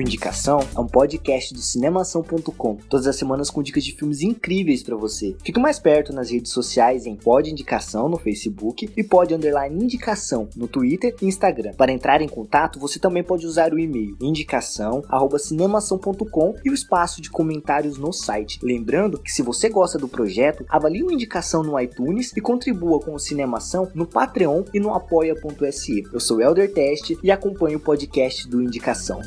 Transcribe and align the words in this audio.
Indicação 0.00 0.60
é 0.74 0.80
um 0.80 0.86
podcast 0.86 1.52
do 1.54 1.60
cinemação.com, 1.60 2.76
todas 2.88 3.06
as 3.06 3.16
semanas 3.16 3.50
com 3.50 3.62
dicas 3.62 3.84
de 3.84 3.92
filmes 3.92 4.22
incríveis 4.22 4.82
pra 4.82 4.96
você. 4.96 5.36
Fique 5.44 5.58
mais 5.58 5.78
perto 5.78 6.10
nas 6.12 6.30
redes 6.30 6.52
sociais 6.52 7.06
em 7.06 7.16
Pod 7.16 7.50
Indicação 7.50 8.08
no 8.08 8.16
Facebook 8.16 8.88
e 8.96 9.04
Pod 9.04 9.34
Underline 9.34 9.82
Indicação 9.82 10.48
no 10.56 10.68
Twitter 10.68 11.14
e 11.20 11.26
Instagram. 11.26 11.74
Para 11.74 11.92
entrar 11.92 12.22
em 12.22 12.28
contato, 12.28 12.78
você 12.78 12.98
também 12.98 13.22
pode 13.22 13.46
usar 13.46 13.72
o 13.72 13.78
e-mail 13.78 14.16
indicação@cinemação.com 14.20 16.54
e 16.64 16.70
o 16.70 16.74
espaço 16.74 17.20
de 17.20 17.28
comentários 17.30 17.98
no 17.98 18.12
site. 18.12 18.58
Lembrando 18.62 19.18
que 19.18 19.32
se 19.32 19.42
você 19.42 19.68
gosta 19.68 19.98
do 19.98 20.08
projeto, 20.08 20.64
avalie 20.68 21.02
o 21.02 21.10
Indicação 21.10 21.62
no 21.62 21.78
iTunes 21.78 22.32
e 22.36 22.40
contribua 22.40 23.00
com 23.00 23.14
o 23.14 23.18
Cinemação 23.18 23.90
no 23.94 24.06
Patreon 24.06 24.64
e 24.72 24.80
no 24.80 24.94
apoia.se. 24.94 26.04
Eu 26.12 26.20
sou 26.20 26.40
Elder 26.40 26.72
Teste 26.72 27.18
e 27.22 27.30
acompanho 27.30 27.78
o 27.78 27.80
podcast 27.80 28.48
do 28.48 28.62
Indicação. 28.62 29.20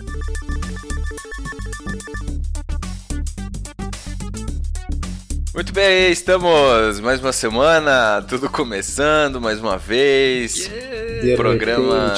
Muito 5.53 5.71
bem, 5.71 6.11
estamos 6.11 6.99
mais 6.99 7.19
uma 7.19 7.31
semana, 7.31 8.23
tudo 8.27 8.49
começando 8.49 9.39
mais 9.39 9.59
uma 9.59 9.77
vez. 9.77 10.69
De 11.21 11.35
Programa-. 11.35 12.13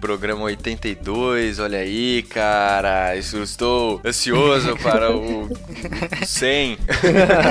Programa 0.00 0.42
82, 0.42 1.60
olha 1.60 1.78
aí, 1.78 2.22
cara. 2.22 3.16
Isso, 3.16 3.38
estou 3.38 4.02
ansioso 4.04 4.76
para 4.82 5.10
o 5.10 5.48
100, 6.26 6.76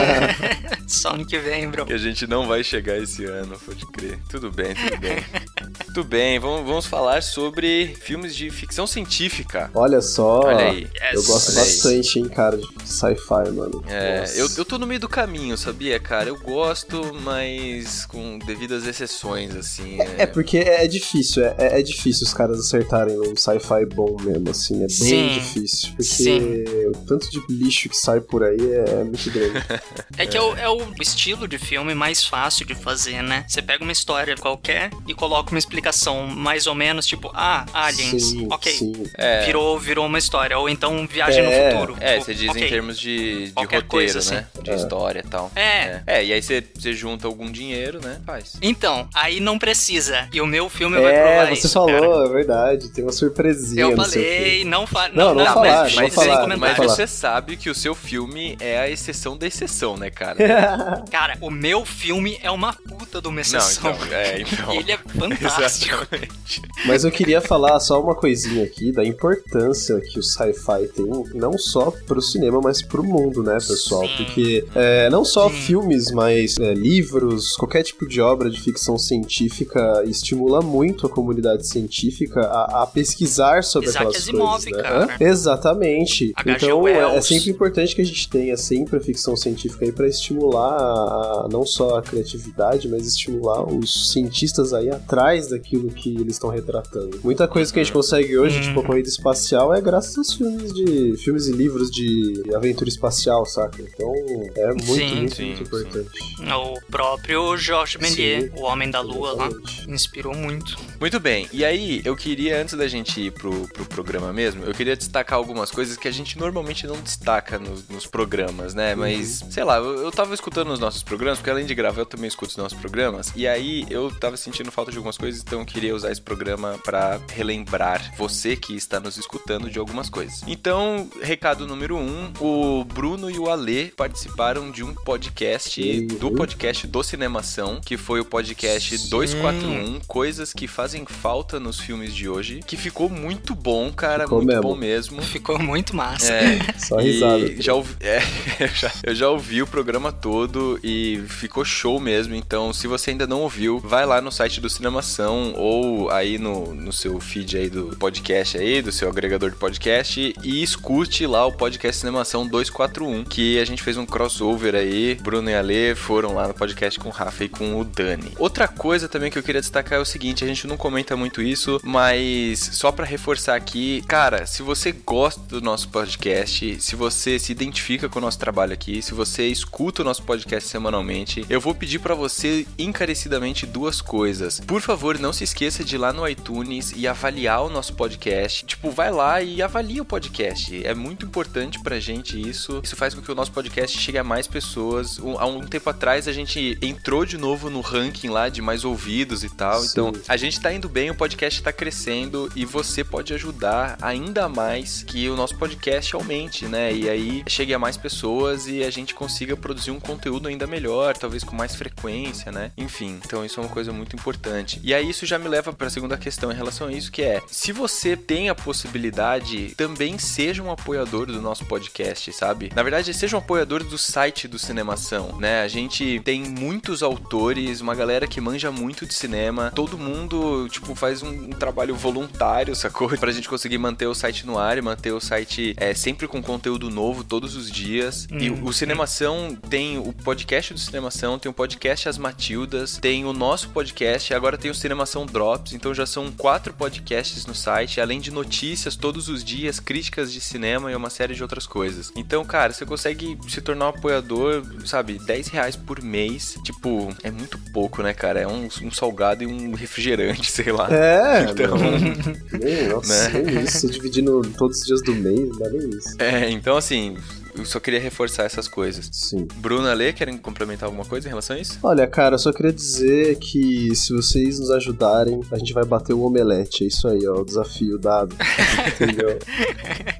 Só 0.87 1.15
ano 1.15 1.25
que 1.25 1.39
vem, 1.39 1.67
bro. 1.67 1.87
que 1.87 1.93
a 1.93 1.97
gente 1.97 2.27
não 2.27 2.47
vai 2.47 2.63
chegar 2.63 2.95
esse 2.99 3.25
ano, 3.25 3.59
pode 3.65 3.85
crer. 3.87 4.19
Tudo 4.29 4.51
bem, 4.51 4.75
tudo 4.75 4.99
bem. 4.99 5.17
Tudo 5.93 6.07
bem, 6.07 6.39
vamos, 6.39 6.65
vamos 6.65 6.85
falar 6.87 7.21
sobre 7.21 7.95
filmes 8.01 8.35
de 8.35 8.49
ficção 8.49 8.87
científica. 8.87 9.69
Olha 9.75 10.01
só. 10.01 10.39
Olha 10.39 10.71
aí. 10.71 10.87
Eu 11.11 11.21
gosto 11.23 11.51
Olha 11.51 11.61
aí. 11.61 11.65
bastante, 11.67 12.17
hein, 12.19 12.29
cara, 12.29 12.57
de 12.57 12.65
sci-fi, 12.83 13.51
mano. 13.51 13.83
É, 13.87 14.21
Nossa. 14.21 14.35
eu, 14.39 14.49
eu 14.57 14.65
tô 14.65 14.79
no 14.79 14.87
meio 14.87 14.99
do 14.99 15.07
caminho, 15.07 15.55
sabia, 15.55 15.99
cara? 15.99 16.29
Eu 16.29 16.39
gosto, 16.39 17.13
mas 17.21 18.07
com 18.07 18.39
devidas 18.39 18.87
exceções, 18.87 19.55
assim. 19.55 19.99
É 20.17 20.25
porque 20.25 20.57
é, 20.57 20.83
é 20.83 20.87
difícil, 20.87 21.45
é, 21.45 21.55
é- 21.59 21.79
é 21.79 21.83
difícil 21.83 22.25
os 22.25 22.33
caras 22.33 22.59
acertarem 22.59 23.19
um 23.19 23.35
sci-fi 23.35 23.85
bom 23.85 24.17
mesmo, 24.19 24.49
assim, 24.49 24.77
é 24.77 24.87
bem 24.87 24.89
Sim. 24.89 25.27
difícil. 25.35 25.89
Porque 25.89 26.03
Sim. 26.03 26.63
o 26.87 27.05
tanto 27.07 27.29
de 27.29 27.39
lixo 27.53 27.87
que 27.87 27.95
sai 27.97 28.19
por 28.19 28.43
aí 28.43 28.57
é, 28.73 29.01
é 29.01 29.03
muito 29.03 29.29
grande. 29.29 29.63
É 30.15 30.27
que 30.27 30.37
é 30.37 30.41
o, 30.41 30.55
é 30.55 30.69
o 30.69 30.79
estilo 31.01 31.47
de 31.47 31.57
filme 31.57 31.95
mais 31.95 32.23
fácil 32.23 32.65
de 32.67 32.75
fazer, 32.75 33.21
né? 33.23 33.45
Você 33.47 33.61
pega 33.63 33.83
uma 33.83 33.91
história 33.91 34.35
qualquer 34.37 34.91
e 35.07 35.13
coloca 35.15 35.49
uma 35.49 35.57
explicação 35.57 35.82
mais 35.91 36.67
ou 36.67 36.75
menos, 36.75 37.05
tipo, 37.05 37.31
ah, 37.33 37.65
aliens, 37.73 38.23
sim, 38.29 38.47
ok. 38.49 38.71
sim. 38.71 38.93
É, 39.17 39.45
Virou, 39.45 39.77
virou 39.79 40.05
uma 40.05 40.17
história. 40.19 40.57
Ou 40.57 40.69
então 40.69 41.05
viagem 41.07 41.43
É, 41.43 41.69
no 41.69 41.71
futuro. 41.73 41.97
é, 41.99 42.13
Tipo, 42.13 42.25
você 42.25 42.33
diz 42.35 42.49
ok. 42.49 42.65
em 42.65 42.69
termos 42.69 42.99
de, 42.99 43.47
de 43.47 43.53
roteiro, 43.55 43.85
coisa, 43.85 44.19
assim. 44.19 44.35
né? 44.35 44.47
De 44.61 44.71
É. 44.71 44.75
história 44.75 45.23
e 45.25 45.29
tal. 45.29 45.51
É. 45.55 45.63
É, 45.63 46.03
É, 46.07 46.25
e 46.25 46.33
aí 46.33 46.41
você, 46.41 46.63
você 46.75 46.93
junta 46.93 47.27
algum 47.27 47.51
dinheiro, 47.51 47.99
né? 48.01 48.19
Faz. 48.25 48.53
Então, 48.61 49.07
aí 49.13 49.39
não 49.39 49.57
precisa. 49.59 50.27
E 50.31 50.39
o 50.41 50.45
meu 50.45 50.69
filme 50.69 50.99
vai 50.99 51.13
provar 51.13 51.29
É, 51.29 51.55
você 51.55 51.67
isso, 51.67 51.69
falou, 51.73 51.99
cara. 52.13 52.25
é 52.25 52.29
verdade, 52.29 52.89
tem 52.89 53.03
uma 53.03 53.11
surpresinha 53.11 53.81
Eu 53.81 53.95
no 53.95 54.03
seu 54.05 54.21
falei, 54.21 54.49
filme. 54.57 54.63
não 54.65 54.87
fa... 54.87 55.09
Não, 55.09 55.33
não 55.33 55.43
não, 55.45 55.53
falar, 55.53 55.83
mas, 55.83 55.95
não 55.95 56.03
mas 56.03 56.13
falar, 56.15 56.39
sem 56.39 56.47
não 56.49 56.57
Mas 56.57 56.77
você 56.77 57.07
sabe 57.07 57.57
que 57.57 57.69
o 57.69 57.75
seu 57.75 57.93
filme 57.95 58.55
é 58.59 58.79
a 58.79 58.89
exceção 58.89 59.37
da 59.37 59.47
exceção, 59.47 59.97
né, 59.97 60.09
cara? 60.09 60.35
Cara, 61.11 61.37
o 61.41 61.49
meu 61.49 61.85
filme 61.85 62.37
é 62.41 62.49
uma 62.51 62.73
puta 62.73 63.21
de 63.21 63.27
uma 63.27 63.35
Não, 63.35 63.41
exceção. 63.41 63.91
então, 63.91 64.13
é, 64.17 64.41
então. 64.41 64.73
E 64.73 64.77
ele 64.77 64.91
é 64.91 64.97
fantástico. 65.19 65.61
Exatamente. 65.81 66.61
Mas 66.85 67.03
eu 67.03 67.11
queria 67.11 67.39
falar 67.41 67.79
só 67.79 68.01
uma 68.01 68.13
coisinha 68.15 68.63
aqui 68.63 68.91
da 68.91 69.03
importância 69.05 69.99
que 70.01 70.19
o 70.19 70.23
sci-fi 70.23 70.87
tem, 70.93 71.05
não 71.33 71.57
só 71.57 71.91
pro 72.05 72.21
cinema, 72.21 72.59
mas 72.61 72.81
pro 72.81 73.03
mundo, 73.03 73.41
né, 73.41 73.53
pessoal? 73.53 74.05
Sim. 74.07 74.15
Porque 74.17 74.65
é, 74.75 75.09
não 75.09 75.23
só 75.23 75.49
Sim. 75.49 75.55
filmes, 75.55 76.11
mas 76.11 76.57
é, 76.59 76.73
livros, 76.73 77.55
qualquer 77.55 77.83
tipo 77.83 78.07
de 78.07 78.19
obra 78.19 78.49
de 78.49 78.59
ficção 78.59 78.97
científica 78.97 80.03
estimula 80.05 80.61
muito 80.61 81.05
a 81.07 81.09
comunidade 81.09 81.65
científica 81.67 82.41
a, 82.41 82.83
a 82.83 82.87
pesquisar 82.87 83.63
sobre 83.63 83.89
Isaac 83.89 84.05
aquelas 84.07 84.23
Asimov, 84.23 84.63
coisas, 84.69 84.81
né? 85.07 85.17
Exatamente. 85.19 86.33
H.G. 86.35 86.65
Então 86.65 86.87
é, 86.87 87.15
é 87.17 87.21
sempre 87.21 87.49
importante 87.51 87.95
que 87.95 88.01
a 88.01 88.05
gente 88.05 88.29
tenha 88.29 88.57
sempre 88.57 88.97
a 88.97 88.99
ficção 88.99 89.35
científica 89.35 89.85
aí 89.85 89.91
para 89.91 90.07
estimular 90.07 90.73
a- 90.75 91.45
a- 91.45 91.47
não 91.51 91.65
só 91.65 91.97
a 91.97 92.01
criatividade, 92.01 92.87
mas 92.89 93.07
estimular 93.07 93.63
os 93.63 94.11
cientistas 94.11 94.73
aí 94.73 94.89
atrás 94.89 95.47
daquilo 95.63 95.89
que 95.89 96.09
eles 96.15 96.35
estão 96.35 96.49
retratando. 96.49 97.19
Muita 97.23 97.47
coisa 97.47 97.71
que 97.71 97.79
a 97.79 97.83
gente 97.83 97.93
consegue 97.93 98.37
hoje, 98.37 98.57
Uhum. 98.57 98.63
tipo 98.63 98.79
a 98.81 98.83
corrida 98.83 99.07
espacial, 99.07 99.73
é 99.73 99.81
graças 99.81 100.17
aos 100.17 100.33
filmes 100.33 100.73
de 100.73 101.15
filmes 101.17 101.47
e 101.47 101.51
livros 101.53 101.89
de 101.89 102.43
aventura 102.53 102.89
espacial, 102.89 103.45
saca? 103.45 103.81
Então 103.81 104.13
é 104.55 104.67
muito, 104.73 104.83
Sim. 104.93 105.15
muito, 105.15 105.35
Sim, 105.35 105.45
muito 105.45 105.57
sim. 105.57 105.63
importante. 105.63 106.19
O 106.53 106.91
próprio 106.91 107.57
Georges 107.57 107.99
Méliès, 108.01 108.51
o 108.55 108.63
Homem 108.63 108.91
da 108.91 108.99
Lua 109.01 109.33
lá, 109.33 109.49
inspirou 109.87 110.35
muito. 110.35 110.77
Muito 110.99 111.19
bem, 111.19 111.47
e 111.51 111.63
aí 111.65 112.01
eu 112.05 112.15
queria, 112.15 112.61
antes 112.61 112.75
da 112.75 112.87
gente 112.87 113.19
ir 113.21 113.31
pro, 113.31 113.67
pro 113.69 113.85
programa 113.85 114.31
mesmo, 114.33 114.63
eu 114.63 114.73
queria 114.73 114.95
destacar 114.95 115.37
algumas 115.37 115.71
coisas 115.71 115.97
que 115.97 116.07
a 116.07 116.11
gente 116.11 116.37
normalmente 116.37 116.85
não 116.87 116.99
destaca 117.01 117.57
nos, 117.57 117.87
nos 117.87 118.05
programas, 118.05 118.73
né? 118.73 118.95
Mas, 118.95 119.43
sei 119.49 119.63
lá, 119.63 119.77
eu, 119.77 120.03
eu 120.03 120.11
tava 120.11 120.33
escutando 120.33 120.71
os 120.71 120.79
nossos 120.79 121.03
programas, 121.03 121.39
porque 121.39 121.49
além 121.49 121.65
de 121.65 121.73
gravar 121.75 122.01
eu 122.01 122.05
também 122.05 122.27
escuto 122.27 122.51
os 122.51 122.57
nossos 122.57 122.77
programas, 122.77 123.31
e 123.35 123.47
aí 123.47 123.85
eu 123.89 124.11
tava 124.11 124.35
sentindo 124.37 124.71
falta 124.71 124.91
de 124.91 124.97
algumas 124.97 125.17
coisas, 125.17 125.41
então 125.53 125.61
eu 125.61 125.65
queria 125.67 125.95
usar 125.95 126.11
esse 126.11 126.19
programa 126.21 126.79
pra 126.83 127.19
relembrar 127.31 128.11
você 128.17 128.55
que 128.55 128.75
está 128.75 128.99
nos 128.99 129.17
escutando 129.17 129.69
de 129.69 129.77
algumas 129.77 130.09
coisas. 130.09 130.41
Então, 130.47 131.07
recado 131.21 131.67
número 131.67 131.95
um, 131.95 132.31
o 132.39 132.83
Bruno 132.83 133.29
e 133.29 133.37
o 133.37 133.47
Ale 133.51 133.93
participaram 133.95 134.71
de 134.71 134.83
um 134.83 134.95
podcast, 134.95 135.79
Uhum. 135.83 136.07
do 136.17 136.31
podcast 136.31 136.87
do 136.87 137.03
Cinemação, 137.03 137.79
que 137.85 137.97
foi 137.97 138.19
o 138.19 138.25
podcast 138.25 138.97
Sim. 138.97 139.09
241, 139.09 139.99
coisas 140.07 140.53
que 140.53 140.67
fazem 140.67 141.05
falta 141.05 141.59
nos 141.59 141.79
filmes 141.79 142.15
de 142.15 142.27
hoje, 142.27 142.61
que 142.65 142.75
ficou 142.75 143.07
muito 143.09 143.53
bom, 143.53 143.91
cara, 143.91 144.23
Ficou 144.23 144.39
muito 144.39 144.47
mesmo. 144.47 144.63
bom 144.63 144.75
mesmo. 144.75 145.21
Ficou 145.21 145.59
muito 145.59 145.95
massa. 145.95 146.33
É, 146.33 146.59
Só 146.79 146.99
e 146.99 147.11
risada. 147.11 147.61
Já 147.61 147.73
ouvi, 147.75 147.95
é, 148.01 148.19
eu, 148.59 148.67
já, 148.69 148.91
eu 149.03 149.15
já 149.15 149.29
ouvi 149.29 149.61
o 149.61 149.67
programa 149.67 150.11
todo 150.11 150.79
e 150.83 151.21
ficou 151.27 151.63
show 151.63 151.99
mesmo. 151.99 152.33
Então, 152.33 152.73
se 152.73 152.87
você 152.87 153.11
ainda 153.11 153.27
não 153.27 153.41
ouviu, 153.41 153.77
vai 153.79 154.03
lá 154.05 154.19
no 154.19 154.31
site 154.31 154.59
do 154.59 154.69
Cinemação 154.69 155.42
ou 155.51 156.09
aí 156.09 156.37
no, 156.37 156.73
no 156.73 156.93
seu 156.93 157.19
feed 157.19 157.57
aí 157.57 157.69
do 157.69 157.95
podcast 157.97 158.57
aí, 158.57 158.81
do 158.81 158.91
seu 158.91 159.09
agregador 159.09 159.49
de 159.49 159.57
podcast 159.57 160.33
e 160.41 160.63
escute 160.63 161.25
lá 161.25 161.45
o 161.45 161.51
podcast 161.51 161.99
Cinemação 161.99 162.47
241, 162.47 163.25
que 163.25 163.59
a 163.59 163.65
gente 163.65 163.83
fez 163.83 163.97
um 163.97 164.05
crossover 164.05 164.75
aí. 164.75 165.15
Bruno 165.15 165.49
e 165.49 165.53
Ale 165.53 165.95
foram 165.95 166.35
lá 166.35 166.47
no 166.47 166.53
podcast 166.53 166.99
com 166.99 167.09
o 167.09 167.11
Rafa 167.11 167.43
e 167.43 167.49
com 167.49 167.79
o 167.79 167.83
Dani. 167.83 168.31
Outra 168.37 168.67
coisa 168.67 169.07
também 169.07 169.29
que 169.29 169.37
eu 169.37 169.43
queria 169.43 169.61
destacar 169.61 169.99
é 169.99 170.01
o 170.01 170.05
seguinte, 170.05 170.43
a 170.43 170.47
gente 170.47 170.67
não 170.67 170.77
comenta 170.77 171.17
muito 171.17 171.41
isso, 171.41 171.79
mas 171.83 172.59
só 172.59 172.91
pra 172.91 173.05
reforçar 173.05 173.55
aqui, 173.55 174.01
cara, 174.07 174.45
se 174.45 174.61
você 174.61 174.91
gosta 174.91 175.41
do 175.41 175.61
nosso 175.61 175.89
podcast, 175.89 176.81
se 176.81 176.95
você 176.95 177.39
se 177.39 177.51
identifica 177.51 178.07
com 178.07 178.19
o 178.19 178.21
nosso 178.21 178.39
trabalho 178.39 178.73
aqui, 178.73 179.01
se 179.01 179.13
você 179.13 179.47
escuta 179.47 180.01
o 180.01 180.05
nosso 180.05 180.23
podcast 180.23 180.69
semanalmente, 180.69 181.45
eu 181.49 181.59
vou 181.59 181.73
pedir 181.73 181.99
pra 181.99 182.15
você 182.15 182.65
encarecidamente 182.77 183.65
duas 183.65 184.01
coisas. 184.01 184.59
Por 184.59 184.81
favor, 184.81 185.17
não 185.19 185.32
se 185.33 185.43
esqueça 185.43 185.83
de 185.83 185.95
ir 185.95 185.97
lá 185.97 186.13
no 186.13 186.27
iTunes 186.27 186.93
e 186.95 187.07
avaliar 187.07 187.63
o 187.63 187.69
nosso 187.69 187.93
podcast. 187.95 188.65
Tipo, 188.65 188.89
vai 188.91 189.11
lá 189.11 189.41
e 189.41 189.61
avalia 189.61 190.01
o 190.01 190.05
podcast. 190.05 190.85
É 190.85 190.93
muito 190.93 191.25
importante 191.25 191.79
pra 191.81 191.99
gente 191.99 192.39
isso. 192.39 192.79
Isso 192.83 192.95
faz 192.95 193.13
com 193.13 193.21
que 193.21 193.31
o 193.31 193.35
nosso 193.35 193.51
podcast 193.51 193.97
chegue 193.97 194.17
a 194.17 194.23
mais 194.23 194.47
pessoas. 194.47 195.19
Um- 195.19 195.37
há 195.39 195.45
um 195.45 195.61
tempo 195.61 195.89
atrás 195.89 196.27
a 196.27 196.31
gente 196.33 196.77
entrou 196.81 197.25
de 197.25 197.37
novo 197.37 197.69
no 197.69 197.81
ranking 197.81 198.29
lá 198.29 198.49
de 198.49 198.61
mais 198.61 198.85
ouvidos 198.85 199.43
e 199.43 199.49
tal. 199.49 199.81
Sim. 199.81 199.87
Então, 199.91 200.13
a 200.27 200.37
gente 200.37 200.59
tá 200.59 200.71
indo 200.71 200.87
bem, 200.87 201.09
o 201.09 201.15
podcast 201.15 201.61
tá 201.61 201.73
crescendo 201.73 202.51
e 202.55 202.65
você 202.65 203.03
pode 203.03 203.33
ajudar 203.33 203.97
ainda 204.01 204.47
mais 204.47 205.03
que 205.03 205.27
o 205.29 205.35
nosso 205.35 205.57
podcast 205.57 206.15
aumente, 206.15 206.65
né? 206.65 206.93
E 206.93 207.09
aí 207.09 207.43
chegue 207.47 207.73
a 207.73 207.79
mais 207.79 207.97
pessoas 207.97 208.67
e 208.67 208.83
a 208.83 208.89
gente 208.91 209.13
consiga 209.13 209.55
produzir 209.57 209.91
um 209.91 209.99
conteúdo 209.99 210.47
ainda 210.47 210.67
melhor, 210.67 211.17
talvez 211.17 211.43
com 211.43 211.55
mais 211.55 211.75
frequência, 211.75 212.51
né? 212.51 212.71
Enfim, 212.77 213.19
então 213.25 213.43
isso 213.45 213.59
é 213.59 213.63
uma 213.63 213.69
coisa 213.69 213.91
muito 213.91 214.15
importante. 214.15 214.79
E 214.83 214.93
aí, 214.93 215.09
isso 215.09 215.22
já 215.25 215.39
me 215.39 215.47
leva 215.47 215.73
para 215.73 215.87
a 215.87 215.89
segunda 215.89 216.17
questão 216.17 216.51
em 216.51 216.55
relação 216.55 216.87
a 216.87 216.91
isso, 216.91 217.11
que 217.11 217.21
é: 217.21 217.41
se 217.47 217.71
você 217.71 218.15
tem 218.15 218.49
a 218.49 218.55
possibilidade, 218.55 219.73
também 219.75 220.17
seja 220.17 220.63
um 220.63 220.71
apoiador 220.71 221.25
do 221.27 221.41
nosso 221.41 221.65
podcast, 221.65 222.31
sabe? 222.33 222.71
Na 222.75 222.83
verdade, 222.83 223.13
seja 223.13 223.35
um 223.35 223.39
apoiador 223.39 223.83
do 223.83 223.97
site 223.97 224.47
do 224.47 224.59
Cinemação, 224.59 225.37
né? 225.39 225.61
A 225.61 225.67
gente 225.67 226.21
tem 226.23 226.41
muitos 226.43 227.03
autores, 227.03 227.81
uma 227.81 227.95
galera 227.95 228.27
que 228.27 228.41
manja 228.41 228.71
muito 228.71 229.05
de 229.05 229.13
cinema, 229.13 229.71
todo 229.75 229.97
mundo, 229.97 230.67
tipo, 230.69 230.95
faz 230.95 231.21
um, 231.23 231.49
trabalho 231.49 231.95
voluntário, 231.95 232.75
sacou? 232.75 233.09
Pra 233.17 233.31
gente 233.31 233.47
conseguir 233.47 233.77
manter 233.77 234.07
o 234.07 234.13
site 234.13 234.45
no 234.45 234.57
ar 234.57 234.77
e 234.77 234.81
manter 234.81 235.11
o 235.11 235.19
site 235.19 235.73
é, 235.77 235.93
sempre 235.93 236.27
com 236.27 236.41
conteúdo 236.41 236.89
novo 236.89 237.23
todos 237.23 237.55
os 237.55 237.71
dias. 237.71 238.27
E 238.31 238.49
o, 238.49 238.65
o 238.65 238.73
Cinemação 238.73 239.57
tem 239.69 239.97
o 239.97 240.11
podcast 240.11 240.73
do 240.73 240.79
Cinemação, 240.79 241.39
tem 241.39 241.49
o 241.49 241.53
podcast 241.53 242.09
As 242.09 242.17
Matildas, 242.17 242.97
tem 242.97 243.25
o 243.25 243.33
nosso 243.33 243.69
podcast, 243.69 244.33
agora 244.33 244.57
tem 244.57 244.71
o 244.71 244.75
Cinemação 245.05 245.25
Drops, 245.25 245.73
então 245.73 245.93
já 245.93 246.05
são 246.05 246.31
quatro 246.31 246.73
podcasts 246.73 247.45
no 247.45 247.53
site, 247.53 247.99
além 247.99 248.19
de 248.19 248.31
notícias 248.31 248.95
todos 248.95 249.27
os 249.27 249.43
dias, 249.43 249.79
críticas 249.79 250.31
de 250.31 250.39
cinema 250.39 250.91
e 250.91 250.95
uma 250.95 251.09
série 251.09 251.35
de 251.35 251.41
outras 251.41 251.67
coisas. 251.67 252.11
Então, 252.15 252.43
cara, 252.45 252.71
você 252.73 252.85
consegue 252.85 253.37
se 253.47 253.61
tornar 253.61 253.85
um 253.85 253.89
apoiador, 253.89 254.63
sabe, 254.85 255.19
10 255.19 255.47
reais 255.49 255.75
por 255.75 256.01
mês. 256.01 256.57
Tipo, 256.63 257.13
é 257.21 257.29
muito 257.29 257.57
pouco, 257.73 258.01
né, 258.01 258.13
cara? 258.13 258.39
É 258.41 258.47
um, 258.47 258.67
um 258.83 258.91
salgado 258.91 259.43
e 259.43 259.47
um 259.47 259.73
refrigerante, 259.73 260.49
sei 260.51 260.71
lá. 260.71 260.87
É, 260.93 261.51
Então, 261.51 261.75
nem, 262.59 262.87
nossa, 262.87 263.29
Né? 263.29 263.63
isso. 263.63 263.87
Dividindo 263.89 264.41
todos 264.57 264.79
os 264.79 264.85
dias 264.85 265.01
do 265.01 265.13
mês, 265.13 265.49
não 265.49 265.59
dá 265.59 265.69
nem 265.69 265.89
isso. 265.89 266.15
é, 266.19 266.49
então 266.49 266.77
assim, 266.77 267.17
eu 267.55 267.65
só 267.65 267.79
queria 267.79 267.99
reforçar 267.99 268.43
essas 268.43 268.67
coisas. 268.67 269.09
Sim. 269.11 269.47
Bruna, 269.55 269.93
Lê, 269.93 270.11
querem 270.13 270.37
complementar 270.37 270.87
alguma 270.87 271.05
coisa 271.05 271.27
em 271.27 271.29
relação 271.29 271.55
a 271.55 271.59
isso? 271.59 271.79
Olha, 271.83 272.07
cara, 272.07 272.35
eu 272.35 272.39
só 272.39 272.51
queria 272.51 272.73
dizer 272.73 273.37
que 273.37 273.95
se 273.95 274.13
vocês 274.13 274.59
nos 274.59 274.71
ajudarem, 274.71 275.41
a 275.51 275.57
gente 275.57 275.73
vai 275.73 275.85
bater 275.85 276.13
o 276.13 276.23
omelete. 276.23 276.83
É 276.83 276.87
isso 276.87 277.07
aí, 277.07 277.25
ó, 277.27 277.41
o 277.41 277.45
desafio 277.45 277.97
dado. 277.97 278.35
Entendeu? 278.87 279.39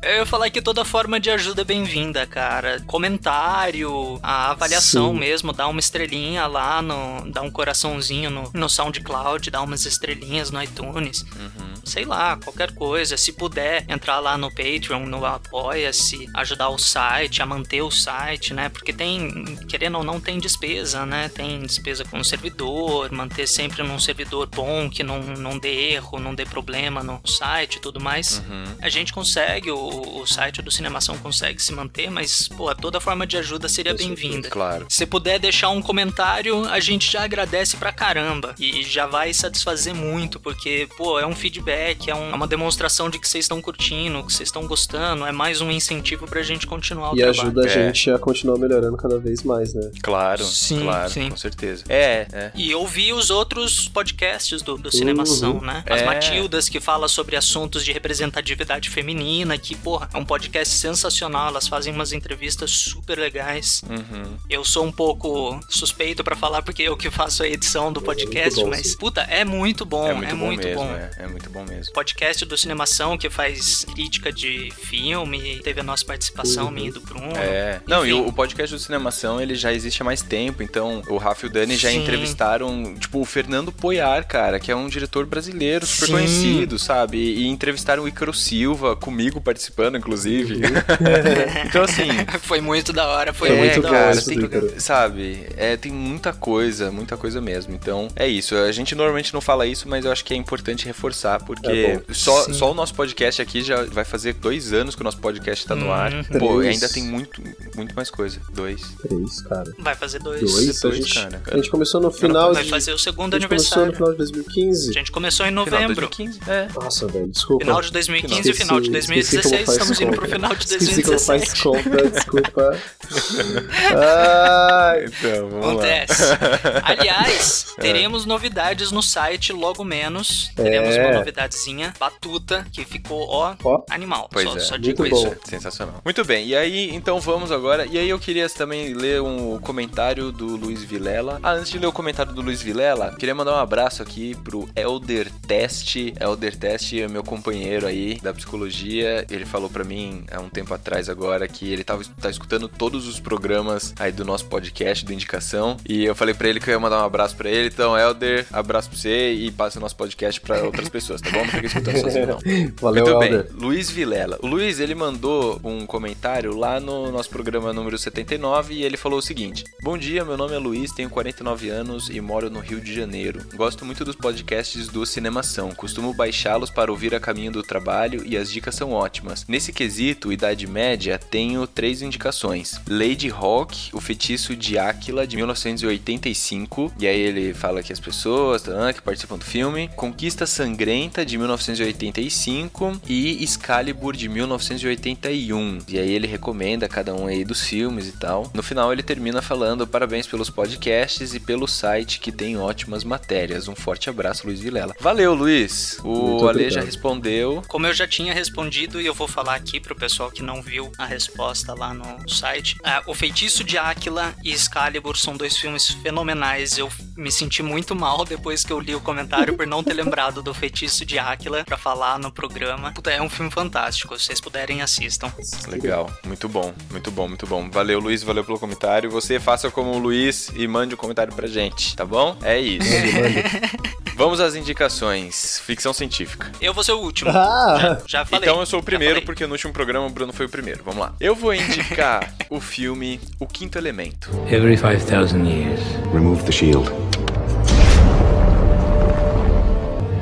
Eu 0.03 0.17
ia 0.17 0.25
falar 0.25 0.49
que 0.49 0.61
toda 0.61 0.85
forma 0.85 1.19
de 1.19 1.29
ajuda 1.29 1.61
é 1.61 1.65
bem-vinda, 1.65 2.25
cara. 2.27 2.81
Comentário, 2.85 4.19
a 4.21 4.51
avaliação 4.51 5.13
Sim. 5.13 5.19
mesmo, 5.19 5.53
dá 5.53 5.67
uma 5.67 5.79
estrelinha 5.79 6.45
lá, 6.45 6.81
no, 6.81 7.31
dá 7.31 7.41
um 7.41 7.49
coraçãozinho 7.49 8.29
no, 8.29 8.51
no 8.53 8.69
SoundCloud, 8.69 9.49
dá 9.49 9.61
umas 9.61 9.85
estrelinhas 9.85 10.51
no 10.51 10.61
iTunes. 10.61 11.21
Uhum. 11.21 11.73
Sei 11.83 12.05
lá, 12.05 12.37
qualquer 12.37 12.73
coisa. 12.73 13.17
Se 13.17 13.31
puder 13.31 13.85
entrar 13.89 14.19
lá 14.19 14.37
no 14.37 14.49
Patreon, 14.49 15.05
no 15.05 15.25
Apoia-se, 15.25 16.29
ajudar 16.35 16.69
o 16.69 16.77
site, 16.77 17.22
a 17.41 17.45
manter 17.45 17.81
o 17.81 17.91
site, 17.91 18.53
né? 18.53 18.69
Porque 18.69 18.91
tem, 18.93 19.57
querendo 19.67 19.97
ou 19.97 20.03
não, 20.03 20.19
tem 20.19 20.39
despesa, 20.39 21.05
né? 21.05 21.29
Tem 21.29 21.59
despesa 21.61 22.03
com 22.05 22.19
o 22.19 22.23
servidor, 22.23 23.11
manter 23.11 23.47
sempre 23.47 23.83
num 23.83 23.99
servidor 23.99 24.47
bom, 24.47 24.89
que 24.89 25.03
não, 25.03 25.21
não 25.21 25.57
dê 25.57 25.91
erro, 25.93 26.19
não 26.19 26.33
dê 26.35 26.45
problema 26.45 27.01
no 27.03 27.19
site 27.25 27.75
e 27.75 27.79
tudo 27.79 27.99
mais. 27.99 28.39
Uhum. 28.49 28.63
A 28.81 28.89
gente 28.89 29.13
consegue, 29.13 29.71
o, 29.71 30.19
o 30.21 30.25
site 30.27 30.61
do 30.61 30.71
Cinemação 30.71 31.17
consegue 31.17 31.61
se 31.61 31.71
manter, 31.73 32.09
mas, 32.09 32.47
pô, 32.47 32.73
toda 32.75 32.99
forma 32.99 33.25
de 33.25 33.37
ajuda 33.37 33.67
seria 33.69 33.93
bem-vinda. 33.93 34.49
Claro. 34.49 34.85
Se 34.89 35.05
puder 35.05 35.39
deixar 35.39 35.69
um 35.69 35.81
comentário, 35.81 36.65
a 36.69 36.79
gente 36.79 37.11
já 37.11 37.23
agradece 37.23 37.77
pra 37.77 37.91
caramba. 37.91 38.55
E 38.59 38.83
já 38.83 39.05
vai 39.05 39.33
satisfazer 39.33 39.93
muito, 39.93 40.39
porque, 40.39 40.87
pô, 40.97 41.19
é 41.19 41.25
um 41.25 41.35
feedback, 41.35 42.09
é, 42.09 42.15
um- 42.15 42.31
é 42.31 42.35
uma 42.35 42.47
demonstração 42.47 43.09
de 43.09 43.19
que 43.19 43.27
vocês 43.27 43.45
estão 43.45 43.61
curtindo, 43.61 44.23
que 44.23 44.33
vocês 44.33 44.49
estão 44.49 44.67
gostando, 44.67 45.25
é 45.25 45.31
mais 45.31 45.61
um 45.61 45.71
incentivo 45.71 46.27
pra 46.27 46.41
gente 46.41 46.67
continuar 46.67 47.12
o 47.13 47.15
E 47.15 47.19
trabalho. 47.19 47.41
ajuda 47.41 47.61
a 47.61 47.65
É. 47.65 47.69
gente 47.69 48.11
a 48.11 48.19
continuar 48.19 48.57
melhorando 48.57 48.97
cada 48.97 49.17
vez 49.19 49.43
mais, 49.43 49.73
né? 49.73 49.91
Claro, 50.01 50.43
Sim, 50.43 50.81
claro, 50.81 51.09
sim. 51.09 51.29
com 51.29 51.37
certeza. 51.37 51.83
É, 51.89 52.27
é. 52.31 52.51
E 52.55 52.73
ouvir 52.75 53.13
os 53.13 53.29
outros 53.29 53.87
podcasts 53.87 54.61
do, 54.61 54.77
do 54.77 54.91
Cinemação, 54.91 55.61
né? 55.61 55.83
As 55.89 56.01
É. 56.01 56.05
Matildas, 56.05 56.67
que 56.69 56.79
fala 56.79 57.07
sobre 57.07 57.35
assuntos 57.35 57.83
de 57.83 57.91
representatividade 57.91 58.89
feminina, 58.89 59.57
que, 59.57 59.75
porra, 59.75 60.09
é 60.13 60.17
um 60.17 60.25
podcast 60.25 60.73
sensacional. 60.75 61.47
Elas 61.49 61.67
fazem 61.67 61.93
umas 61.93 62.11
entrevistas 62.13 62.71
super 62.71 63.17
legais. 63.17 63.81
Uhum. 63.89 64.37
Eu 64.49 64.63
sou 64.63 64.85
um 64.85 64.91
pouco 64.91 65.59
suspeito 65.69 66.23
pra 66.23 66.35
falar, 66.35 66.61
porque 66.61 66.83
eu 66.83 66.95
que 66.97 67.09
faço 67.09 67.43
a 67.43 67.47
edição 67.47 67.91
do 67.91 68.01
podcast, 68.01 68.59
bom, 68.61 68.69
mas, 68.69 68.91
sim. 68.91 68.97
puta, 68.97 69.21
é 69.21 69.43
muito 69.45 69.85
bom, 69.85 70.07
É 70.07 70.13
muito 70.13 70.35
bom 70.35 70.49
mesmo, 70.55 70.83
é. 70.83 71.11
É 71.19 71.27
muito 71.27 71.49
bom 71.49 71.63
mesmo. 71.65 71.93
Podcast 71.93 72.45
do 72.45 72.57
Cinemação, 72.57 73.17
que 73.17 73.29
faz 73.29 73.85
crítica 73.93 74.31
de 74.31 74.71
filme, 74.71 75.59
teve 75.63 75.79
a 75.81 75.83
nossa 75.83 76.05
participação, 76.05 76.65
Uhum. 76.65 76.71
minha 76.71 76.89
e 76.89 76.91
do 76.91 77.01
Bruno. 77.03 77.31
É. 77.37 77.79
Não, 77.87 78.05
e 78.05 78.11
Enfim. 78.11 78.21
o, 78.21 78.27
o 78.27 78.33
podcast 78.33 78.73
do 78.75 78.79
Cinemação, 78.79 79.39
ele 79.41 79.55
já 79.55 79.71
existe 79.73 80.01
há 80.01 80.05
mais 80.05 80.21
tempo, 80.21 80.61
então 80.63 81.01
o 81.07 81.17
Rafa 81.17 81.45
e 81.45 81.49
o 81.49 81.51
Dani 81.51 81.75
já 81.75 81.89
Sim. 81.89 82.01
entrevistaram, 82.01 82.95
tipo, 82.99 83.19
o 83.19 83.25
Fernando 83.25 83.71
Poiar, 83.71 84.25
cara, 84.27 84.59
que 84.59 84.71
é 84.71 84.75
um 84.75 84.87
diretor 84.87 85.25
brasileiro 85.25 85.85
super 85.85 86.05
Sim. 86.07 86.11
conhecido, 86.13 86.79
sabe? 86.79 87.17
E, 87.17 87.43
e 87.43 87.47
entrevistaram 87.47 88.03
o 88.03 88.07
Ícaro 88.07 88.33
Silva, 88.33 88.95
comigo 88.95 89.39
participando, 89.41 89.97
inclusive. 89.97 90.61
então, 91.65 91.83
assim, 91.83 92.07
Foi 92.41 92.61
muito 92.61 92.91
da 92.93 93.07
hora, 93.07 93.33
foi 93.33 93.49
É 93.49 93.57
muito 93.57 93.73
muito 93.73 93.81
da 93.81 93.91
hora. 94.07 94.21
tem- 94.21 94.39
Ícaro. 94.39 94.73
sabe? 94.77 95.45
É, 95.57 95.77
tem 95.77 95.91
muita 95.91 96.33
coisa, 96.33 96.91
muita 96.91 97.17
coisa 97.17 97.41
mesmo. 97.41 97.73
Então, 97.73 98.07
é 98.15 98.27
isso. 98.27 98.55
A 98.55 98.71
gente 98.71 98.95
normalmente 98.95 99.33
não 99.33 99.41
fala 99.41 99.65
isso, 99.65 99.87
mas 99.87 100.05
eu 100.05 100.11
acho 100.11 100.23
que 100.23 100.33
é 100.33 100.37
importante 100.37 100.85
reforçar, 100.85 101.43
porque 101.43 101.67
É 101.67 102.01
só, 102.13 102.43
Sim. 102.45 102.53
só 102.53 102.71
o 102.71 102.73
nosso 102.73 102.93
podcast 102.93 103.41
aqui 103.41 103.61
já 103.61 103.83
vai 103.85 104.05
fazer 104.05 104.33
dois 104.33 104.73
anos 104.73 104.95
que 104.95 105.01
o 105.01 105.03
nosso 105.03 105.17
podcast 105.17 105.65
tá 105.65 105.75
no 105.75 105.91
ar. 105.91 106.13
Uhum. 106.13 106.23
Pô, 106.39 106.59
ainda 106.59 106.87
tem 106.93 107.03
muito, 107.03 107.41
muito 107.75 107.95
mais 107.95 108.09
coisa. 108.09 108.39
Dois. 108.53 108.81
Três, 109.01 109.41
cara. 109.41 109.71
Vai 109.79 109.95
fazer 109.95 110.19
dois. 110.19 110.39
Dois, 110.41 110.77
a 110.77 110.87
dois, 110.87 110.97
gente, 110.97 111.13
cara. 111.13 111.41
a 111.51 111.55
gente 111.57 111.69
começou 111.69 111.99
no 112.01 112.11
final 112.11 112.53
Vai 112.53 112.63
de... 112.63 112.69
fazer 112.69 112.93
o 112.93 112.97
segundo 112.97 113.35
a 113.35 113.39
gente 113.39 113.47
começou 113.49 113.77
no 113.77 113.83
aniversário. 113.83 113.93
final 113.95 114.11
de 114.11 114.17
2015. 114.17 114.89
A 114.89 114.93
gente 114.93 115.11
começou 115.11 115.45
em 115.45 115.49
Final 115.49 115.65
de 115.65 115.71
novembro. 115.71 115.95
2015. 116.07 116.39
É. 116.49 116.67
Nossa, 116.75 117.07
velho, 117.07 117.27
desculpa. 117.27 117.65
Final 117.65 117.81
de 117.81 117.91
2015 117.91 118.49
e 118.49 118.53
final 118.53 118.79
de 118.79 118.89
Esqueci- 118.97 119.19
esqueci 119.19 119.37
2016. 119.37 119.65
como 119.65 119.65
faz 119.65 119.77
Estamos 119.77 120.01
indo 120.01 120.15
pro 120.17 120.27
final 120.29 120.55
de 120.55 120.63
Esqueci 120.63 121.03
como 121.03 121.19
faz 121.19 121.53
2017. 121.53 121.63
conta, 121.63 122.09
desculpa. 122.09 122.79
Ai, 123.95 125.05
Então, 125.05 125.49
vamos 125.49 125.65
Acontece. 125.67 126.23
lá. 126.23 126.37
Aliás, 126.83 127.65
É. 127.77 127.81
teremos 127.81 128.25
novidades 128.25 128.91
no 128.91 129.01
site 129.01 129.51
logo 129.53 129.83
menos. 129.83 130.51
Teremos 130.55 130.95
É. 130.95 131.01
uma 131.05 131.19
novidadezinha, 131.19 131.93
Batuta, 131.99 132.65
que 132.71 132.83
ficou, 132.85 133.27
ó, 133.29 133.55
Ó. 133.63 133.83
animal. 133.89 134.29
Pois 134.31 134.49
só, 134.49 134.57
é. 134.57 134.59
só 134.59 134.77
digo 134.77 134.99
Muito 135.01 135.15
isso. 135.15 135.25
bom. 135.25 135.35
Sensacional. 135.45 136.01
Muito 136.03 136.23
bem, 136.25 136.47
e 136.47 136.55
aí, 136.55 136.82
então 136.91 137.19
vamos 137.19 137.51
agora. 137.51 137.85
E 137.85 137.97
aí 137.97 138.09
eu 138.09 138.19
queria 138.19 138.49
também 138.49 138.93
ler 138.93 139.21
um 139.21 139.59
comentário 139.59 140.31
do 140.31 140.55
Luiz 140.55 140.83
Vilela. 140.83 141.39
Ah, 141.43 141.51
antes 141.51 141.71
de 141.71 141.79
ler 141.79 141.87
o 141.87 141.91
comentário 141.91 142.33
do 142.33 142.41
Luiz 142.41 142.61
Vilela, 142.61 143.15
queria 143.17 143.35
mandar 143.35 143.53
um 143.53 143.59
abraço 143.59 144.01
aqui 144.01 144.35
pro 144.43 144.67
Elder 144.75 145.31
Test. 145.47 145.95
Elder 146.19 146.57
Test 146.57 146.93
é 146.93 147.07
meu 147.07 147.23
companheiro 147.23 147.85
aí 147.85 148.19
da 148.21 148.33
psicologia. 148.33 149.25
Ele 149.29 149.45
falou 149.45 149.69
pra 149.69 149.83
mim 149.83 150.23
há 150.31 150.39
um 150.39 150.49
tempo 150.49 150.73
atrás 150.73 151.09
agora 151.09 151.47
que 151.47 151.71
ele 151.71 151.83
tava 151.83 152.03
tá 152.21 152.29
escutando 152.29 152.67
todos 152.67 153.07
os 153.07 153.19
programas 153.19 153.93
aí 153.99 154.11
do 154.11 154.25
nosso 154.25 154.45
podcast 154.45 155.05
do 155.05 155.13
Indicação. 155.13 155.77
E 155.87 156.05
eu 156.05 156.15
falei 156.15 156.33
pra 156.33 156.47
ele 156.47 156.59
que 156.59 156.69
eu 156.69 156.73
ia 156.73 156.79
mandar 156.79 157.01
um 157.01 157.05
abraço 157.05 157.35
pra 157.35 157.49
ele. 157.49 157.67
Então, 157.67 157.97
Elder, 157.97 158.45
abraço 158.51 158.89
pra 158.89 158.97
você 158.97 159.33
e 159.33 159.51
passa 159.51 159.79
o 159.79 159.81
nosso 159.81 159.95
podcast 159.95 160.39
pra 160.41 160.63
outras 160.63 160.89
pessoas, 160.89 161.21
tá 161.21 161.29
bom? 161.29 161.39
Não 161.39 161.47
fica 161.47 161.67
escutando 161.67 161.99
sozinho, 161.99 162.27
não. 162.27 162.39
valeu, 162.79 163.05
Muito 163.05 163.19
bem, 163.19 163.43
Luiz 163.53 163.89
Vilela. 163.89 164.37
O 164.41 164.47
Luiz, 164.47 164.79
ele 164.79 164.95
mandou 164.95 165.59
um 165.63 165.85
comentário 165.85 166.55
lá 166.55 166.72
no 166.79 167.11
nosso 167.11 167.29
programa 167.29 167.73
número 167.73 167.97
79 167.97 168.73
e 168.73 168.83
ele 168.83 168.97
falou 168.97 169.19
o 169.19 169.21
seguinte: 169.21 169.63
Bom 169.81 169.97
dia, 169.97 170.23
meu 170.25 170.37
nome 170.37 170.55
é 170.55 170.57
Luiz, 170.57 170.91
tenho 170.91 171.09
49 171.09 171.69
anos 171.69 172.09
e 172.09 172.19
moro 172.19 172.49
no 172.49 172.59
Rio 172.59 172.81
de 172.81 172.93
Janeiro. 172.93 173.41
Gosto 173.55 173.85
muito 173.85 174.03
dos 174.03 174.15
podcasts 174.15 174.87
do 174.87 175.05
Cinemação, 175.05 175.71
costumo 175.71 176.13
baixá-los 176.13 176.69
para 176.69 176.91
ouvir 176.91 177.13
a 177.13 177.19
caminho 177.19 177.51
do 177.51 177.63
trabalho 177.63 178.23
e 178.25 178.37
as 178.37 178.51
dicas 178.51 178.75
são 178.75 178.91
ótimas. 178.91 179.45
Nesse 179.47 179.71
quesito, 179.71 180.31
Idade 180.31 180.65
Média, 180.65 181.19
tenho 181.19 181.67
três 181.67 182.01
indicações: 182.01 182.79
Lady 182.87 183.29
Hawk, 183.29 183.89
O 183.93 184.01
Feitiço 184.01 184.55
de 184.55 184.77
Áquila, 184.77 185.27
de 185.27 185.35
1985, 185.35 186.93
e 186.99 187.07
aí 187.07 187.19
ele 187.19 187.53
fala 187.53 187.83
que 187.83 187.93
as 187.93 187.99
pessoas 187.99 188.63
tá, 188.63 188.93
que 188.93 189.01
participam 189.01 189.37
do 189.37 189.45
filme, 189.45 189.89
Conquista 189.95 190.45
Sangrenta, 190.45 191.25
de 191.25 191.37
1985 191.37 193.01
e 193.07 193.43
Excalibur, 193.43 194.15
de 194.15 194.27
1981. 194.27 195.79
E 195.87 195.99
aí 195.99 196.11
ele 196.11 196.27
recomenda 196.27 196.62
cada 196.89 197.13
um 197.13 197.27
aí 197.27 197.43
dos 197.43 197.61
filmes 197.61 198.07
e 198.07 198.13
tal. 198.13 198.49
No 198.53 198.63
final 198.63 198.91
ele 198.91 199.03
termina 199.03 199.41
falando 199.41 199.85
parabéns 199.85 200.25
pelos 200.27 200.49
podcasts 200.49 201.33
e 201.33 201.39
pelo 201.39 201.67
site 201.67 202.19
que 202.19 202.31
tem 202.31 202.57
ótimas 202.57 203.03
matérias. 203.03 203.67
Um 203.67 203.75
forte 203.75 204.09
abraço, 204.09 204.47
Luiz 204.47 204.59
Vilela. 204.59 204.95
Valeu, 204.99 205.33
Luiz. 205.33 205.99
O 206.03 206.47
Ale 206.47 206.69
já 206.69 206.81
respondeu. 206.81 207.61
Como 207.67 207.85
eu 207.85 207.93
já 207.93 208.07
tinha 208.07 208.33
respondido 208.33 209.01
e 209.01 209.05
eu 209.05 209.13
vou 209.13 209.27
falar 209.27 209.55
aqui 209.55 209.79
pro 209.79 209.95
pessoal 209.95 210.31
que 210.31 210.41
não 210.41 210.61
viu 210.61 210.91
a 210.97 211.05
resposta 211.05 211.73
lá 211.73 211.93
no 211.93 212.29
site, 212.29 212.77
ah, 212.83 213.03
O 213.07 213.13
Feitiço 213.13 213.63
de 213.63 213.77
Áquila 213.77 214.33
e 214.43 214.51
Excalibur 214.51 215.17
são 215.17 215.35
dois 215.35 215.57
filmes 215.57 215.89
fenomenais. 215.89 216.77
Eu 216.77 216.89
me 217.17 217.31
senti 217.31 217.61
muito 217.61 217.95
mal 217.95 218.23
depois 218.25 218.63
que 218.63 218.71
eu 218.71 218.79
li 218.79 218.95
o 218.95 219.01
comentário 219.01 219.55
por 219.55 219.67
não 219.67 219.83
ter 219.83 219.93
lembrado 219.93 220.41
do 220.41 220.53
Feitiço 220.53 221.05
de 221.05 221.19
Áquila 221.19 221.63
pra 221.65 221.77
falar 221.77 222.17
no 222.19 222.31
programa. 222.31 222.91
Puta, 222.93 223.11
é 223.11 223.21
um 223.21 223.29
filme 223.29 223.51
fantástico. 223.51 224.17
Se 224.17 224.25
vocês 224.25 224.41
puderem, 224.41 224.81
assistam. 224.81 225.31
Legal, 225.67 226.11
muito 226.25 226.42
bom, 226.47 226.73
muito 226.91 227.11
bom, 227.11 227.27
muito 227.27 227.45
bom. 227.47 227.69
Valeu, 227.69 227.99
Luiz, 227.99 228.23
valeu 228.23 228.43
pelo 228.43 228.59
comentário. 228.59 229.09
Você 229.09 229.39
faça 229.39 229.69
como 229.71 229.91
o 229.91 229.97
Luiz 229.97 230.49
e 230.55 230.67
mande 230.67 230.93
um 230.93 230.97
comentário 230.97 231.33
pra 231.33 231.47
gente, 231.47 231.95
tá 231.95 232.05
bom? 232.05 232.35
É 232.43 232.59
isso. 232.59 232.89
Mande, 232.89 233.11
mande. 233.13 233.43
Vamos 234.15 234.39
às 234.39 234.55
indicações. 234.55 235.59
Ficção 235.65 235.91
científica. 235.91 236.51
Eu 236.61 236.73
vou 236.73 236.83
ser 236.83 236.91
o 236.91 236.99
último. 236.99 237.31
Ah! 237.31 237.77
Já, 237.81 238.01
já 238.19 238.25
falei. 238.25 238.47
Então 238.47 238.59
eu 238.59 238.65
sou 238.65 238.79
o 238.79 238.83
primeiro, 238.83 239.21
porque 239.23 239.45
no 239.47 239.53
último 239.53 239.73
programa 239.73 240.05
o 240.05 240.09
Bruno 240.09 240.31
foi 240.31 240.45
o 240.45 240.49
primeiro. 240.49 240.83
Vamos 240.83 240.99
lá. 240.99 241.13
Eu 241.19 241.33
vou 241.35 241.53
indicar 241.53 242.31
o 242.49 242.59
filme 242.61 243.19
O 243.39 243.47
Quinto 243.47 243.77
Elemento. 243.77 244.29
Every 244.47 244.77
5,000 244.77 245.45
years, 245.47 245.79
Remove 246.13 246.43
the 246.43 246.51
shield. 246.51 246.91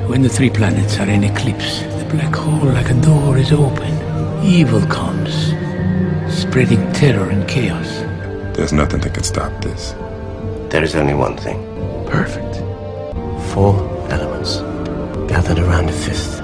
when 0.08 0.20
the 0.22 0.28
three 0.28 0.50
planets 0.50 0.98
are 1.00 1.08
in 1.10 1.24
eclipse, 1.24 1.80
the 1.98 2.04
black 2.10 2.34
hole 2.34 2.70
like 2.72 2.90
a 2.90 2.94
door 3.00 3.38
is 3.38 3.50
open. 3.52 3.92
Evil 4.44 4.84
comes, 4.86 5.51
spreading 6.32 6.92
terror 6.92 7.28
and 7.30 7.46
chaos. 7.48 8.00
There's 8.56 8.72
nothing 8.72 9.00
that 9.00 9.14
can 9.14 9.24
stop 9.24 9.52
this. 9.62 9.92
There 10.70 10.82
is 10.82 10.94
only 10.94 11.14
one 11.14 11.36
thing. 11.36 11.58
Perfect. 12.06 12.56
Four 13.52 13.76
elements 14.10 14.60
gathered 15.30 15.58
around 15.58 15.88
a 15.88 15.92
fifth. 15.92 16.40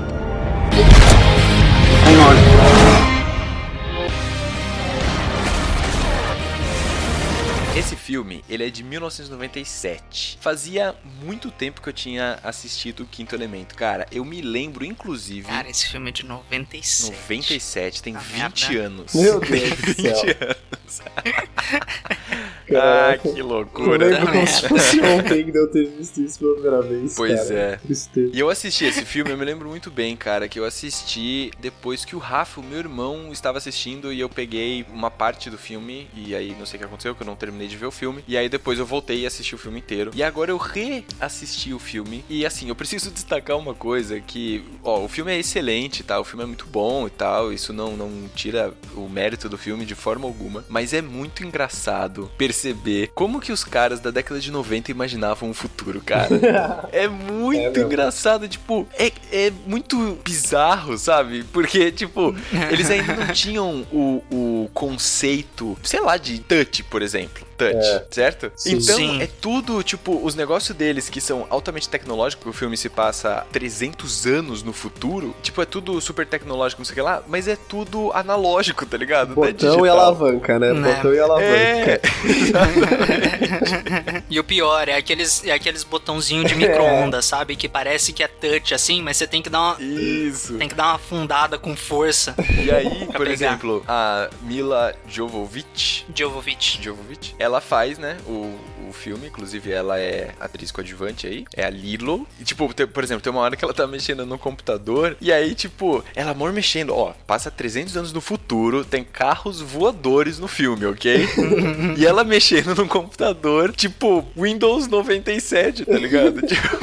Esse 7.79 7.95
filme, 7.95 8.43
ele 8.49 8.67
é 8.67 8.71
de 8.71 8.83
1997. 8.83 10.39
Fazia 10.41 10.97
muito 11.23 11.49
tempo 11.51 11.81
que 11.81 11.89
eu 11.89 11.93
tinha 11.93 12.39
assistido 12.43 13.05
o 13.05 13.07
Quinto 13.07 13.37
Elemento. 13.37 13.77
Cara, 13.77 14.05
eu 14.11 14.25
me 14.25 14.41
lembro, 14.43 14.85
inclusive, 14.85 15.47
Cara, 15.47 15.71
esse 15.71 15.87
filme 15.89 16.09
é 16.09 16.13
de 16.13 16.25
97. 16.27 17.13
97, 17.13 18.03
tem 18.03 18.17
Ah, 18.17 18.19
20 18.19 18.69
merda. 18.73 18.87
anos. 18.87 19.15
Meu 19.15 19.39
Deus 19.39 19.71
do 19.71 19.77
20 19.77 20.03
céu. 20.03 20.15
anos. 20.41 20.59
ah, 22.75 23.19
que 23.21 23.29
Eu 23.39 23.47
loucura. 23.47 24.07
lembro 24.09 24.33
como 24.33 24.47
se 24.47 24.69
fosse 24.69 25.01
ontem 25.01 25.51
que 25.51 25.57
eu 25.57 25.71
ter 25.71 25.87
visto 25.87 26.21
isso 26.21 26.39
pela 26.41 26.55
primeira 26.55 26.83
vez. 26.83 27.15
Pois 27.15 27.41
cara. 27.49 27.55
é. 27.55 27.77
Tristeza. 27.77 28.31
E 28.35 28.41
eu 28.41 28.51
assisti 28.51 28.85
esse 28.87 29.05
filme, 29.05 29.31
eu 29.31 29.37
me 29.39 29.45
lembro 29.45 29.69
muito 29.69 29.91
bem, 29.91 30.17
cara, 30.17 30.49
que 30.49 30.59
eu 30.59 30.65
assisti 30.65 31.53
depois 31.61 32.05
que 32.05 32.17
o 32.17 32.19
Rafa, 32.19 32.61
o 32.61 32.65
meu 32.65 32.79
irmão, 32.79 33.31
estava 33.33 33.59
assistindo 33.59 34.13
e 34.13 34.19
eu 34.19 34.29
peguei 34.29 34.85
uma 34.91 35.11
parte 35.11 35.49
do 35.51 35.59
filme 35.59 36.09
e 36.15 36.35
aí 36.35 36.57
não 36.59 36.67
sei 36.67 36.77
o 36.77 36.81
que 36.81 36.85
aconteceu, 36.87 37.15
que 37.15 37.23
eu 37.23 37.27
não 37.27 37.37
terminei 37.37 37.68
de 37.69 37.77
ver 37.77 37.87
o 37.87 37.91
filme. 37.91 38.25
E 38.27 38.37
aí 38.37 38.49
depois 38.49 38.79
eu 38.79 38.87
voltei 38.87 39.21
e 39.21 39.27
assisti 39.27 39.55
o 39.55 39.59
filme 39.59 39.79
inteiro. 39.79 40.11
E 40.15 40.23
agora 40.23 40.51
eu 40.51 40.57
reassisti 40.57 41.73
o 41.73 41.79
filme 41.79 42.25
e 42.29 42.45
assim, 42.45 42.69
eu 42.69 42.75
preciso 42.75 43.11
destacar 43.13 43.57
uma 43.57 43.75
coisa 43.75 44.21
que, 44.21 44.65
ó, 44.83 45.01
o 45.05 45.09
filme 45.09 45.33
é 45.33 45.39
excelente, 45.39 46.03
tá? 46.03 46.19
O 46.19 46.25
filme 46.25 46.43
é 46.45 46.47
muito 46.47 46.67
bom 46.67 47.07
e 47.07 47.11
tal, 47.11 47.53
isso 47.53 47.73
não 47.73 47.97
não 47.97 48.29
tira 48.35 48.73
o 48.95 49.09
mérito 49.09 49.49
do 49.49 49.59
filme 49.59 49.85
de 49.85 49.95
forma 49.95 50.27
alguma, 50.27 50.65
mas 50.69 50.93
é 50.93 51.03
muito 51.03 51.45
engraçado 51.45 52.31
perceber 52.39 53.11
como 53.15 53.41
que 53.41 53.53
os 53.53 53.65
caras 53.65 54.01
da 54.01 54.11
década 54.11 54.41
de 54.41 54.51
90 54.51 54.91
imaginavam 54.91 55.51
o 55.51 55.55
futuro, 55.55 56.01
cara. 56.01 56.29
É 56.93 57.07
muito 57.09 57.79
É 57.81 57.83
engraçado, 57.83 58.49
tipo, 58.49 58.87
é, 58.99 59.13
é 59.33 59.53
muito 59.67 60.19
bizarro, 60.25 60.97
sabe? 60.97 61.45
Porque, 61.53 61.91
tipo, 61.91 62.35
eles 62.71 62.91
ainda 62.91 63.15
não 63.15 63.33
tinham 63.33 63.87
o, 63.93 64.23
o 64.31 64.71
conceito, 64.73 65.77
sei 65.83 66.01
lá, 66.01 66.17
de 66.17 66.39
touch, 66.41 66.83
por 66.85 67.03
exemplo. 67.03 67.47
Touch, 67.59 67.77
É. 67.77 68.05
certo? 68.11 68.51
Sim. 68.57 68.77
Então, 68.77 68.97
Sim. 68.97 69.23
é 69.23 69.29
tudo, 69.41 69.83
tipo, 69.83 70.25
os 70.25 70.35
negócios 70.35 70.77
deles 70.77 71.09
que 71.09 71.21
são 71.21 71.47
altamente 71.51 71.89
tecnológicos, 71.89 72.47
o 72.47 72.53
filme 72.53 72.77
se 72.77 72.89
passa 72.89 73.45
300 73.53 74.27
anos 74.27 74.63
no 74.63 74.73
futuro, 74.73 75.35
tipo, 75.43 75.61
é 75.61 75.65
tudo 75.67 76.01
super 76.01 76.27
tecnológico, 76.27 76.81
não 76.81 76.87
sei 76.87 76.93
o 76.93 76.95
que 76.95 77.03
lá, 77.03 77.23
mas 77.27 77.49
é 77.49 77.57
tudo 77.57 78.11
analógico, 78.15 78.87
tá 78.87 78.97
ligado? 78.97 79.33
É 79.33 79.35
Botão 79.53 79.85
e 79.85 79.89
alavanca, 79.89 80.59
né? 80.59 80.73
Né? 80.73 80.95
Botão 80.95 81.15
e 81.15 81.19
alavanca. 81.19 81.47
É, 81.47 82.01
E 84.31 84.39
o 84.39 84.45
pior 84.45 84.89
é 84.89 84.95
aqueles, 84.97 85.45
é 85.45 85.53
aqueles 85.53 85.83
botãozinhos 85.85 86.47
de 86.49 86.55
micro-ondas, 86.55 87.25
sabe? 87.25 87.57
Que 87.57 87.69
parece 87.69 88.13
que 88.13 88.23
é 88.23 88.29
touch 88.29 88.75
assim, 88.75 89.03
mas 89.03 89.17
você 89.17 89.27
tem 89.27 89.41
que 89.43 89.49
dar 89.49 89.61
uma. 89.61 89.77
isso. 89.83 90.57
Tem 90.59 90.69
que 90.69 90.75
dar 90.75 90.85
uma 90.89 90.95
afundada 90.95 91.59
com 91.59 91.75
força. 91.75 92.35
E 92.63 92.71
aí, 92.71 93.07
por 93.09 93.19
pegar. 93.27 93.33
exemplo, 93.33 93.83
a 93.89 94.29
Mila 94.43 94.95
Jovovich, 95.09 96.05
Jovovich. 96.15 96.81
Jovovich, 96.83 97.35
ela 97.39 97.48
faz, 97.61 97.99
né, 97.99 98.17
o, 98.27 98.55
o 98.89 98.93
filme, 98.93 99.27
inclusive 99.29 99.71
ela 99.71 99.99
é 99.99 100.31
atriz 100.41 100.71
coadjuvante 100.71 101.27
aí, 101.27 101.45
é 101.55 101.65
a 101.65 101.71
Lilo. 101.71 102.27
E, 102.41 102.45
tipo, 102.45 102.73
tem- 102.73 102.87
por 102.87 103.03
exemplo, 103.05 103.23
tem 103.23 103.33
uma 103.33 103.43
hora 103.43 103.57
que 103.57 103.65
ela 103.65 103.75
tá 103.75 103.87
mexendo 103.87 104.25
no 104.27 104.39
computador, 104.39 105.17
e 105.21 105.33
aí, 105.33 105.55
tipo, 105.55 106.05
ela 106.15 106.31
amor 106.33 106.53
mexendo, 106.53 106.95
ó, 106.95 107.13
passa 107.27 107.51
300 107.51 107.97
anos 107.97 108.13
no 108.13 108.21
futuro, 108.21 108.85
tem 108.85 109.03
carros 109.05 109.61
voadores 109.61 110.39
no 110.39 110.47
filme, 110.49 110.87
ok? 110.87 111.27
e 111.97 112.07
ela 112.07 112.23
mexendo 112.25 112.75
no 112.75 112.87
computador, 112.87 113.73
tipo, 113.73 114.25
Windows 114.37 114.87
97, 114.89 115.85
tá 115.85 115.99
ligado? 115.99 116.43
Tipo, 116.43 116.79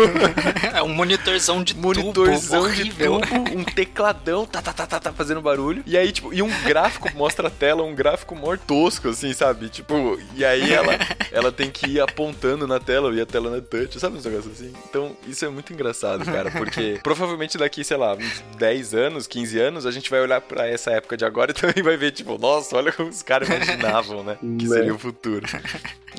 É 0.74 0.82
um 0.84 0.90
monitorzão 0.94 1.64
de 1.64 1.76
monitorzão 1.76 2.64
tubo 2.64 2.74
de 2.76 2.90
tubo, 2.92 3.20
um 3.60 3.64
tecladão, 3.64 4.46
tá, 4.46 4.62
tá, 4.62 4.74
tá, 4.74 4.86
tá, 4.86 5.00
tá, 5.00 5.14
fazendo 5.14 5.42
barulho. 5.42 5.84
E 5.86 5.98
aí, 5.98 6.12
tipo, 6.12 6.34
e 6.34 6.42
um 6.42 6.50
gráfico 6.64 7.10
mostra 7.16 7.48
a 7.48 7.52
tela, 7.52 7.84
um 7.84 7.96
gráfico 7.96 8.36
mó 8.36 8.56
tosco, 8.58 9.10
assim, 9.10 9.34
sabe? 9.34 9.70
Tipo, 9.70 10.20
e 10.36 10.44
aí 10.46 10.72
ela, 10.74 10.98
ela 11.32 11.52
tem 11.52 11.70
que 11.70 11.95
ir 11.96 12.02
apontando 12.02 12.68
na 12.68 12.80
tela 12.80 13.14
e 13.14 13.22
a 13.22 13.26
tela 13.26 13.56
é 13.58 13.62
touch, 13.62 14.00
sabe 14.00 14.18
uns 14.18 14.26
negócios 14.26 14.54
assim? 14.54 14.74
Então, 14.90 15.16
isso 15.28 15.44
é 15.46 15.50
muito 15.50 15.72
engraçado, 15.74 16.24
cara, 16.26 16.52
porque 16.52 17.00
provavelmente 17.04 17.58
daqui, 17.58 17.84
sei 17.84 17.98
lá, 17.98 18.14
uns 18.14 18.44
10 18.58 18.94
anos, 18.94 19.28
15 19.28 19.60
anos, 19.60 19.86
a 19.86 19.92
gente 19.92 20.10
vai 20.10 20.22
olhar 20.22 20.42
pra 20.42 20.68
essa 20.68 20.92
época 20.92 21.16
de 21.18 21.26
agora 21.26 21.52
e 21.52 21.54
também 21.60 21.84
vai 21.84 21.98
ver, 21.98 22.12
tipo, 22.12 22.38
nossa, 22.38 22.76
olha 22.76 22.92
como 22.92 23.10
os 23.10 23.22
caras 23.22 23.48
imaginavam, 23.50 24.24
né? 24.24 24.38
Que 24.42 24.68
Né? 24.68 24.76
seria 24.76 24.94
o 24.94 25.00
futuro. 25.00 25.46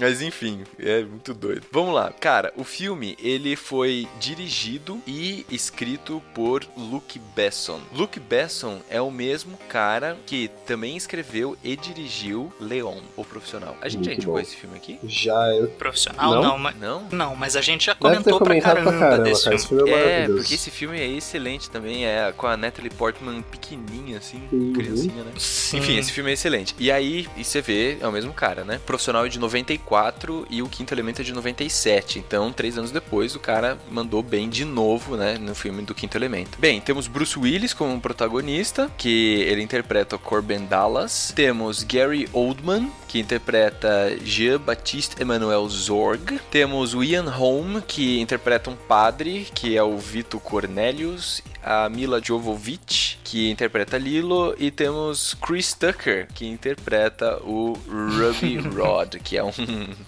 Mas 0.00 0.20
enfim, 0.22 0.62
é 0.78 1.02
muito 1.02 1.32
doido. 1.34 1.62
Vamos 1.70 1.94
lá. 1.94 2.12
Cara, 2.20 2.52
o 2.56 2.64
filme, 2.64 3.16
ele 3.22 3.56
foi 3.56 4.06
dirigido 4.20 5.00
e 5.06 5.44
escrito 5.50 6.22
por 6.34 6.64
Luke 6.76 7.18
Besson. 7.34 7.80
Luke 7.92 8.18
Besson 8.20 8.80
é 8.90 9.00
o 9.00 9.10
mesmo 9.10 9.58
cara 9.68 10.16
que 10.26 10.50
também 10.66 10.96
escreveu 10.96 11.56
e 11.62 11.76
dirigiu 11.76 12.52
Leon, 12.60 12.98
o 13.16 13.24
profissional. 13.24 13.76
A 13.80 13.88
gente 13.88 14.04
já 14.06 14.12
indicou 14.12 14.34
bom. 14.34 14.40
esse 14.40 14.56
filme 14.56 14.76
aqui? 14.76 14.98
Já 15.04 15.34
eu 15.54 15.68
Profissional, 15.68 16.34
Não? 16.34 16.42
não, 16.42 16.58
mas. 16.58 16.76
Não? 16.78 17.08
Não, 17.10 17.36
mas 17.36 17.56
a 17.56 17.60
gente 17.60 17.86
já 17.86 17.94
comentou 17.94 18.38
pra 18.38 18.60
caramba, 18.60 18.90
pra 18.90 18.98
caramba, 19.00 19.24
desse 19.24 19.44
cara. 19.44 19.58
filme. 19.58 19.64
Esse 19.66 19.68
filme 19.68 19.90
é 19.90 20.22
É, 20.22 20.26
porque 20.28 20.54
esse 20.54 20.70
filme 20.70 21.00
é 21.00 21.06
excelente 21.06 21.70
também, 21.70 22.06
é 22.06 22.32
com 22.36 22.46
a 22.46 22.56
Natalie 22.56 22.90
Portman 22.90 23.42
pequenininha, 23.42 24.18
assim, 24.18 24.42
Uhum. 24.52 24.72
criancinha, 24.72 25.24
né? 25.24 25.32
Sim. 25.38 25.78
Enfim, 25.78 25.96
esse 25.98 26.12
filme 26.12 26.30
é 26.30 26.34
excelente. 26.34 26.74
E 26.78 26.90
aí, 26.90 27.28
e 27.36 27.44
você 27.44 27.60
vê, 27.60 27.98
é 28.00 28.06
o 28.06 28.12
mesmo 28.12 28.32
cara, 28.32 28.64
né? 28.64 28.80
Profissional 28.86 29.26
é 29.26 29.28
de 29.28 29.38
94 29.38 29.85
e 30.50 30.62
o 30.62 30.68
Quinto 30.68 30.92
Elemento 30.92 31.20
é 31.20 31.24
de 31.24 31.32
97. 31.32 32.18
Então, 32.18 32.52
três 32.52 32.76
anos 32.76 32.90
depois, 32.90 33.36
o 33.36 33.40
cara 33.40 33.78
mandou 33.90 34.22
bem 34.22 34.48
de 34.48 34.64
novo, 34.64 35.16
né? 35.16 35.38
No 35.38 35.54
filme 35.54 35.82
do 35.82 35.94
Quinto 35.94 36.18
Elemento. 36.18 36.58
Bem, 36.58 36.80
temos 36.80 37.06
Bruce 37.06 37.38
Willis 37.38 37.72
como 37.72 38.00
protagonista, 38.00 38.90
que 38.98 39.42
ele 39.42 39.62
interpreta 39.62 40.18
Corbin 40.18 40.66
Dallas. 40.66 41.32
Temos 41.34 41.82
Gary 41.84 42.28
Oldman, 42.32 42.90
que 43.16 43.20
interpreta 43.20 44.14
Jean-Baptiste 44.22 45.22
Emmanuel 45.22 45.66
Zorg. 45.70 46.38
Temos 46.50 46.92
o 46.92 47.02
Ian 47.02 47.30
Holm, 47.30 47.80
que 47.80 48.20
interpreta 48.20 48.68
um 48.68 48.76
padre, 48.76 49.46
que 49.54 49.74
é 49.74 49.82
o 49.82 49.96
Vito 49.96 50.38
Cornelius. 50.38 51.40
A 51.68 51.88
Mila 51.88 52.22
Jovovich, 52.22 53.18
que 53.24 53.50
interpreta 53.50 53.98
Lilo. 53.98 54.54
E 54.56 54.70
temos 54.70 55.34
Chris 55.34 55.72
Tucker, 55.74 56.28
que 56.32 56.46
interpreta 56.46 57.40
o 57.42 57.72
Ruby 57.88 58.58
Rod, 58.70 59.16
que 59.16 59.36
é 59.36 59.42
um, 59.42 59.50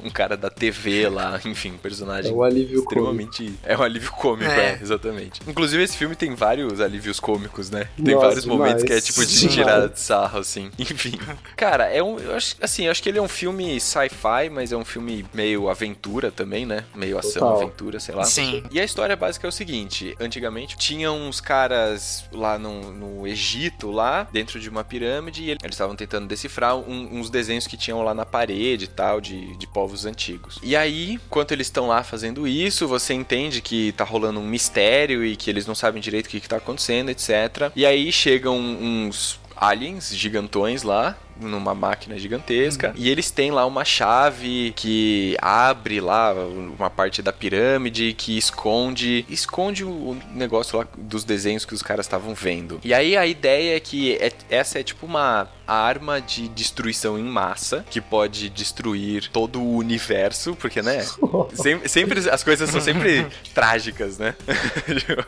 um 0.04 0.08
cara 0.08 0.36
da 0.36 0.48
TV 0.50 1.08
lá, 1.08 1.40
enfim, 1.44 1.72
personagem 1.82 2.30
É 2.30 2.34
um 2.34 2.44
alívio 2.44 2.84
cômico. 2.84 3.22
extremamente. 3.24 3.58
É 3.64 3.76
um 3.76 3.82
alívio 3.82 4.12
cômico, 4.12 4.52
é. 4.52 4.74
É. 4.74 4.78
exatamente. 4.80 5.40
Inclusive, 5.48 5.82
esse 5.82 5.96
filme 5.96 6.14
tem 6.14 6.32
vários 6.36 6.80
alívios 6.80 7.18
cômicos, 7.18 7.70
né? 7.70 7.88
Tem 7.96 8.14
Nossa, 8.14 8.26
vários 8.28 8.44
momentos 8.46 8.84
que 8.84 8.92
é 8.92 9.00
tipo 9.00 9.26
de 9.26 9.48
tirar 9.48 9.88
de 9.88 9.98
sarro, 9.98 10.38
assim. 10.38 10.70
Enfim. 10.78 11.18
Cara, 11.56 11.86
é 11.86 12.00
um. 12.00 12.20
Eu 12.20 12.36
acho, 12.36 12.54
assim, 12.62 12.84
eu 12.84 12.92
acho 12.92 12.97
que 13.02 13.08
ele 13.08 13.18
é 13.18 13.22
um 13.22 13.28
filme 13.28 13.78
sci-fi, 13.80 14.48
mas 14.50 14.72
é 14.72 14.76
um 14.76 14.84
filme 14.84 15.24
meio 15.32 15.68
aventura 15.68 16.30
também, 16.30 16.64
né? 16.66 16.84
Meio 16.94 17.18
ação, 17.18 17.40
Total. 17.42 17.56
aventura, 17.62 18.00
sei 18.00 18.14
lá. 18.14 18.24
Sim. 18.24 18.62
E 18.70 18.80
a 18.80 18.84
história 18.84 19.14
básica 19.16 19.46
é 19.46 19.50
o 19.50 19.52
seguinte: 19.52 20.14
antigamente 20.20 20.76
tinham 20.76 21.16
uns 21.20 21.40
caras 21.40 22.24
lá 22.32 22.58
no, 22.58 22.92
no 22.92 23.26
Egito, 23.26 23.90
lá, 23.90 24.26
dentro 24.32 24.58
de 24.60 24.68
uma 24.68 24.84
pirâmide, 24.84 25.42
e 25.44 25.50
eles 25.50 25.60
estavam 25.70 25.94
tentando 25.96 26.26
decifrar 26.26 26.76
um- 26.76 27.18
uns 27.18 27.30
desenhos 27.30 27.66
que 27.66 27.76
tinham 27.76 28.02
lá 28.02 28.14
na 28.14 28.24
parede 28.26 28.84
e 28.84 28.88
tal, 28.88 29.20
de, 29.20 29.56
de 29.56 29.66
povos 29.66 30.04
antigos. 30.06 30.58
E 30.62 30.74
aí, 30.76 31.12
enquanto 31.14 31.52
eles 31.52 31.66
estão 31.66 31.88
lá 31.88 32.02
fazendo 32.02 32.46
isso, 32.46 32.86
você 32.88 33.14
entende 33.14 33.60
que 33.60 33.92
tá 33.92 34.04
rolando 34.04 34.40
um 34.40 34.46
mistério 34.46 35.24
e 35.24 35.36
que 35.36 35.48
eles 35.50 35.66
não 35.66 35.74
sabem 35.74 36.00
direito 36.00 36.26
o 36.26 36.28
que, 36.28 36.40
que 36.40 36.48
tá 36.48 36.56
acontecendo, 36.56 37.10
etc. 37.10 37.70
E 37.74 37.84
aí 37.86 38.10
chegam 38.12 38.56
uns 38.58 39.38
aliens 39.56 40.14
gigantões 40.14 40.82
lá 40.82 41.16
numa 41.40 41.74
máquina 41.74 42.18
gigantesca 42.18 42.92
e 42.96 43.08
eles 43.08 43.30
têm 43.30 43.50
lá 43.50 43.64
uma 43.66 43.84
chave 43.84 44.72
que 44.76 45.36
abre 45.40 46.00
lá 46.00 46.32
uma 46.34 46.90
parte 46.90 47.22
da 47.22 47.32
pirâmide 47.32 48.12
que 48.16 48.36
esconde 48.36 49.24
esconde 49.28 49.84
o 49.84 50.16
negócio 50.34 50.78
lá 50.78 50.86
dos 50.96 51.24
desenhos 51.24 51.64
que 51.64 51.74
os 51.74 51.82
caras 51.82 52.06
estavam 52.06 52.34
vendo. 52.34 52.80
E 52.84 52.92
aí 52.92 53.16
a 53.16 53.26
ideia 53.26 53.76
é 53.76 53.80
que 53.80 54.14
é- 54.16 54.32
essa 54.50 54.78
é 54.78 54.82
tipo 54.82 55.06
uma 55.06 55.48
arma 55.66 56.18
de 56.18 56.48
destruição 56.48 57.18
em 57.18 57.22
massa 57.24 57.84
que 57.90 58.00
pode 58.00 58.48
destruir 58.48 59.28
todo 59.30 59.60
o 59.60 59.76
universo, 59.76 60.56
porque 60.56 60.80
né? 60.80 61.04
Sempre, 61.52 61.88
sempre 61.88 62.30
as 62.30 62.42
coisas 62.42 62.70
são 62.70 62.80
sempre 62.80 63.26
trágicas, 63.54 64.18
né? 64.18 64.34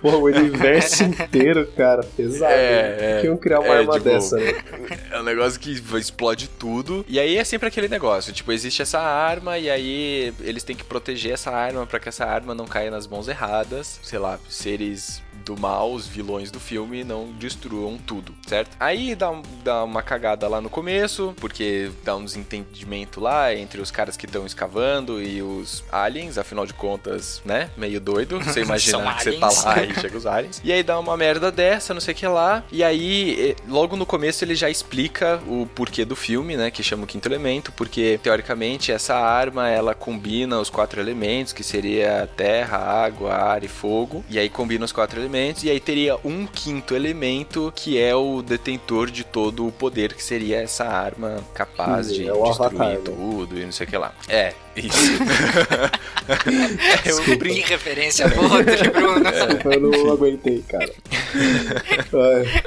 Pô, 0.01 0.13
o 0.13 0.25
universo 0.25 1.03
inteiro, 1.05 1.67
cara, 1.77 2.03
pesado. 2.17 2.53
É, 2.53 2.97
é. 2.99 3.13
Por 3.15 3.21
que 3.21 3.27
iam 3.27 3.37
criar 3.37 3.61
uma 3.61 3.75
É, 3.75 3.79
arma 3.79 3.93
tipo, 3.95 4.05
dessa, 4.05 4.37
né? 4.39 4.55
É 5.11 5.21
um 5.21 5.25
negócio 5.25 5.61
que 5.61 5.75
explode 6.01 6.49
tudo. 6.49 7.05
E 7.09 7.19
aí 7.19 7.37
é 7.37 7.45
sempre 7.45 7.69
aquele 7.69 7.89
negócio, 7.89 8.33
tipo, 8.33 8.53
existe 8.53 8.83
essa 8.83 9.01
arma 9.01 9.59
e 9.59 9.71
aí 9.71 10.33
eles 10.41 10.63
têm 10.63 10.77
que 10.77 10.85
proteger 10.85 11.33
essa 11.33 11.51
arma 11.51 11.87
pra 11.87 12.01
que 12.01 12.09
essa 12.09 12.25
arma 12.25 12.55
não 12.55 12.67
caia 12.67 12.91
nas 12.91 13.07
mãos 13.07 13.29
erradas. 13.29 14.01
Sei 14.03 14.19
lá, 14.19 14.39
seres 14.49 15.23
do 15.51 15.61
mal, 15.61 15.93
os 15.93 16.07
vilões 16.07 16.51
do 16.53 16.61
filme, 16.61 17.03
não 17.03 17.33
destruam 17.33 17.99
tudo, 17.99 18.33
certo? 18.47 18.77
Aí 18.79 19.17
dá, 19.17 19.31
dá 19.65 19.83
uma 19.83 20.01
cagada 20.01 20.47
lá 20.47 20.61
no 20.61 20.71
começo, 20.71 21.35
porque 21.41 21.91
dá 22.05 22.15
um 22.15 22.25
desentendimento 22.25 23.21
lá 23.21 23.53
entre 23.53 23.81
os 23.81 23.91
caras 23.91 24.17
que 24.17 24.27
estão 24.27 24.47
escavando 24.47 25.21
e 25.21 25.43
os 25.43 25.83
aliens, 25.91 26.39
afinal 26.39 26.65
de 26.65 26.73
contas, 26.73 27.43
né? 27.45 27.69
Meio 27.77 28.01
doido. 28.01 28.39
Você 28.45 28.63
imagina 28.63 29.15
que 29.15 29.25
você 29.25 29.33
tá 29.33 29.49
lá 29.65 29.83
e 29.83 29.95
chega 29.95 30.17
os 30.17 30.27
aliens. 30.27 30.61
E 30.63 30.73
aí 30.73 30.83
dá 30.83 30.99
uma 30.99 31.17
merda 31.17 31.51
dessa, 31.51 31.93
não 31.93 32.01
sei 32.01 32.15
o 32.15 32.17
que 32.17 32.27
lá. 32.27 32.63
E 32.71 32.85
aí, 32.85 33.51
eh, 33.51 33.57
logo 33.69 33.97
no 33.97 34.07
começo, 34.07 34.45
ele 34.45 34.55
já 34.55 34.71
explica 34.71 35.41
o 35.49 35.67
porquê 35.75 36.05
do 36.05 36.15
filme, 36.15 36.57
né? 36.57 36.71
Que 36.71 36.83
chama 36.83 37.05
o 37.05 37.07
quinto 37.07 37.29
elemento, 37.29 37.73
porque 37.73 38.21
teoricamente 38.23 38.93
essa 38.93 39.17
arma 39.17 39.69
ela 39.69 39.95
combina 39.95 40.61
os 40.61 40.71
quatro 40.71 41.01
elementos, 41.01 41.53
que 41.53 41.65
seria 41.65 42.29
terra, 42.37 42.79
água, 42.79 43.35
ar 43.35 43.65
e 43.65 43.69
fogo. 43.69 44.25
E 44.29 44.39
aí 44.39 44.49
combina 44.49 44.85
os 44.85 44.93
quatro 44.93 45.21
elementos. 45.21 45.40
E 45.63 45.71
aí 45.71 45.81
teria 45.81 46.17
um 46.25 46.47
quinto 46.47 46.95
elemento 46.95 47.73
que 47.75 47.99
é 47.99 48.15
o 48.15 48.43
detentor 48.43 49.11
de 49.11 49.25
todo 49.25 49.67
o 49.67 49.73
poder, 49.73 50.15
que 50.15 50.23
seria 50.23 50.61
essa 50.61 50.85
arma 50.85 51.39
capaz 51.55 52.07
Sim, 52.09 52.13
de 52.15 52.29
é 52.29 52.33
destruir 52.33 52.51
Avatar, 52.55 52.89
né? 52.89 53.01
tudo 53.05 53.59
e 53.59 53.65
não 53.65 53.73
sei 53.73 53.87
o 53.87 53.91
que 53.91 53.97
lá. 53.97 54.13
É, 54.29 54.53
isso. 54.77 54.99
é, 57.07 57.11
eu 57.11 57.39
brin- 57.39 57.55
Que 57.55 57.61
referência 57.61 58.29
boa, 58.29 58.63
Bruno. 58.63 59.23
Eu 59.73 59.81
não 59.81 60.13
aguentei, 60.13 60.63
cara. 60.69 60.93
Ai, 62.13 62.63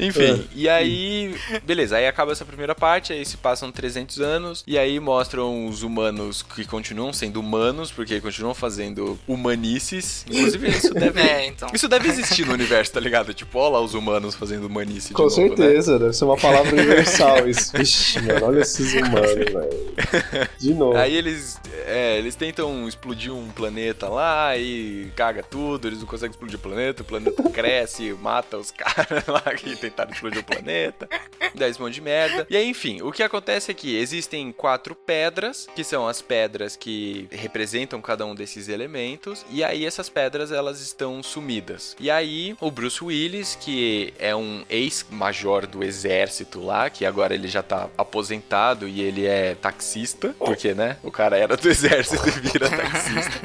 Enfim, 0.00 0.44
e 0.54 0.68
aí, 0.68 1.34
beleza, 1.64 1.96
aí 1.96 2.06
acaba 2.06 2.32
essa 2.32 2.44
primeira 2.44 2.74
parte, 2.74 3.12
aí 3.12 3.24
se 3.24 3.36
passam 3.36 3.70
300 3.70 4.20
anos, 4.20 4.64
e 4.66 4.78
aí 4.78 4.98
mostram 4.98 5.66
os 5.66 5.82
humanos 5.82 6.42
que 6.42 6.64
continuam 6.64 7.12
sendo 7.12 7.40
humanos, 7.40 7.90
porque 7.90 8.20
continuam 8.20 8.54
fazendo 8.54 9.18
humanices. 9.28 10.24
Inclusive, 10.28 10.68
isso 10.68 10.94
deve, 10.94 11.20
É, 11.20 11.46
então. 11.46 11.68
isso 11.74 11.88
deve 11.88 12.08
existir 12.08 12.46
no 12.46 12.52
universo, 12.54 12.92
tá 12.92 13.00
ligado? 13.00 13.34
Tipo, 13.34 13.58
olha 13.58 13.74
lá 13.74 13.80
os 13.80 13.94
humanos 13.94 14.34
fazendo 14.34 14.66
humanice 14.66 15.08
de 15.08 15.14
com 15.14 15.24
novo, 15.24 15.40
né? 15.40 15.48
certeza, 15.48 15.98
deve 15.98 16.12
ser 16.12 16.24
uma 16.24 16.36
palavra 16.36 16.72
universal 16.72 17.48
isso. 17.48 17.72
Vixe, 17.76 18.20
mano, 18.20 18.46
olha 18.46 18.60
esses 18.60 18.94
humanos, 18.94 19.32
velho. 19.34 20.48
De 20.58 20.74
novo. 20.74 20.96
Aí 20.96 21.14
eles, 21.14 21.58
é, 21.86 22.18
eles 22.18 22.34
tentam 22.34 22.88
explodir 22.88 23.32
um 23.32 23.48
planeta 23.48 24.08
lá 24.08 24.56
e 24.56 25.10
caga 25.14 25.42
tudo, 25.42 25.88
eles 25.88 26.00
não 26.00 26.06
conseguem 26.06 26.30
explodir 26.30 26.56
o 26.56 26.60
planeta, 26.60 27.02
o 27.02 27.04
planeta 27.04 27.42
cresce, 27.50 28.12
mata 28.20 28.56
os 28.56 28.70
caras 28.72 29.26
lá 29.26 29.42
que 29.54 29.76
tentaram 29.90 30.12
explodir 30.12 30.40
o 30.40 30.44
planeta, 30.44 31.08
dá 31.54 31.68
esse 31.68 31.80
monte 31.80 31.94
de 31.94 32.00
merda. 32.00 32.46
E 32.48 32.56
aí, 32.56 32.66
enfim, 32.68 33.02
o 33.02 33.12
que 33.12 33.22
acontece 33.22 33.70
é 33.70 33.74
que 33.74 33.96
existem 33.96 34.52
quatro 34.52 34.94
pedras, 34.94 35.66
que 35.74 35.84
são 35.84 36.06
as 36.06 36.22
pedras 36.22 36.76
que 36.76 37.28
representam 37.30 38.00
cada 38.00 38.24
um 38.24 38.34
desses 38.34 38.68
elementos, 38.68 39.44
e 39.50 39.62
aí 39.62 39.84
essas 39.84 40.08
pedras 40.08 40.52
elas 40.52 40.80
estão 40.80 41.22
sumidas. 41.22 41.96
E 41.98 42.10
aí 42.10 42.56
o 42.60 42.70
Bruce 42.70 43.02
Willis, 43.02 43.56
que 43.60 44.14
é 44.18 44.34
um 44.34 44.64
ex-major 44.70 45.66
do 45.66 45.82
exército 45.82 46.64
lá, 46.64 46.88
que 46.88 47.04
agora 47.04 47.34
ele 47.34 47.48
já 47.48 47.62
tá 47.62 47.88
aposentado 47.98 48.88
e 48.88 49.00
ele 49.00 49.26
é 49.26 49.54
taxista, 49.54 50.34
porque, 50.38 50.74
né, 50.74 50.96
o 51.02 51.10
cara 51.10 51.36
era 51.36 51.56
do 51.56 51.68
exército 51.68 52.28
e 52.28 52.30
vira 52.30 52.68
taxista. 52.70 53.40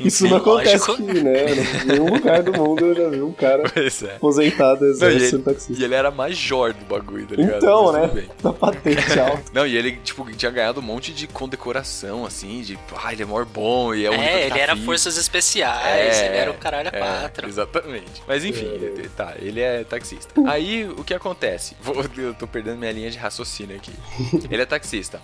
Isso 0.00 0.24
Enfim, 0.24 0.30
não 0.32 0.38
acontece 0.38 0.90
lógico. 0.90 1.10
aqui, 1.10 1.20
né? 1.22 1.44
Em 1.82 1.86
nenhum 1.86 2.14
lugar 2.14 2.42
do 2.42 2.52
mundo 2.52 2.86
eu 2.86 2.94
já 2.94 3.08
vi 3.08 3.22
um 3.22 3.32
cara 3.32 3.64
é. 3.64 4.16
aposentado 4.16 4.80
do 4.80 4.98
Não, 4.98 5.10
e, 5.10 5.16
exército 5.16 5.36
ele, 5.36 5.42
taxista. 5.42 5.79
E 5.80 5.84
ele 5.84 5.94
era 5.94 6.10
major 6.10 6.72
do 6.72 6.84
bagulho, 6.84 7.26
tá 7.26 7.34
ligado? 7.36 7.56
Então, 7.58 7.92
Mas 7.92 8.12
né? 8.14 8.26
Da 8.42 8.52
patente 8.52 9.18
alta. 9.20 9.42
Não, 9.52 9.66
e 9.66 9.76
ele, 9.76 9.92
tipo, 10.04 10.30
tinha 10.32 10.50
ganhado 10.50 10.80
um 10.80 10.82
monte 10.82 11.12
de 11.12 11.26
condecoração, 11.26 12.24
assim, 12.26 12.62
de, 12.62 12.78
ah, 12.96 13.12
ele 13.12 13.22
é 13.22 13.26
maior 13.26 13.44
bom 13.44 13.94
e 13.94 14.04
é 14.06 14.10
o 14.10 14.14
É, 14.14 14.42
ele 14.42 14.50
tá 14.50 14.58
era 14.58 14.74
vivo. 14.74 14.86
forças 14.86 15.16
especiais, 15.16 16.18
É, 16.18 16.26
ele 16.26 16.36
era 16.36 16.50
o 16.50 16.54
caralho 16.54 16.90
a 16.92 16.96
É, 16.96 17.00
quatro. 17.00 17.48
exatamente. 17.48 18.22
Mas 18.26 18.44
enfim, 18.44 18.66
ele- 18.66 19.08
tá, 19.10 19.34
ele 19.38 19.60
é 19.60 19.84
taxista. 19.84 20.32
Aí, 20.46 20.84
o 20.96 21.02
que 21.04 21.14
acontece? 21.14 21.76
Vou- 21.80 22.04
eu 22.16 22.34
tô 22.34 22.46
perdendo 22.46 22.78
minha 22.78 22.92
linha 22.92 23.10
de 23.10 23.18
raciocínio 23.18 23.76
aqui. 23.76 23.92
Ele 24.50 24.62
é 24.62 24.66
taxista. 24.66 25.20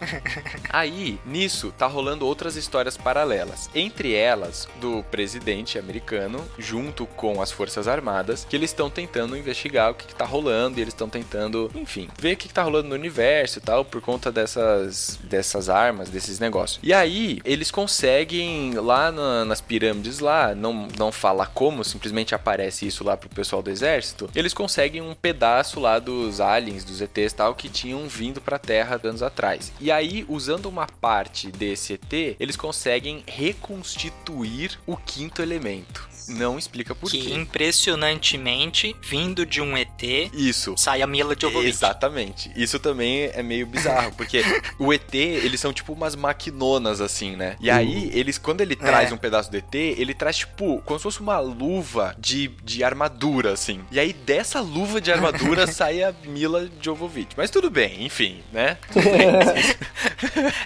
Aí, 0.71 1.19
nisso, 1.25 1.73
tá 1.77 1.87
rolando 1.87 2.27
outras 2.27 2.57
histórias 2.57 2.97
paralelas. 2.97 3.69
Entre 3.75 4.15
elas, 4.15 4.69
do 4.81 5.03
presidente 5.11 5.79
americano, 5.79 6.45
junto 6.59 7.07
com 7.07 7.41
as 7.43 7.51
Forças 7.51 7.89
Armadas, 7.89 8.47
que 8.49 8.57
eles 8.57 8.71
estão 8.71 8.89
tentando 8.91 9.37
investigar 9.37 9.91
o 9.91 9.95
que, 9.95 10.07
que 10.07 10.15
tá 10.15 10.25
rolando, 10.25 10.46
e 10.79 10.83
eles 10.83 10.95
estão 10.95 11.09
tentando, 11.09 11.71
enfim, 11.75 12.09
ver 12.19 12.35
o 12.35 12.37
que, 12.37 12.49
que 12.49 12.55
tá 12.55 12.63
rolando 12.63 12.89
no 12.89 12.95
universo 12.95 13.59
e 13.59 13.63
tal, 13.63 13.85
por 13.85 14.01
conta 14.01 14.31
dessas, 14.31 15.19
dessas 15.25 15.69
armas, 15.69 16.09
desses 16.09 16.39
negócios. 16.39 16.79
E 16.83 16.93
aí, 16.93 17.41
eles 17.45 17.71
conseguem, 17.71 18.75
lá 18.75 19.11
na- 19.11 19.45
nas 19.45 19.61
pirâmides 19.61 20.19
lá, 20.21 20.55
não, 20.55 20.89
não 20.99 21.11
fala 21.11 21.47
como, 21.47 21.83
simplesmente 21.85 22.35
aparece 22.35 22.87
isso 22.87 23.03
lá 23.05 23.17
pro 23.17 23.29
pessoal 23.29 23.63
do 23.63 23.71
exército, 23.71 24.29
eles 24.35 24.55
conseguem 24.55 25.01
um 25.01 25.15
pedaço 25.15 25.81
lá 25.81 25.99
dos 25.99 26.41
aliens, 26.41 26.85
dos 26.85 27.01
ETs 27.01 27.33
tal, 27.33 27.55
que 27.55 27.69
tinham 27.69 28.07
vindo 28.09 28.41
pra 28.41 28.59
Terra 28.59 29.01
anos 29.05 29.23
atrás. 29.23 29.73
E 29.81 29.91
aí, 29.93 30.25
usando 30.29 30.67
uma 30.67 30.87
parte 30.87 31.51
desse 31.51 31.95
ET, 31.95 32.37
eles 32.41 32.57
conseguem 32.57 33.23
reconstituir 33.27 34.79
o 34.87 34.97
quinto 34.97 35.43
elemento. 35.43 36.09
Não 36.29 36.59
explica 36.59 36.95
por 36.95 37.11
que 37.11 37.19
quê. 37.21 37.35
impressionantemente, 37.35 38.95
vindo 39.03 39.45
de 39.47 39.61
um 39.61 39.77
ET, 39.77 40.03
Isso. 40.33 40.75
sai 40.77 41.03
a 41.03 41.07
Mila 41.07 41.35
Jovovich. 41.39 41.69
Exatamente. 41.69 42.51
Isso 42.57 42.79
também 42.79 43.31
é 43.35 43.43
meio 43.43 43.67
bizarro, 43.67 44.13
porque 44.17 44.43
o 44.79 44.93
ET, 44.93 45.15
eles 45.15 45.61
são 45.61 45.73
tipo 45.73 45.93
umas 45.93 46.15
maquinonas, 46.17 47.01
assim, 47.01 47.37
né? 47.37 47.57
E 47.61 47.71
aí, 47.71 48.11
eles, 48.13 48.39
quando 48.39 48.61
ele 48.61 48.75
traz 48.77 49.11
É. 49.11 49.15
um 49.15 49.19
pedaço 49.19 49.51
do 49.51 49.57
ET, 49.57 49.75
ele 49.75 50.15
traz, 50.15 50.39
tipo, 50.39 50.83
como 50.85 50.99
se 50.99 51.03
fosse 51.05 51.21
uma 51.21 51.39
luva 51.39 52.15
de, 52.19 52.49
de 52.65 52.83
armadura, 52.85 53.53
assim. 53.53 53.81
E 53.91 53.99
aí, 54.01 54.13
dessa 54.13 54.61
luva 54.61 55.01
de 55.01 55.11
armadura 55.13 55.67
sai 55.71 56.03
a 56.03 56.13
Mila 56.25 56.69
Jovovich. 56.81 57.29
Mas 57.37 57.51
tudo 57.51 57.71
bem, 57.71 58.05
enfim, 58.05 58.41
né? 58.53 58.77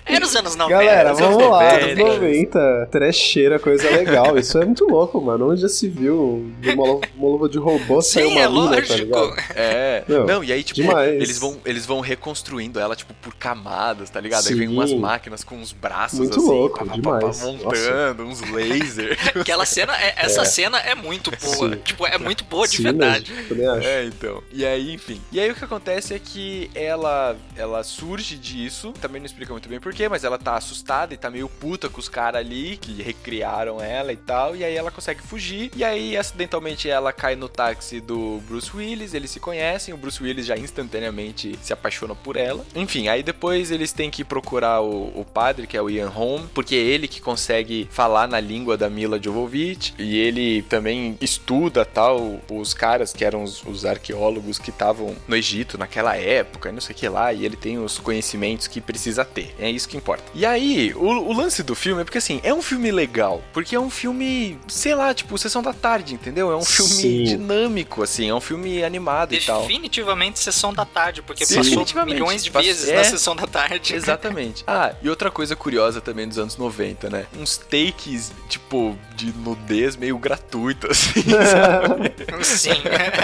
É 0.07 0.19
nos 0.19 0.35
anos 0.35 0.57
90. 0.57 0.79
Galera, 0.85 1.13
vamos 1.15 1.43
lá, 1.49 1.73
90. 1.79 1.85
anos 2.03 2.15
90, 2.17 2.89
trecheira, 2.91 3.59
coisa 3.59 3.89
legal. 3.91 4.37
Isso 4.39 4.59
é 4.59 4.65
muito 4.65 4.85
louco, 4.87 5.21
mano. 5.21 5.50
Onde 5.51 5.63
já 5.63 5.69
se 5.69 5.89
viu 5.89 6.53
de 6.61 6.71
uma, 6.71 6.85
lu- 6.87 7.01
uma 7.17 7.29
luva 7.29 7.49
de 7.49 7.59
robô 7.59 8.01
Sim, 8.03 8.25
uma 8.25 8.41
é 8.41 8.49
mina, 8.49 8.71
tá 8.71 8.77
lógico. 8.77 8.95
ligado? 8.95 9.35
É. 9.55 10.05
Meu, 10.09 10.27
não, 10.27 10.45
e 10.45 10.53
aí, 10.53 10.63
tipo, 10.63 10.81
demais. 10.81 11.13
eles 11.15 11.39
vão, 11.39 11.59
eles 11.65 11.87
vão 11.87 12.01
reconstruindo 12.01 12.79
ela, 12.79 12.95
tipo, 12.97 13.13
por 13.15 13.35
camadas, 13.35 14.11
tá 14.11 14.21
ligado? 14.21 14.47
Aí 14.47 14.53
Sim. 14.53 14.59
vem 14.59 14.69
umas 14.69 14.93
máquinas 14.93 15.43
com 15.45 15.57
uns 15.57 15.73
braços 15.73 16.19
Muito 16.19 16.39
assim, 16.39 16.49
louco, 16.49 16.79
pá, 16.79 16.85
pá, 16.85 16.91
pá, 16.91 16.97
demais. 16.97 17.39
pá, 17.39 17.45
montando, 17.47 18.23
uns 18.25 18.41
lasers. 18.51 19.19
Aquela 19.35 19.67
cena, 19.67 19.95
é- 19.97 20.15
essa 20.19 20.45
cena 20.45 20.79
é 20.79 20.95
muito 20.95 21.31
boa. 21.31 21.71
Sim. 21.75 21.81
Tipo, 21.85 22.07
é 22.07 22.19
muito 22.19 22.45
boa 22.45 22.67
de 22.69 22.77
Sim, 22.77 22.83
verdade. 22.85 23.33
mesmo, 23.33 23.49
também 23.49 23.67
acho. 23.67 23.87
É, 23.89 24.05
então. 24.05 24.43
E 24.53 24.65
aí, 24.65 24.93
enfim. 24.95 25.21
E 25.33 25.41
aí 25.41 25.51
o 25.51 25.55
que 25.55 25.65
acontece 25.65 26.15
é 26.15 26.19
que 26.19 26.71
ela 26.75 27.37
ela 27.57 27.83
surge 27.83 28.37
disso, 28.37 28.93
também 29.01 29.21
não 29.21 29.27
explica 29.27 29.53
muito 29.53 29.69
bem 29.69 29.79
porquê, 29.81 30.09
mas 30.09 30.25
ela 30.25 30.39
tá 30.39 30.55
assustada 30.57 31.13
e 31.13 31.17
tá 31.17 31.29
meio 31.31 31.49
puta 31.49 31.89
com 31.89 31.99
os 32.01 32.09
caras 32.09 32.41
ali 32.41 32.77
que 32.77 33.03
recriaram 33.03 33.81
ela 33.81 34.13
e 34.13 34.17
tal, 34.17 34.55
e 34.57 34.65
aí 34.65 34.75
ela 34.77 34.91
consegue 34.91 35.21
fugir. 35.23 35.40
E 35.75 35.85
aí 35.85 36.17
acidentalmente 36.17 36.89
ela 36.89 37.13
cai 37.13 37.35
no 37.35 37.49
táxi 37.49 38.01
do 38.01 38.41
Bruce 38.47 38.71
Willis, 38.75 39.15
eles 39.15 39.31
se 39.31 39.41
conhecem, 39.41 39.95
o 39.95 39.97
Bruce 39.97 40.23
Willis 40.23 40.47
já 40.47 40.57
instantaneamente 40.57 41.59
se 41.63 41.73
apaixona 41.73 42.15
por 42.15 42.37
ela. 42.37 42.65
Enfim, 42.75 43.09
aí 43.09 43.23
depois 43.23 43.71
eles 43.71 43.93
têm 43.93 44.11
que 44.11 44.25
procurar 44.25 44.81
o, 44.81 45.21
o 45.21 45.25
padre, 45.25 45.67
que 45.67 45.77
é 45.77 45.83
o 45.83 45.91
Ian 45.91 46.09
Holm, 46.09 46.47
porque 46.55 46.75
é 46.75 46.79
ele 46.79 47.09
que 47.09 47.21
consegue 47.21 47.89
falar 47.91 48.29
na 48.29 48.41
língua 48.41 48.77
da 48.77 48.91
Mila 48.91 49.21
Jovovich, 49.23 49.95
e 49.99 50.19
ele 50.19 50.63
também 50.63 51.17
estuda 51.21 51.85
tal 51.85 52.41
os 52.51 52.75
caras 52.75 53.13
que 53.13 53.25
eram 53.25 53.43
os, 53.43 53.63
os 53.65 53.85
arqueólogos 53.85 54.59
que 54.59 54.71
estavam 54.71 55.17
no 55.27 55.37
Egito 55.37 55.79
naquela 55.79 56.17
época, 56.17 56.73
não 56.73 56.81
sei 56.81 56.95
o 56.95 56.99
que 56.99 57.09
lá, 57.09 57.33
e 57.33 57.45
ele 57.45 57.57
tem 57.57 57.79
os 57.79 57.99
conhecimentos 57.99 58.67
que 58.67 58.81
precisa 58.81 59.25
ter. 59.25 59.55
É 59.59 59.71
isso 59.71 59.89
que 59.89 59.97
importa. 59.97 60.25
E 60.35 60.45
aí, 60.45 60.93
o, 60.95 61.07
o 61.07 61.33
lance 61.33 61.63
do 61.63 61.75
filme 61.75 62.03
é 62.03 62.05
porque 62.05 62.19
assim, 62.19 62.41
é 62.43 62.53
um 62.53 62.63
filme 62.63 62.91
legal. 62.91 63.43
Porque 63.53 63.75
é 63.75 63.81
um 63.81 63.91
filme, 63.91 64.59
sei 64.69 64.95
lá, 64.95 65.13
tipo, 65.15 65.30
sessão 65.39 65.63
da 65.63 65.73
tarde, 65.73 66.15
entendeu? 66.15 66.51
É 66.51 66.57
um 66.57 66.65
filme 66.65 66.91
Sim. 66.91 67.25
dinâmico, 67.25 68.03
assim, 68.03 68.29
é 68.29 68.35
um 68.35 68.41
filme 68.41 68.83
animado 68.83 69.35
e 69.35 69.41
tal. 69.41 69.63
Definitivamente 69.63 70.39
sessão 70.39 70.73
da 70.73 70.85
tarde, 70.85 71.23
porque 71.23 71.45
Sim. 71.47 71.57
passou 71.57 72.05
milhões 72.05 72.45
de 72.45 72.51
vezes 72.51 72.89
é. 72.89 72.97
na 72.97 73.05
sessão 73.05 73.35
da 73.37 73.47
tarde. 73.47 73.95
Exatamente. 73.95 74.65
Ah, 74.67 74.95
e 75.03 75.09
outra 75.09 75.31
coisa 75.31 75.55
curiosa 75.55 76.01
também 76.01 76.27
dos 76.27 76.39
anos 76.39 76.57
90, 76.57 77.11
né? 77.11 77.27
Uns 77.39 77.57
takes, 77.57 78.33
tipo, 78.49 78.97
de 79.15 79.33
nudez 79.33 79.97
meio 79.97 80.19
gratuito, 80.19 80.89
assim, 80.91 81.23
sabe? 81.23 82.45
Sim. 82.45 82.71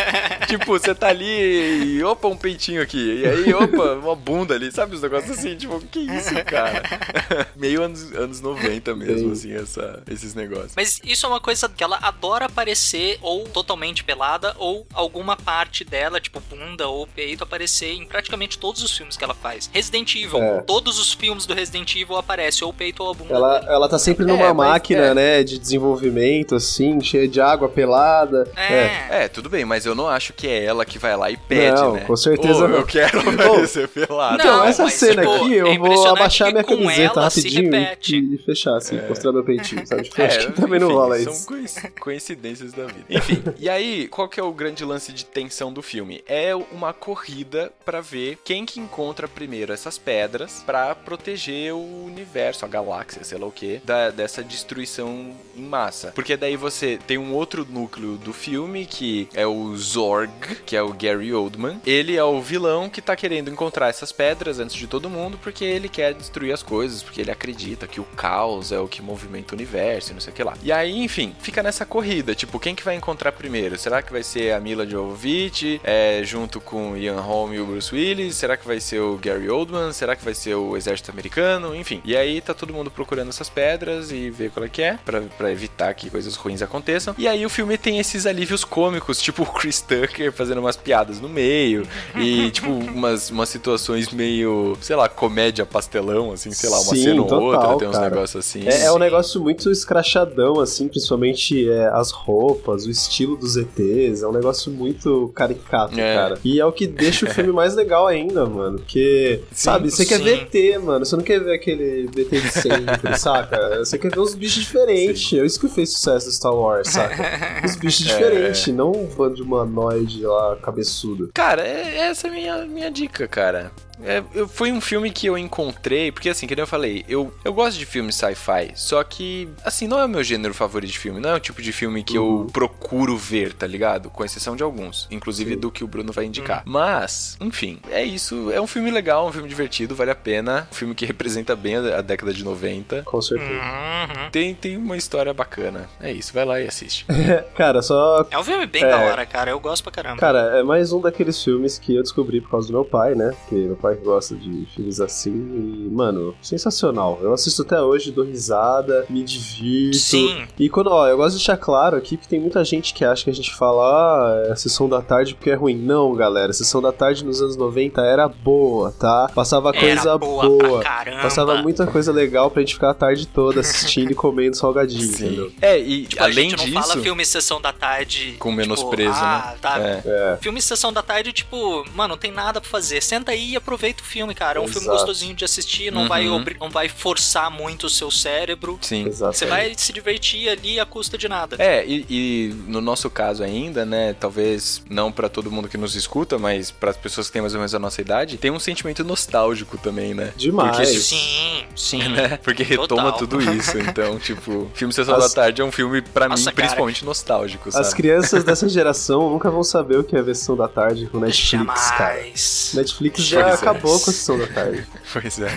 tipo, 0.47 0.67
você 0.67 0.95
tá 0.95 1.09
ali 1.09 1.97
e 1.97 2.05
opa, 2.05 2.29
um 2.29 2.37
peitinho 2.37 2.83
aqui. 2.83 3.23
E 3.23 3.27
aí, 3.27 3.55
opa, 3.55 3.95
uma 3.95 4.15
bunda 4.15 4.55
ali, 4.55 4.71
sabe? 4.71 4.95
Os 4.95 5.03
negócios 5.03 5.39
assim, 5.39 5.57
tipo, 5.57 5.81
que 5.81 6.01
isso, 6.01 6.35
cara? 6.45 6.83
meio 7.57 7.83
anos, 7.83 8.13
anos 8.13 8.41
90 8.41 8.95
mesmo, 8.95 9.33
assim, 9.33 9.53
essa, 9.53 10.03
esses 10.11 10.35
negócios. 10.35 10.73
Mas 10.77 11.01
isso 11.05 11.27
é 11.27 11.29
uma 11.29 11.41
coisa 11.41 11.69
que 11.69 11.83
ela 11.83 11.96
adora 12.03 12.47
aparecer 12.47 13.19
ou 13.23 13.45
totalmente 13.45 14.05
pelada 14.05 14.55
ou 14.59 14.87
alguma 14.93 15.37
parte 15.37 15.85
dela, 15.85 16.21
tipo 16.21 16.41
bunda 16.41 16.87
ou 16.89 17.07
peito, 17.07 17.43
aparecer 17.45 17.93
em 17.93 18.07
praticamente 18.07 18.59
todos 18.59 18.83
os 18.83 18.97
filmes 18.97 19.17
que 19.17 19.25
ela 19.25 19.35
faz. 19.35 19.71
Resident 19.73 20.15
Evil, 20.15 20.43
É. 20.43 20.61
todos 20.63 20.99
os 20.99 21.13
filmes 21.13 21.47
do 21.47 21.55
Resident 21.55 21.95
Evil 21.97 22.17
aparece 22.17 22.65
ou 22.65 22.71
o 22.71 22.75
peito 22.75 23.03
ou 23.03 23.11
a 23.11 23.15
bunda. 23.15 23.35
Ela, 23.35 23.59
dele. 23.61 23.73
ela 23.73 23.89
tá 23.89 23.99
sempre 23.99 24.25
numa 24.25 24.47
É, 24.47 24.53
mas- 24.53 24.69
máquina, 24.69 25.03
é. 25.07 25.15
né, 25.15 25.43
de 25.45 25.59
desenvolvimento, 25.59 26.55
assim, 26.55 27.01
cheia 27.01 27.27
de 27.29 27.41
água 27.41 27.69
pelada. 27.69 28.51
É. 28.57 29.25
É, 29.25 29.29
tudo 29.29 29.49
bem, 29.49 29.65
mas 29.65 29.87
eu 29.87 29.95
não 29.95 30.09
acho 30.09 30.33
que 30.33 30.47
é 30.47 30.65
ela 30.65 30.85
que 30.85 30.99
vai 30.99 31.17
lá 31.17 31.31
e 31.31 31.37
pede, 31.37 31.81
Não, 31.81 31.95
né? 31.95 32.01
com 32.01 32.17
certeza 32.17 32.65
Ô, 32.65 32.69
não. 32.69 32.77
eu 32.79 32.87
quero 32.87 33.19
aparecer 33.21 33.89
pelado. 33.89 34.35
Então, 34.37 34.59
Não, 34.59 34.65
essa 34.65 34.85
mas, 34.85 34.95
cena 34.95 35.23
tipo, 35.23 35.35
aqui, 35.35 35.55
é 35.55 35.61
eu 35.61 35.65
vou 35.65 35.73
impressionante 35.75 36.17
abaixar 36.19 36.51
minha 36.53 36.65
camiseta 36.65 37.21
ela 37.21 37.31
se 37.31 37.41
rapidinho 37.49 38.33
e, 38.33 38.35
e 38.35 38.39
fechar, 38.39 38.77
assim, 38.77 39.01
mostrar 39.09 39.33
meu 39.33 39.45
peitinho, 39.45 39.87
sabe? 39.87 40.03
Tipo, 40.05 40.17
É, 40.23 40.27
acho 40.27 40.47
que 40.49 40.53
também 40.61 40.81
não 40.81 40.89
rola 40.93 41.19
são 41.19 41.33
isso. 41.61 41.86
Coinc- 41.89 42.01
coincidências 42.17 42.73
da 42.73 42.87
vida. 42.87 43.05
Enfim, 43.11 43.43
e 43.59 43.69
aí, 43.69 44.09
qual 44.09 44.29
que 44.29 44.39
é 44.41 44.43
o 44.43 44.53
grande 44.53 44.85
lance 44.85 45.13
de 45.13 45.25
tensão 45.25 45.73
do 45.73 45.83
filme? 45.83 46.23
É 46.27 46.55
uma 46.55 46.93
corrida 46.93 47.73
pra 47.85 48.01
ver 48.01 48.39
quem 48.45 48.65
que 48.65 48.81
encontra 48.81 49.29
primeiro 49.29 49.73
essas 49.73 49.99
pedras 49.99 50.63
pra 50.65 50.95
proteger 50.95 51.73
o 51.75 52.05
universo, 52.05 52.65
a 52.65 52.69
galáxia, 52.69 53.23
sei 53.25 53.39
lá 53.39 53.47
o 53.47 53.53
que, 53.53 53.81
dessa 54.15 54.43
destruição 54.43 55.35
em 55.57 55.63
massa. 55.63 56.13
Porque 56.15 56.37
daí 56.37 56.57
você 56.57 56.99
tem 57.07 57.19
um 57.19 57.33
outro 57.35 57.67
núcleo 57.69 58.17
do 58.17 58.33
filme 58.33 58.87
que 58.87 59.29
é 59.35 59.47
o 59.47 59.77
Zorg, 59.77 60.31
que 60.65 60.77
é 60.77 60.83
o 60.83 60.93
Gary 60.93 61.33
Oldman. 61.33 61.81
Ele 61.87 62.17
é 62.17 62.25
o 62.25 62.41
vilão 62.41 62.89
que 62.89 63.01
tá 63.03 63.15
querendo 63.17 63.51
encontrar 63.51 63.89
essas 63.89 64.13
pedras 64.13 64.59
antes 64.59 64.77
de 64.77 64.87
todo 64.87 65.09
mundo 65.11 65.39
porque 65.43 65.65
ele 65.65 65.89
quer 65.89 66.15
destruir 66.15 66.53
as 66.53 66.63
coisas, 66.63 67.03
porque 67.03 67.21
ele 67.21 67.31
acredita 67.31 67.87
que 67.87 68.01
o 68.01 68.05
caos 68.05 68.73
é 68.73 68.79
o 68.79 68.89
que 68.89 69.03
movimenta 69.03 69.55
o 69.55 69.57
universo 69.57 70.11
e 70.11 70.15
não 70.15 70.21
sei 70.21 70.33
o 70.33 70.37
que 70.37 70.43
lá. 70.43 70.55
E 70.63 70.73
aí, 70.73 71.03
enfim, 71.03 71.35
fica 71.41 71.63
nessa 71.63 71.76
corrida, 71.85 72.35
tipo, 72.35 72.59
quem 72.59 72.75
que 72.75 72.85
vai 72.85 72.95
encontrar 72.95 73.33
primeiro? 73.33 73.77
Será 73.79 74.03
que 74.03 74.13
vai 74.13 74.23
ser 74.23 74.53
a 74.53 74.61
Mila 74.61 74.87
Jovovich, 74.87 75.81
é, 75.85 76.23
junto 76.25 76.61
com 76.61 76.97
Ian 76.97 77.21
Holm 77.21 77.53
e 77.55 77.61
o 77.61 77.67
Bruce 77.67 77.95
Willis? 77.95 78.37
Será 78.37 78.57
que 78.57 78.67
vai 78.67 78.81
ser 78.81 79.01
o 79.01 79.19
Gary 79.19 79.49
Oldman? 79.49 79.93
Será 79.93 80.17
que 80.17 80.25
vai 80.25 80.35
ser 80.35 80.55
o 80.55 80.77
exército 80.77 81.11
americano? 81.11 81.75
Enfim. 81.75 82.01
E 82.05 82.17
aí 82.17 82.41
tá 82.41 82.55
todo 82.55 82.73
mundo 82.73 82.91
procurando 82.91 83.29
essas 83.29 83.51
pedras 83.51 84.11
e 84.11 84.31
ver 84.31 84.51
qual 84.51 84.65
é 84.65 84.69
que 84.69 84.83
é, 84.83 84.99
pra, 85.05 85.21
pra 85.23 85.53
evitar 85.53 85.93
que 85.95 86.09
coisas 86.09 86.37
ruins 86.37 86.63
aconteçam. 86.63 87.15
E 87.19 87.27
aí 87.27 87.45
o 87.45 87.51
filme 87.51 87.77
tem 87.77 87.99
esses 87.99 88.27
alívios 88.27 88.65
cômicos, 88.65 89.21
tipo 89.21 89.43
o 89.43 89.47
Chris 89.47 89.81
Tucker 89.81 90.33
fazendo 90.33 90.59
umas 90.59 90.77
piadas 90.77 91.21
no 91.21 91.29
meio 91.29 91.87
e, 92.17 92.51
tipo, 92.51 92.71
umas, 92.71 93.31
umas 93.31 93.49
situações 93.49 94.11
meio, 94.11 94.77
sei 94.81 94.97
lá, 94.97 95.09
comédia 95.09 95.67
pastelão, 95.67 96.33
assim, 96.33 96.51
sei 96.53 96.71
lá, 96.71 96.79
uma 96.81 96.95
Sim, 96.95 97.03
cena 97.03 97.23
ou 97.23 97.29
total, 97.29 97.71
outra, 97.73 97.79
tem 97.79 97.89
uns 97.89 97.99
negócios 97.99 98.47
assim. 98.47 98.67
É, 98.67 98.85
é 98.85 98.93
um 98.93 98.99
negócio 98.99 99.41
muito 99.41 99.71
escrachadão, 99.71 100.61
assim, 100.61 100.89
principalmente 100.89 101.56
é, 101.71 101.87
as 101.89 102.11
roupas, 102.11 102.85
o 102.87 102.91
estilo 102.91 103.37
dos 103.37 103.57
ETs, 103.57 104.23
é 104.23 104.27
um 104.29 104.33
negócio 104.33 104.71
muito 104.73 105.31
caricato, 105.35 105.99
É. 105.99 106.15
cara. 106.15 106.39
E 106.45 106.61
é 106.61 106.65
o 106.67 106.73
que 106.73 106.87
deixa 106.87 107.27
o 107.27 107.31
filme 107.31 107.53
mais 107.53 107.75
legal 107.75 108.07
ainda, 108.07 108.45
mano. 108.47 108.79
Porque, 108.79 109.41
sabe, 109.53 109.91
você 109.91 110.05
quer 110.05 110.19
sim. 110.19 110.25
ver 110.25 110.49
ET, 110.53 110.83
mano, 110.83 111.05
você 111.05 111.17
não 111.17 111.23
quer 111.23 111.41
ver 111.41 111.55
aquele 111.55 112.11
ET 112.17 112.31
de 112.31 112.51
sempre, 112.51 113.17
saca? 113.19 113.79
Você 113.79 113.99
quer 113.99 114.11
ver 114.11 114.21
uns 114.21 114.35
bichos 114.35 114.63
diferentes. 114.65 115.33
É 115.39 115.45
isso 115.45 115.61
que 115.61 115.69
fez 115.69 115.93
sucesso 115.93 116.27
do 116.27 116.33
Star 116.33 116.55
Wars, 116.55 116.89
saca? 116.89 117.65
Os 117.65 117.77
bichos 117.77 118.07
É. 118.07 118.13
diferentes, 118.13 118.67
não 118.75 118.93
um 118.93 119.07
bando 119.07 119.37
de 119.37 119.43
humanoide 119.43 120.23
lá, 120.25 120.57
cabeçudo. 120.57 121.31
Cara, 121.35 121.63
é, 121.67 121.99
essa 122.09 122.27
é 122.27 122.31
a 122.31 122.33
minha, 122.33 122.67
minha 122.67 122.91
dica, 122.91 123.27
cara. 123.29 123.71
É, 124.05 124.23
eu- 124.35 124.47
foi 124.49 124.71
um 124.73 124.81
filme 124.81 125.11
que 125.11 125.27
eu 125.27 125.37
encontrei, 125.39 126.13
porque 126.13 126.29
assim, 126.29 126.47
que 126.47 126.55
nem 126.55 126.63
eu 126.63 126.67
falei, 126.67 127.05
eu, 127.09 127.33
eu 127.45 127.53
gosto 127.53 127.79
de 127.79 127.87
filmes 127.87 128.15
sci-fi, 128.17 128.73
só 128.75 129.03
que, 129.03 129.49
assim, 129.65 129.87
não 129.89 129.99
é 129.99 130.05
o 130.05 130.09
meu 130.09 130.23
gênero 130.23 130.53
favorito 130.55 130.91
de 130.93 130.99
filme, 130.99 131.21
não 131.21 131.31
é 131.31 131.35
o 131.35 131.41
tipo 131.41 131.63
de 131.63 131.73
filme 131.73 132.03
que 132.05 132.17
eu 132.17 132.47
procuro 132.53 133.17
ver, 133.17 133.53
tá 133.55 133.67
ligado? 133.67 134.11
Com 134.11 134.25
exceção 134.25 134.55
de 134.57 134.63
alguns, 134.63 135.07
inclusive 135.11 135.55
Sim. 135.55 135.61
do 135.61 135.71
que 135.71 135.83
o 135.85 135.87
Bruno 135.87 136.13
vai 136.13 136.25
indicar. 136.27 136.63
Mas, 136.67 137.37
enfim, 137.41 137.79
é 137.91 138.05
isso, 138.05 138.51
é 138.53 138.61
um 138.61 138.67
filme 138.67 138.91
legal, 138.91 139.29
um 139.29 139.33
filme 139.33 139.49
divertido, 139.49 139.95
vale 139.95 140.11
a 140.11 140.15
pena, 140.15 140.69
um 140.71 140.75
filme 140.75 140.95
que 140.95 141.07
representa 141.07 141.55
bem 141.57 141.77
a, 141.77 141.99
a 141.99 142.03
década 142.03 142.33
de 142.33 142.45
90. 142.45 143.03
Com 143.05 143.21
certeza. 143.23 143.51
Uhum. 143.51 144.31
Tem, 144.31 144.55
tem 144.55 144.77
uma 144.77 144.97
história 144.97 145.33
bacana. 145.33 145.89
É 146.01 146.13
isso, 146.13 146.33
vai 146.33 146.45
lá 146.45 146.61
e 146.61 146.67
assiste. 146.67 147.07
Cara, 147.57 147.81
só 147.83 148.27
É 148.31 148.39
um 148.39 148.45
filme 148.45 148.67
bem 148.67 148.85
É. 148.85 148.89
da 148.91 148.99
hora, 149.01 149.25
cara. 149.27 149.51
Eu 149.51 149.61
gosto 149.61 149.83
pra 149.83 149.93
caramba. 149.93 150.21
Cara, 150.21 150.59
é 150.59 150.63
mais 150.63 150.93
um 150.93 151.01
daqueles 151.01 151.43
filmes 151.43 151.79
que 151.79 151.95
eu 151.95 152.03
descobri 152.03 152.41
por 152.41 152.51
causa 152.51 152.67
do 152.69 152.73
meu 152.73 152.85
pai, 152.85 153.15
né? 153.15 153.35
Porque 153.41 153.55
meu 153.55 153.77
pai 153.77 153.86
gosta 153.95 154.35
de 154.35 154.67
filmes 154.75 155.01
assim 155.01 155.33
e, 155.33 155.89
mano, 155.91 156.35
sensacional. 156.43 157.19
Eu 157.23 157.33
assisto 157.33 157.63
até 157.63 157.81
hoje, 157.81 158.11
dou 158.11 158.25
risada, 158.25 159.07
me 159.09 159.23
divirto. 159.23 159.97
Sim. 159.97 160.47
E 160.59 160.69
quando, 160.69 160.89
ó, 160.89 161.07
eu 161.07 161.17
gosto 161.17 161.33
de 161.33 161.37
deixar 161.39 161.57
claro 161.57 161.97
aqui 161.97 162.17
que 162.17 162.27
tem 162.29 162.41
muita 162.41 162.65
gente 162.65 162.93
que 162.95 163.05
acha 163.05 163.25
que 163.25 163.31
a 163.31 163.35
gente 163.35 163.55
fala, 163.55 163.83
ah, 163.83 164.45
é 164.49 164.53
a 164.53 164.57
sessão 164.57 164.89
da 164.89 165.01
tarde 165.03 165.35
porque 165.35 165.51
é 165.51 165.55
ruim. 165.55 165.77
Não, 165.77 166.15
galera, 166.15 166.51
a 166.51 166.55
sessão 166.55 166.81
da 166.83 166.93
tarde 166.93 167.25
nos 167.25 167.41
anos 167.41 167.57
90 167.57 168.01
era 168.03 168.29
boa, 168.29 168.93
tá? 168.93 169.31
Passava 169.35 169.73
coisa 169.73 169.87
Era 170.11 170.19
boa, 170.19 170.45
boa. 170.49 170.81
pra 170.81 170.89
caramba. 170.89 171.23
Passava 171.23 171.63
muita 171.63 171.87
coisa 171.87 172.13
legal 172.13 172.51
pra 172.51 172.61
gente 172.63 172.75
ficar 172.75 172.91
a 172.91 172.95
tarde 172.95 173.27
toda 173.27 173.61
assistindo 173.61 174.11
e 174.11 174.15
comendo 174.15 174.57
salgadinho, 174.57 175.05
entendeu? 175.05 175.53
É, 175.61 175.79
e 175.79 176.07
Tipo, 176.07 176.23
além 176.23 176.47
a 176.47 176.51
gente 176.51 176.57
não 176.59 176.65
disso. 176.67 176.89
fala 176.89 177.03
filme 177.03 177.25
Sessão 177.27 177.61
da 177.61 177.73
Tarde. 177.73 178.37
Com 178.39 178.51
tipo, 178.51 178.61
menosprezo, 178.61 179.13
ah, 179.17 179.51
né? 179.53 179.59
Tá. 179.61 179.79
É. 179.79 180.03
É. 180.07 180.39
Filme 180.41 180.61
Sessão 180.63 180.93
da 180.93 181.03
Tarde, 181.03 181.33
tipo, 181.33 181.85
mano, 181.95 182.15
não 182.15 182.17
tem 182.19 182.31
nada 182.33 182.61
pra 182.61 182.71
fazer. 182.71 183.03
Senta 183.03 183.33
aí 183.33 183.51
e 183.53 183.57
aproveita 183.57 183.76
o 183.77 184.05
filme, 184.05 184.35
cara. 184.35 184.59
É 184.59 184.63
um 184.63 184.67
filme 184.67 184.87
Exato. 184.87 184.99
gostosinho 184.99 185.35
de 185.35 185.45
assistir, 185.45 185.93
não, 185.93 186.03
Uhum. 186.03 186.09
vai, 186.09 186.29
obri- 186.29 186.57
não 186.61 186.71
vai 186.71 186.89
forçar 186.89 187.51
muito 187.51 187.87
o 187.87 187.91
seu 187.91 188.11
cérebro. 188.11 188.79
Sim. 188.83 189.07
Exato. 189.07 189.37
Você 189.37 189.47
vai 189.47 189.73
se 189.77 189.93
divertir 189.93 190.49
ali 190.49 190.79
a 190.81 190.87
custa 190.87 191.17
de 191.19 191.29
nada. 191.29 191.57
É, 191.59 191.85
e, 191.87 192.07
e 192.09 192.55
no 192.67 192.81
nosso 192.81 193.09
caso 193.11 193.43
ainda, 193.43 193.85
né, 193.85 194.15
talvez 194.19 194.83
não 194.91 195.11
pra 195.13 195.29
todo 195.29 195.51
mundo 195.51 195.69
que 195.69 195.77
nos 195.77 195.95
escuta, 195.95 196.39
mas 196.39 196.71
para 196.71 196.91
as 196.91 196.97
pessoas 196.97 197.27
que 197.29 197.33
têm 197.33 197.43
mais 197.43 197.55
ou 197.55 197.59
menos 197.61 197.75
a 197.75 197.79
nossa 197.79 198.01
idade, 198.01 198.37
tem 198.37 198.51
um 198.51 198.59
sentimento 198.59 199.03
nostálgico 199.05 199.77
também, 199.79 200.15
né? 200.15 200.33
Demais. 200.37 200.77
Porque, 200.77 200.87
Sim, 200.87 201.65
sim. 201.75 202.09
né? 202.09 202.39
Porque 202.43 202.63
retoma 202.63 203.13
Total. 203.13 203.19
tudo 203.19 203.41
isso. 203.41 203.77
Então, 203.97 204.19
tipo, 204.19 204.71
filme 204.75 204.93
Sessão 204.93 205.15
As- 205.17 205.33
da 205.33 205.43
Tarde 205.43 205.63
é 205.63 205.65
um 205.65 205.71
filme, 205.73 206.03
pra 206.03 206.29
Nossa, 206.29 206.41
mim, 206.41 206.45
cara. 206.47 206.57
principalmente 206.57 207.05
nostálgico, 207.05 207.71
sabe? 207.71 207.87
As 207.87 207.95
crianças 207.95 208.43
dessa 208.45 208.69
geração 208.69 209.31
nunca 209.31 209.51
vão 209.51 209.63
saber 209.63 209.99
o 209.99 210.05
que 210.05 210.17
é 210.17 210.19
a 210.19 210.23
versão 210.23 210.57
da 210.57 210.67
tarde 210.69 211.07
com 211.07 211.19
Netflix, 211.19 211.91
cara. 211.91 212.15
Jamais. 212.17 212.73
Netflix 212.75 213.23
já 213.23 213.41
é. 213.41 213.57
Acabou 213.71 213.99
com 214.01 214.11
a 214.11 214.13
sessão 214.13 214.39
da 214.39 214.47
tarde. 214.47 214.87
Pois 215.13 215.39
é. 215.41 215.49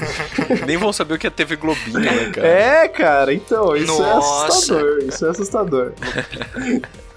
Nem 0.66 0.78
vão 0.78 0.92
saber 0.94 1.16
o 1.16 1.18
que 1.18 1.28
é 1.28 1.30
TV 1.30 1.56
Globinho, 1.56 2.00
né, 2.00 2.32
cara? 2.34 2.48
É, 2.48 2.88
cara, 2.88 3.34
então, 3.34 3.76
isso 3.76 3.94
é 4.02 4.06
Nossa. 4.06 4.48
assustador. 4.48 4.98
Isso 5.08 5.26
é 5.26 5.30
assustador. 5.30 5.94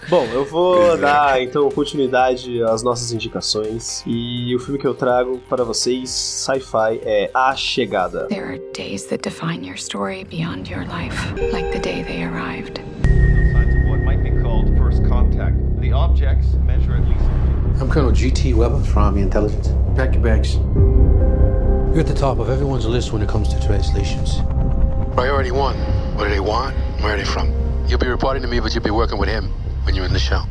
Bom, 0.09 0.25
eu 0.33 0.45
vou 0.45 0.75
Pois 0.79 0.95
é. 0.95 0.97
dar 1.03 1.41
então 1.43 1.71
continuidade 1.71 2.61
às 2.65 2.83
nossas 2.83 3.13
indicações. 3.13 4.03
E 4.05 4.53
o 4.57 4.59
filme 4.59 4.77
que 4.77 4.87
eu 4.87 4.95
trago 4.95 5.39
para 5.49 5.63
vocês, 5.63 6.11
sci-fi, 6.11 7.01
é 7.05 7.31
A 7.33 7.55
Chegada. 7.55 8.27
There 8.27 8.43
are 8.45 8.59
days 8.75 9.05
that 9.07 9.23
define 9.23 9.65
your 9.65 9.77
story 9.79 10.25
beyond 10.25 10.69
your 10.69 10.85
life, 10.89 11.17
like 11.53 11.71
the 11.71 11.79
day 11.79 12.03
they 12.03 12.25
arrived. 12.25 12.81
signs 13.53 13.75
of 13.77 13.91
what 13.91 14.01
might 14.05 14.23
be 14.25 14.31
called 14.43 14.77
first 14.77 15.05
contact. 15.09 15.55
The 15.81 15.93
objects 15.93 16.49
measure. 16.67 16.82
I'm 17.83 17.91
Colonel 17.91 18.13
G.T. 18.13 18.55
Weber 18.55 18.81
from 18.85 19.03
Army 19.03 19.23
Intelligence. 19.23 19.71
Pack 19.97 20.15
your 20.15 20.23
bags. 20.23 20.55
You're 20.55 21.99
at 21.99 22.07
the 22.07 22.15
top 22.15 22.39
of 22.39 22.49
everyone's 22.49 22.87
list 22.87 23.13
when 23.13 23.23
it 23.23 23.29
comes 23.29 23.49
to 23.49 23.61
translations. 23.61 24.37
Priority 25.15 25.51
one. 25.51 25.77
What 26.15 26.29
do 26.29 26.31
they 26.31 26.39
want? 26.39 26.77
Where 27.01 27.15
are 27.15 27.17
they 27.17 27.25
from? 27.25 27.53
You'll 27.89 27.99
be 27.99 28.07
reporting 28.07 28.41
to 28.43 28.49
me, 28.49 28.61
but 28.61 28.73
you'll 28.73 28.85
be 28.85 28.93
working 28.93 29.19
with 29.19 29.29
him 29.29 29.51
when 29.83 29.97
you're 29.97 30.05
in 30.05 30.13
the 30.13 30.21
show. 30.21 30.45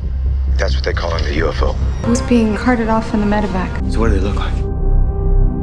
That's 0.58 0.76
what 0.76 0.84
they 0.84 0.92
call 0.92 1.16
in 1.16 1.24
the 1.24 1.40
UFO. 1.40 1.74
Who's 2.04 2.22
being 2.24 2.58
carted 2.58 2.90
off 2.90 3.14
in 3.14 3.22
the 3.22 3.26
medevac? 3.26 3.94
So 3.94 4.02
what 4.02 4.10
do 4.10 4.20
they 4.20 4.28
look 4.28 4.36
like? 4.36 4.58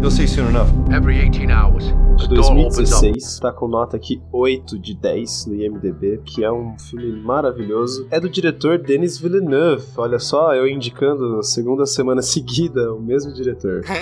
You'll 0.01 0.11
see 0.11 0.27
soon 0.27 0.47
enough. 0.47 0.73
Every 0.91 1.21
18 1.21 1.51
hours, 1.51 1.89
de 1.89 1.98
2016, 2.27 3.39
tá 3.41 3.53
com 3.53 3.69
nota 3.69 3.97
aqui 3.97 4.21
8 4.33 4.79
de 4.79 4.95
10 4.95 5.47
no 5.47 5.55
IMDB, 5.55 6.21
que 6.25 6.43
é 6.43 6.51
um 6.51 6.79
filme 6.79 7.13
maravilhoso. 7.21 8.07
É 8.11 8.19
do 8.19 8.29
diretor 8.29 8.79
Denis 8.79 9.19
Villeneuve. 9.19 9.85
Olha 9.97 10.19
só, 10.19 10.55
eu 10.55 10.67
indicando 10.67 11.43
segunda 11.43 11.87
semana 11.87 12.23
seguida 12.23 12.93
o 12.93 13.01
mesmo 13.01 13.33
diretor. 13.33 13.83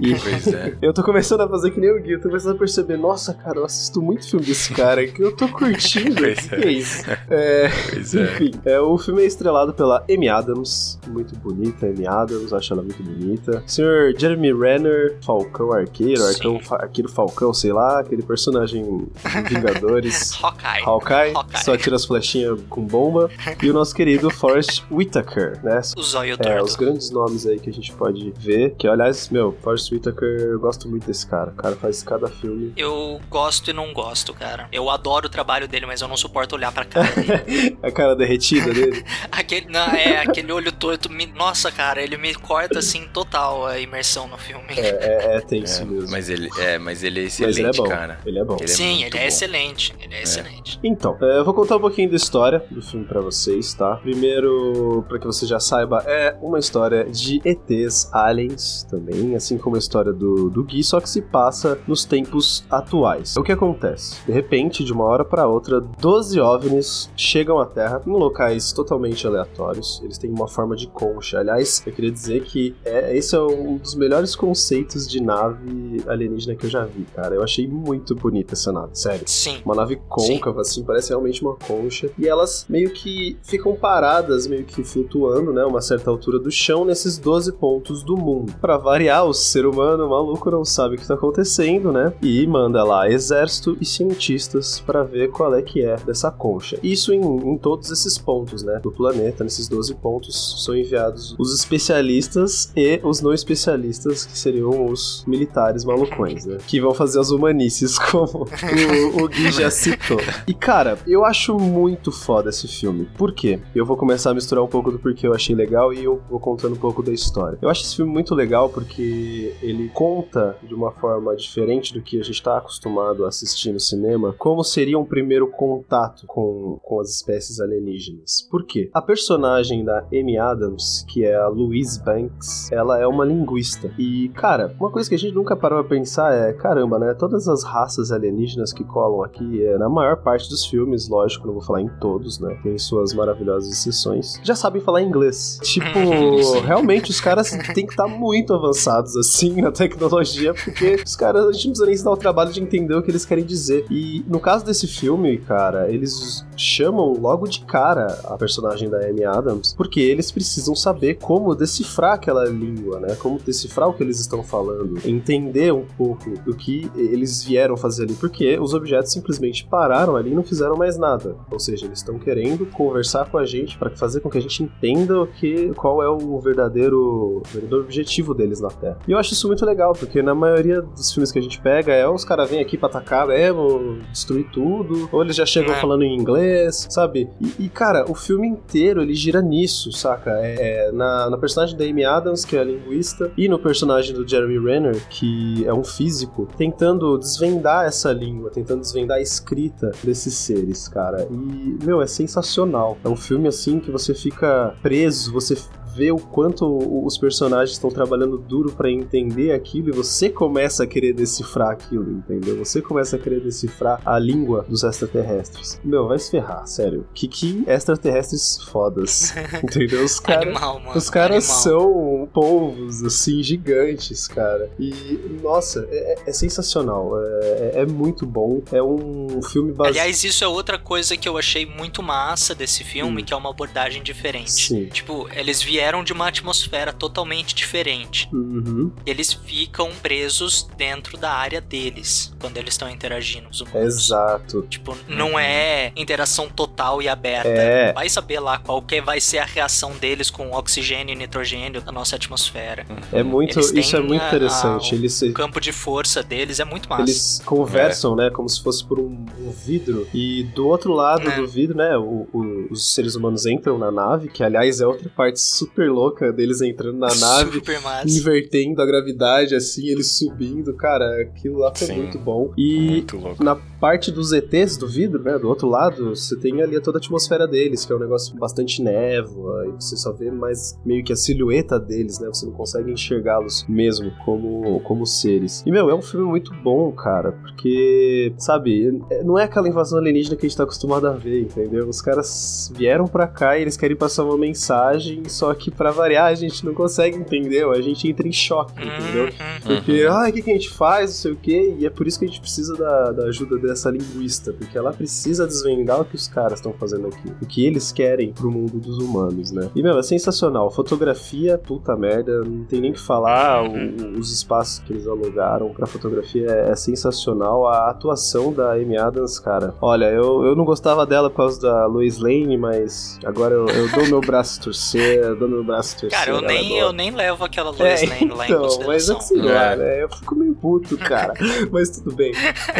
E 0.00 0.14
Pois 0.14 0.46
é. 0.46 0.76
eu 0.82 0.92
tô 0.92 1.02
começando 1.02 1.40
a 1.40 1.48
fazer 1.48 1.70
que 1.72 1.80
nem 1.80 1.90
o 1.90 2.00
Gui, 2.00 2.12
eu 2.12 2.20
tô 2.20 2.28
começando 2.28 2.54
a 2.54 2.58
perceber, 2.58 2.96
nossa, 2.96 3.34
cara, 3.34 3.58
eu 3.58 3.64
assisto 3.64 4.00
muito 4.00 4.28
filme 4.28 4.46
desse 4.46 4.72
cara, 4.72 5.06
que 5.06 5.22
eu 5.22 5.34
tô 5.34 5.48
curtindo. 5.48 6.20
Pois 6.20 6.40
que, 6.40 6.56
que 6.56 6.68
é 6.68 6.72
isso? 6.72 7.10
É, 7.28 7.68
Pois 7.90 8.14
é. 8.14 8.22
enfim, 8.22 8.50
é, 8.64 8.80
o 8.80 8.96
filme 8.98 9.22
é 9.22 9.26
estrelado 9.26 9.72
pela 9.74 10.04
Amy 10.10 10.28
Adams, 10.28 10.98
muito 11.08 11.36
bonita, 11.38 11.86
Amy 11.86 12.06
Adams, 12.06 12.52
acho 12.52 12.72
ela 12.72 12.82
muito 12.82 13.02
bonita. 13.02 13.62
Senhor 13.66 14.14
Jeremy 14.16 14.52
Renner, 14.52 15.16
Falcão 15.24 15.72
Arqueiro, 15.72 16.22
Arcão, 16.24 16.60
Arqueiro 16.70 17.10
Falcão, 17.10 17.39
sei 17.54 17.72
lá, 17.72 18.00
aquele 18.00 18.22
personagem 18.22 19.06
Vingadores. 19.48 20.32
Hawkeye. 20.42 20.82
Hawkeye, 20.84 21.32
Hawkeye. 21.34 21.64
só 21.64 21.76
tira 21.76 21.96
as 21.96 22.04
flechinhas 22.04 22.60
com 22.68 22.82
bomba. 22.82 23.30
E 23.62 23.70
o 23.70 23.72
nosso 23.72 23.94
querido 23.94 24.30
Forrest 24.30 24.82
Whitaker, 24.90 25.58
né? 25.62 25.80
O 25.96 26.02
zóio 26.02 26.36
É, 26.40 26.62
os 26.62 26.76
grandes 26.76 27.10
nomes 27.10 27.46
aí 27.46 27.58
que 27.58 27.70
a 27.70 27.72
gente 27.72 27.92
pode 27.92 28.32
ver. 28.38 28.74
Que, 28.76 28.86
aliás, 28.86 29.28
meu, 29.28 29.56
Forrest 29.62 29.90
Whitaker, 29.92 30.28
eu 30.28 30.58
gosto 30.60 30.88
muito 30.88 31.06
desse 31.06 31.26
cara. 31.26 31.50
O 31.50 31.54
cara 31.54 31.76
faz 31.76 32.02
cada 32.02 32.28
filme. 32.28 32.72
Eu 32.76 33.20
gosto 33.28 33.70
e 33.70 33.72
não 33.72 33.92
gosto, 33.92 34.32
cara. 34.34 34.68
Eu 34.72 34.88
adoro 34.90 35.26
o 35.26 35.30
trabalho 35.30 35.66
dele, 35.68 35.86
mas 35.86 36.00
eu 36.00 36.08
não 36.08 36.16
suporto 36.16 36.54
olhar 36.54 36.72
pra 36.72 36.84
cara 36.84 37.08
dele. 37.12 37.76
A 37.82 37.90
cara 37.90 38.14
derretida 38.14 38.72
dele. 38.72 39.04
aquele, 39.32 39.66
não, 39.70 39.80
é, 39.88 40.18
aquele 40.20 40.52
olho 40.52 40.70
torto. 40.72 41.10
Me, 41.10 41.26
nossa, 41.26 41.70
cara, 41.72 42.02
ele 42.02 42.16
me 42.16 42.34
corta 42.34 42.78
assim 42.78 43.06
total 43.12 43.66
a 43.66 43.78
imersão 43.78 44.28
no 44.28 44.36
filme. 44.36 44.64
É, 44.76 44.88
é, 44.88 45.36
é 45.36 45.40
tenso 45.40 45.82
É, 45.82 45.84
mesmo. 45.84 46.10
mas 46.10 46.28
ele 46.28 46.48
é, 46.58 46.78
mas 46.78 47.02
ele 47.02 47.29
é 47.42 47.46
Mas 47.46 47.56
excelente, 47.56 47.58
ele 47.58 47.68
é 47.68 47.72
bom. 47.72 47.88
cara. 47.88 48.18
Ele 48.26 48.38
é 48.38 48.44
bom. 48.44 48.54
Ele 48.56 48.64
é 48.64 48.66
Sim, 48.68 48.84
muito 49.00 49.06
ele 49.06 49.16
é 49.16 49.20
bom. 49.20 49.26
excelente. 49.28 49.94
Ele 50.00 50.14
é, 50.14 50.22
excelente. 50.22 50.78
Então, 50.82 51.16
é, 51.20 51.38
eu 51.38 51.44
vou 51.44 51.54
contar 51.54 51.76
um 51.76 51.80
pouquinho 51.80 52.10
da 52.10 52.16
história 52.16 52.64
do 52.70 52.82
filme 52.82 53.04
pra 53.06 53.20
vocês, 53.20 53.74
tá? 53.74 53.96
Primeiro, 53.96 55.04
pra 55.08 55.18
que 55.18 55.26
você 55.26 55.46
já 55.46 55.58
saiba, 55.60 56.02
é 56.06 56.36
uma 56.40 56.58
história 56.58 57.04
de 57.04 57.40
ETs, 57.44 58.08
aliens 58.12 58.84
também, 58.84 59.34
assim 59.34 59.58
como 59.58 59.76
a 59.76 59.78
história 59.78 60.12
do, 60.12 60.48
do 60.50 60.62
Gui, 60.64 60.82
só 60.82 61.00
que 61.00 61.08
se 61.08 61.22
passa 61.22 61.78
nos 61.86 62.04
tempos 62.04 62.64
atuais. 62.70 63.36
O 63.36 63.42
que 63.42 63.52
acontece? 63.52 64.16
De 64.26 64.32
repente, 64.32 64.84
de 64.84 64.92
uma 64.92 65.04
hora 65.04 65.24
pra 65.24 65.46
outra, 65.46 65.80
12 65.80 66.40
OVNIs 66.40 67.10
chegam 67.16 67.58
à 67.58 67.66
Terra 67.66 68.00
em 68.06 68.10
locais 68.10 68.72
totalmente 68.72 69.26
aleatórios. 69.26 70.00
Eles 70.02 70.18
têm 70.18 70.30
uma 70.30 70.48
forma 70.48 70.74
de 70.76 70.86
concha. 70.88 71.38
Aliás, 71.40 71.82
eu 71.86 71.92
queria 71.92 72.10
dizer 72.10 72.42
que 72.44 72.74
é, 72.84 73.16
esse 73.16 73.34
é 73.34 73.40
um 73.40 73.76
dos 73.76 73.94
melhores 73.94 74.34
conceitos 74.36 75.06
de 75.08 75.22
nave 75.22 76.02
alienígena 76.06 76.54
que 76.54 76.66
eu 76.66 76.70
já 76.70 76.84
vi, 76.84 77.06
cara. 77.14 77.19
Eu 77.28 77.42
achei 77.42 77.66
muito 77.66 78.14
bonita 78.14 78.54
essa 78.54 78.72
nave, 78.72 78.90
sério. 78.94 79.24
Sim. 79.26 79.58
Uma 79.64 79.74
nave 79.74 79.96
côncava, 80.08 80.60
assim, 80.60 80.82
parece 80.82 81.10
realmente 81.10 81.42
uma 81.42 81.54
concha. 81.54 82.10
E 82.18 82.26
elas 82.26 82.66
meio 82.68 82.90
que 82.90 83.36
ficam 83.42 83.74
paradas, 83.74 84.46
meio 84.46 84.64
que 84.64 84.82
flutuando, 84.82 85.52
né? 85.52 85.64
Uma 85.64 85.80
certa 85.80 86.10
altura 86.10 86.38
do 86.38 86.50
chão, 86.50 86.84
nesses 86.84 87.18
12 87.18 87.52
pontos 87.52 88.02
do 88.02 88.16
mundo. 88.16 88.54
Pra 88.60 88.76
variar, 88.76 89.24
o 89.24 89.34
ser 89.34 89.66
humano 89.66 90.08
maluco 90.08 90.50
não 90.50 90.64
sabe 90.64 90.96
o 90.96 90.98
que 90.98 91.06
tá 91.06 91.14
acontecendo, 91.14 91.92
né? 91.92 92.12
E 92.22 92.46
manda 92.46 92.82
lá 92.84 93.08
exército 93.08 93.76
e 93.80 93.84
cientistas 93.84 94.80
pra 94.80 95.02
ver 95.02 95.30
qual 95.30 95.54
é 95.54 95.62
que 95.62 95.82
é 95.84 95.96
dessa 95.96 96.30
concha. 96.30 96.78
Isso 96.82 97.12
em, 97.12 97.20
em 97.20 97.58
todos 97.58 97.90
esses 97.90 98.18
pontos, 98.18 98.62
né? 98.62 98.78
Do 98.82 98.90
planeta, 98.90 99.44
nesses 99.44 99.68
12 99.68 99.94
pontos, 99.96 100.64
são 100.64 100.76
enviados 100.76 101.34
os 101.38 101.54
especialistas 101.54 102.72
e 102.76 103.00
os 103.02 103.20
não 103.20 103.32
especialistas, 103.32 104.24
que 104.24 104.38
seriam 104.38 104.86
os 104.86 105.24
militares 105.26 105.84
malucões, 105.84 106.44
né? 106.46 106.58
Que 106.66 106.80
vão 106.80 106.94
fazer 107.00 107.18
as 107.18 107.30
humanices, 107.30 107.98
como 108.10 108.44
o, 108.44 109.24
o 109.24 109.28
Gui 109.28 109.50
já 109.50 109.70
citou. 109.70 110.18
E 110.46 110.52
cara, 110.52 110.98
eu 111.06 111.24
acho 111.24 111.58
muito 111.58 112.12
foda 112.12 112.50
esse 112.50 112.68
filme. 112.68 113.08
Por 113.16 113.32
quê? 113.32 113.58
Eu 113.74 113.86
vou 113.86 113.96
começar 113.96 114.32
a 114.32 114.34
misturar 114.34 114.62
um 114.62 114.68
pouco 114.68 114.90
do 114.90 114.98
porquê 114.98 115.26
eu 115.26 115.32
achei 115.32 115.56
legal 115.56 115.94
e 115.94 116.04
eu 116.04 116.20
vou 116.28 116.38
contando 116.38 116.74
um 116.74 116.78
pouco 116.78 117.02
da 117.02 117.10
história. 117.10 117.58
Eu 117.62 117.70
acho 117.70 117.84
esse 117.84 117.96
filme 117.96 118.12
muito 118.12 118.34
legal 118.34 118.68
porque 118.68 119.54
ele 119.62 119.88
conta 119.94 120.58
de 120.62 120.74
uma 120.74 120.92
forma 120.92 121.34
diferente 121.34 121.94
do 121.94 122.02
que 122.02 122.20
a 122.20 122.22
gente 122.22 122.42
tá 122.42 122.58
acostumado 122.58 123.24
a 123.24 123.28
assistir 123.28 123.72
no 123.72 123.80
cinema, 123.80 124.34
como 124.36 124.62
seria 124.62 124.98
um 124.98 125.04
primeiro 125.04 125.46
contato 125.46 126.26
com, 126.26 126.78
com 126.82 127.00
as 127.00 127.08
espécies 127.08 127.60
alienígenas. 127.60 128.46
Por 128.50 128.66
quê? 128.66 128.90
A 128.92 129.00
personagem 129.00 129.84
da 129.86 130.06
Amy 130.12 130.36
Adams, 130.36 131.06
que 131.08 131.24
é 131.24 131.34
a 131.34 131.48
Louise 131.48 132.02
Banks, 132.04 132.70
ela 132.70 133.00
é 133.00 133.06
uma 133.06 133.24
linguista. 133.24 133.90
E, 133.98 134.28
cara, 134.34 134.74
uma 134.78 134.90
coisa 134.90 135.08
que 135.08 135.14
a 135.14 135.18
gente 135.18 135.34
nunca 135.34 135.56
parou 135.56 135.82
pra 135.82 135.96
pensar 135.96 136.34
é, 136.34 136.52
caramba, 136.52 136.89
né? 136.98 137.14
Todas 137.14 137.48
as 137.48 137.62
raças 137.62 138.12
alienígenas 138.12 138.72
que 138.72 138.84
colam 138.84 139.22
aqui, 139.22 139.64
é, 139.64 139.78
na 139.78 139.88
maior 139.88 140.16
parte 140.16 140.48
dos 140.48 140.64
filmes, 140.64 141.08
lógico, 141.08 141.46
não 141.46 141.54
vou 141.54 141.62
falar 141.62 141.82
em 141.82 141.88
todos, 142.00 142.38
né? 142.38 142.58
Tem 142.62 142.78
suas 142.78 143.12
maravilhosas 143.14 143.70
exceções, 143.70 144.40
já 144.42 144.54
sabem 144.54 144.80
falar 144.80 145.02
inglês. 145.02 145.58
Tipo, 145.70 146.60
realmente 146.64 147.10
os 147.10 147.20
caras 147.20 147.50
têm 147.74 147.86
que 147.86 147.92
estar 147.92 148.08
muito 148.08 148.52
avançados, 148.52 149.16
assim, 149.16 149.62
na 149.62 149.70
tecnologia, 149.70 150.52
porque 150.52 151.00
os 151.06 151.16
caras, 151.16 151.46
a 151.46 151.52
gente 151.52 151.66
não 151.66 151.72
precisa 151.72 151.86
nem 151.86 151.96
se 151.96 152.04
dar 152.04 152.10
o 152.10 152.16
trabalho 152.16 152.52
de 152.52 152.60
entender 152.60 152.94
o 152.94 153.02
que 153.02 153.10
eles 153.10 153.24
querem 153.24 153.44
dizer. 153.44 153.86
E 153.90 154.24
no 154.26 154.40
caso 154.40 154.64
desse 154.64 154.86
filme, 154.86 155.38
cara, 155.38 155.90
eles 155.90 156.44
chamam 156.56 157.14
logo 157.14 157.46
de 157.46 157.60
cara 157.60 158.20
a 158.24 158.36
personagem 158.36 158.90
da 158.90 158.98
Amy 158.98 159.24
Adams, 159.24 159.72
porque 159.74 160.00
eles 160.00 160.30
precisam 160.30 160.74
saber 160.74 161.14
como 161.14 161.54
decifrar 161.54 162.14
aquela 162.14 162.44
língua, 162.44 163.00
né? 163.00 163.14
Como 163.16 163.38
decifrar 163.38 163.88
o 163.88 163.92
que 163.92 164.02
eles 164.02 164.20
estão 164.20 164.42
falando, 164.42 164.98
entender 165.04 165.72
um 165.72 165.84
pouco 165.96 166.30
do 166.44 166.54
que 166.54 166.79
eles 166.94 167.42
vieram 167.44 167.76
fazer 167.76 168.04
ali, 168.04 168.14
porque 168.14 168.58
os 168.58 168.74
objetos 168.74 169.12
simplesmente 169.12 169.66
pararam 169.66 170.16
ali 170.16 170.30
e 170.32 170.34
não 170.34 170.42
fizeram 170.42 170.76
mais 170.76 170.96
nada. 170.98 171.36
Ou 171.50 171.58
seja, 171.58 171.86
eles 171.86 171.98
estão 171.98 172.18
querendo 172.18 172.66
conversar 172.66 173.28
com 173.30 173.38
a 173.38 173.44
gente 173.44 173.76
para 173.78 173.90
fazer 173.90 174.20
com 174.20 174.30
que 174.30 174.38
a 174.38 174.42
gente 174.42 174.62
entenda 174.62 175.20
o 175.22 175.26
que, 175.26 175.70
qual 175.74 176.02
é 176.02 176.08
o 176.08 176.38
verdadeiro, 176.40 177.42
verdadeiro 177.52 177.84
objetivo 177.84 178.34
deles 178.34 178.60
na 178.60 178.68
Terra. 178.68 178.98
E 179.08 179.12
eu 179.12 179.18
acho 179.18 179.32
isso 179.32 179.46
muito 179.46 179.64
legal, 179.64 179.92
porque 179.92 180.22
na 180.22 180.34
maioria 180.34 180.80
dos 180.82 181.12
filmes 181.12 181.30
que 181.32 181.38
a 181.38 181.42
gente 181.42 181.60
pega 181.60 181.92
é 181.92 182.08
os 182.08 182.24
caras 182.24 182.48
vêm 182.50 182.60
aqui 182.60 182.76
pra 182.78 182.88
atacar 182.88 183.26
mesmo, 183.26 183.98
destruir 184.12 184.46
tudo, 184.52 185.08
ou 185.12 185.22
eles 185.22 185.36
já 185.36 185.46
chegam 185.46 185.74
É. 185.74 185.80
falando 185.80 186.02
em 186.02 186.14
inglês, 186.16 186.86
sabe? 186.90 187.28
E, 187.40 187.64
e, 187.64 187.68
cara, 187.68 188.04
o 188.10 188.14
filme 188.14 188.46
inteiro 188.48 189.02
ele 189.02 189.14
gira 189.14 189.40
nisso, 189.40 189.92
saca? 189.92 190.30
É, 190.42 190.88
é, 190.88 190.92
na, 190.92 191.30
na 191.30 191.38
personagem 191.38 191.76
da 191.76 191.84
Amy 191.84 192.04
Adams, 192.04 192.44
que 192.44 192.56
é 192.56 192.60
a 192.60 192.64
linguista, 192.64 193.30
e 193.36 193.48
no 193.48 193.58
personagem 193.58 194.14
do 194.14 194.26
Jeremy 194.26 194.58
Renner, 194.58 195.00
que 195.08 195.64
é 195.66 195.72
um 195.72 195.84
físico, 195.84 196.46
tentando 196.70 197.18
desvendar 197.18 197.86
essa 197.86 198.12
língua, 198.12 198.50
tentando 198.50 198.80
desvendar 198.80 199.18
a 199.18 199.20
escrita 199.20 199.90
desses 200.02 200.34
seres, 200.34 200.86
cara. 200.86 201.26
E, 201.30 201.84
meu, 201.84 202.00
é 202.00 202.06
sensacional. 202.06 202.96
É 203.04 203.08
um 203.08 203.16
filme 203.16 203.48
assim 203.48 203.80
que 203.80 203.90
você 203.90 204.14
fica 204.14 204.74
preso, 204.80 205.32
você 205.32 205.56
vê 205.94 206.10
o 206.10 206.16
quanto 206.18 206.66
os 207.06 207.18
personagens 207.18 207.72
estão 207.72 207.90
trabalhando 207.90 208.38
duro 208.38 208.72
pra 208.72 208.90
entender 208.90 209.52
aquilo 209.52 209.88
e 209.88 209.92
você 209.92 210.28
começa 210.28 210.84
a 210.84 210.86
querer 210.86 211.12
decifrar 211.12 211.70
aquilo, 211.70 212.10
entendeu? 212.10 212.58
Você 212.64 212.80
começa 212.80 213.16
a 213.16 213.18
querer 213.18 213.40
decifrar 213.40 214.00
a 214.04 214.18
língua 214.18 214.64
dos 214.68 214.82
extraterrestres. 214.84 215.80
Meu, 215.84 216.06
vai 216.08 216.18
se 216.18 216.30
ferrar, 216.30 216.66
sério. 216.66 217.06
Que 217.14 217.26
que 217.28 217.64
extraterrestres 217.66 218.58
fodas, 218.70 219.34
entendeu? 219.62 220.04
Os 220.04 220.20
caras 220.20 220.56
os 220.94 221.10
caras 221.10 221.44
são 221.44 222.28
povos, 222.32 223.02
assim, 223.02 223.42
gigantes, 223.42 224.26
cara. 224.28 224.70
E, 224.78 225.38
nossa, 225.42 225.86
é, 225.90 226.18
é 226.26 226.32
sensacional. 226.32 227.12
É, 227.20 227.72
é 227.82 227.86
muito 227.86 228.26
bom. 228.26 228.62
É 228.72 228.82
um 228.82 229.40
filme 229.42 229.72
baseado. 229.72 229.96
Aliás, 229.96 230.24
isso 230.24 230.44
é 230.44 230.48
outra 230.48 230.78
coisa 230.78 231.16
que 231.16 231.28
eu 231.28 231.36
achei 231.36 231.66
muito 231.66 232.02
massa 232.02 232.54
desse 232.54 232.84
filme, 232.84 233.22
Hum. 233.22 233.24
que 233.24 233.32
é 233.32 233.36
uma 233.36 233.50
abordagem 233.50 234.02
diferente. 234.02 234.50
Sim. 234.52 234.86
Tipo, 234.86 235.28
eles 235.32 235.62
vieram 235.62 235.79
de 236.04 236.12
uma 236.12 236.28
atmosfera 236.28 236.92
totalmente 236.92 237.54
diferente. 237.54 238.28
Uhum. 238.32 238.92
Eles 239.06 239.32
ficam 239.32 239.90
presos 240.02 240.68
dentro 240.76 241.16
da 241.16 241.30
área 241.32 241.60
deles 241.60 242.32
quando 242.38 242.56
eles 242.58 242.74
estão 242.74 242.88
interagindo. 242.90 243.48
Os 243.50 243.60
humanos. 243.60 243.94
Exato. 243.94 244.62
Tipo, 244.68 244.96
não 245.08 245.38
é 245.38 245.90
interação 245.96 246.48
total 246.48 247.00
e 247.02 247.08
aberta. 247.08 247.48
É. 247.48 247.92
Vai 247.92 248.08
saber 248.08 248.40
lá 248.40 248.58
qual 248.58 248.80
que 248.82 249.00
vai 249.00 249.20
ser 249.20 249.38
a 249.38 249.44
reação 249.44 249.92
deles 249.96 250.30
com 250.30 250.50
oxigênio 250.52 251.12
e 251.12 251.16
nitrogênio 251.16 251.80
da 251.80 251.90
nossa 251.92 252.16
atmosfera. 252.16 252.84
É 253.12 253.22
muito, 253.22 253.58
Eles 253.58 253.70
têm 253.70 253.80
isso 253.80 253.96
é 253.96 254.00
muito 254.00 254.22
a- 254.22 254.26
interessante. 254.28 254.94
a- 254.94 254.98
Eles, 254.98 255.22
O 255.22 255.32
campo 255.32 255.60
de 255.60 255.72
força 255.72 256.22
deles 256.22 256.60
é 256.60 256.64
muito 256.64 256.88
massa. 256.88 257.02
eles 257.02 257.42
conversam, 257.44 258.14
né, 258.14 258.30
como 258.30 258.48
se 258.48 258.62
fosse 258.62 258.84
por 258.84 258.98
um, 258.98 259.24
um 259.38 259.50
vidro. 259.50 260.06
E 260.12 260.44
do 260.54 260.68
outro 260.68 260.92
lado 260.92 261.28
É. 261.28 261.36
do 261.36 261.46
vidro, 261.48 261.76
né, 261.76 261.96
o- 261.96 262.28
o- 262.32 262.68
os 262.70 262.94
seres 262.94 263.14
humanos 263.14 263.46
entram 263.46 263.78
na 263.78 263.90
nave, 263.90 264.28
que 264.28 264.42
aliás 264.42 264.80
é 264.80 264.86
outra 264.86 265.08
parte 265.08 265.40
super 265.70 265.90
louca 265.90 266.32
deles 266.32 266.60
entrando 266.60 266.98
na 266.98 267.14
nave, 267.14 267.52
Super 267.54 267.80
massa. 267.80 268.08
invertendo 268.08 268.82
a 268.82 268.86
gravidade, 268.86 269.54
assim, 269.54 269.86
eles 269.88 270.08
subindo. 270.12 270.74
Cara, 270.74 271.22
aquilo 271.22 271.58
lá 271.58 271.72
foi 271.74 271.86
Sim. 271.86 271.96
muito 272.02 272.18
bom. 272.18 272.52
E 272.56 272.86
Muito 272.90 273.16
louco. 273.16 273.42
na 273.42 273.54
parte 273.54 274.10
dos 274.10 274.32
ETs 274.32 274.76
do 274.76 274.86
vidro, 274.86 275.22
né, 275.22 275.38
do 275.38 275.48
outro 275.48 275.68
lado, 275.68 276.14
você 276.14 276.36
tem 276.36 276.60
ali 276.60 276.80
toda 276.80 276.98
a 276.98 277.00
atmosfera 277.00 277.46
deles, 277.46 277.84
que 277.84 277.92
é 277.92 277.96
um 277.96 277.98
negócio 278.00 278.36
bastante 278.36 278.82
névoa, 278.82 279.66
e 279.68 279.72
você 279.82 279.96
só 279.96 280.12
vê 280.12 280.30
mais 280.30 280.78
meio 280.84 281.02
que 281.04 281.12
a 281.12 281.16
silhueta 281.16 281.78
deles, 281.78 282.18
né? 282.18 282.28
Você 282.28 282.44
não 282.46 282.52
consegue 282.52 282.90
enxergá-los 282.92 283.64
mesmo 283.68 284.10
como, 284.24 284.80
como 284.80 285.06
seres. 285.06 285.62
E, 285.66 285.70
meu, 285.70 285.88
é 285.88 285.94
um 285.94 286.02
filme 286.02 286.26
muito 286.26 286.52
bom, 286.62 286.90
cara, 286.92 287.32
porque, 287.32 288.32
sabe, 288.38 289.00
é- 289.10 289.22
não 289.24 289.38
é 289.38 289.44
aquela 289.44 289.68
invasão 289.68 289.98
alienígena 289.98 290.36
que 290.36 290.44
a 290.44 290.48
gente 290.48 290.56
tá 290.58 290.64
acostumado 290.64 291.06
a 291.06 291.12
ver, 291.12 291.40
entendeu? 291.42 291.88
Os 291.88 292.02
caras 292.02 292.70
vieram 292.76 293.06
pra 293.06 293.26
cá 293.26 293.56
e 293.58 293.62
eles 293.62 293.76
querem 293.76 293.96
passar 293.96 294.24
uma 294.24 294.36
mensagem, 294.36 295.22
só 295.28 295.54
que 295.60 295.70
pra 295.70 295.90
variar 295.90 296.26
a 296.26 296.34
gente 296.34 296.64
não 296.64 296.72
consegue 296.74 297.16
entender, 297.16 297.64
a 297.66 297.80
gente 297.80 298.08
entra 298.08 298.26
em 298.26 298.32
choque, 298.32 298.72
entendeu? 298.82 299.24
Uhum. 299.24 299.30
Porque, 299.76 300.06
ah, 300.08 300.26
o 300.28 300.32
que, 300.32 300.42
que 300.42 300.50
a 300.50 300.54
gente 300.54 300.70
faz, 300.70 301.10
não 301.10 301.16
sei 301.16 301.32
o 301.32 301.36
quê, 301.36 301.74
e 301.78 301.86
é 301.86 301.90
por 301.90 302.06
isso 302.06 302.18
que 302.18 302.24
a 302.24 302.28
gente 302.28 302.40
precisa 302.40 302.74
da, 302.76 303.12
da 303.12 303.24
ajuda 303.24 303.58
dessa 303.58 303.90
linguista, 303.90 304.52
porque 304.52 304.76
ela 304.76 304.92
precisa 304.92 305.46
desvendar 305.46 306.00
o 306.00 306.04
que 306.04 306.14
os 306.16 306.26
caras 306.26 306.54
estão 306.58 306.72
fazendo 306.72 307.06
aqui, 307.08 307.32
o 307.42 307.46
que 307.46 307.64
eles 307.66 307.92
querem 307.92 308.32
pro 308.32 308.50
mundo 308.50 308.78
dos 308.78 308.98
humanos, 308.98 309.52
né? 309.52 309.70
E, 309.74 309.82
meu, 309.82 309.98
é 309.98 310.02
sensacional. 310.02 310.70
Fotografia, 310.70 311.58
puta 311.58 311.96
merda, 311.96 312.42
não 312.42 312.64
tem 312.64 312.80
nem 312.80 312.90
o 312.90 312.94
que 312.94 313.00
falar, 313.00 313.62
o- 313.64 314.18
os 314.18 314.32
espaços 314.32 314.78
que 314.80 314.92
eles 314.92 315.06
alugaram 315.06 315.68
pra 315.70 315.86
fotografia 315.86 316.46
é, 316.50 316.70
é 316.70 316.76
sensacional. 316.76 317.66
A 317.66 317.90
atuação 317.90 318.52
da 318.52 318.72
Amy 318.72 318.96
Adams, 318.96 319.38
cara, 319.38 319.74
olha, 319.80 320.06
eu, 320.06 320.44
eu 320.44 320.56
não 320.56 320.64
gostava 320.64 321.04
dela 321.06 321.28
por 321.30 321.36
causa 321.36 321.60
da 321.60 321.86
Lois 321.86 322.18
Lane, 322.18 322.56
mas 322.56 323.18
agora 323.24 323.54
eu, 323.54 323.66
eu 323.68 323.88
dou 323.92 324.06
meu 324.06 324.20
braço 324.20 324.60
a 324.60 324.64
torcer, 324.64 325.34
dou 325.36 325.48
meu 325.50 325.64
braço 325.64 325.96
a 325.96 326.00
torcer. 326.00 326.18
Cara, 326.18 326.30
eu 326.30 326.40
nem, 326.40 326.78
eu 326.78 326.92
nem 326.92 327.10
levo 327.10 327.44
aquela 327.44 327.70
Lois 327.70 328.02
é, 328.02 328.06
Lane 328.06 328.32
lá 328.32 328.48
em 328.48 328.50
então, 328.52 328.68
mas 328.86 329.10
assim, 329.10 329.40
lá, 329.40 329.76
né? 329.76 330.02
Eu 330.02 330.08
fico 330.08 330.34
meio 330.34 330.54
puto, 330.54 330.96
cara. 330.96 331.34
mas 331.70 331.90
tudo 331.90 332.14
bem. 332.14 332.32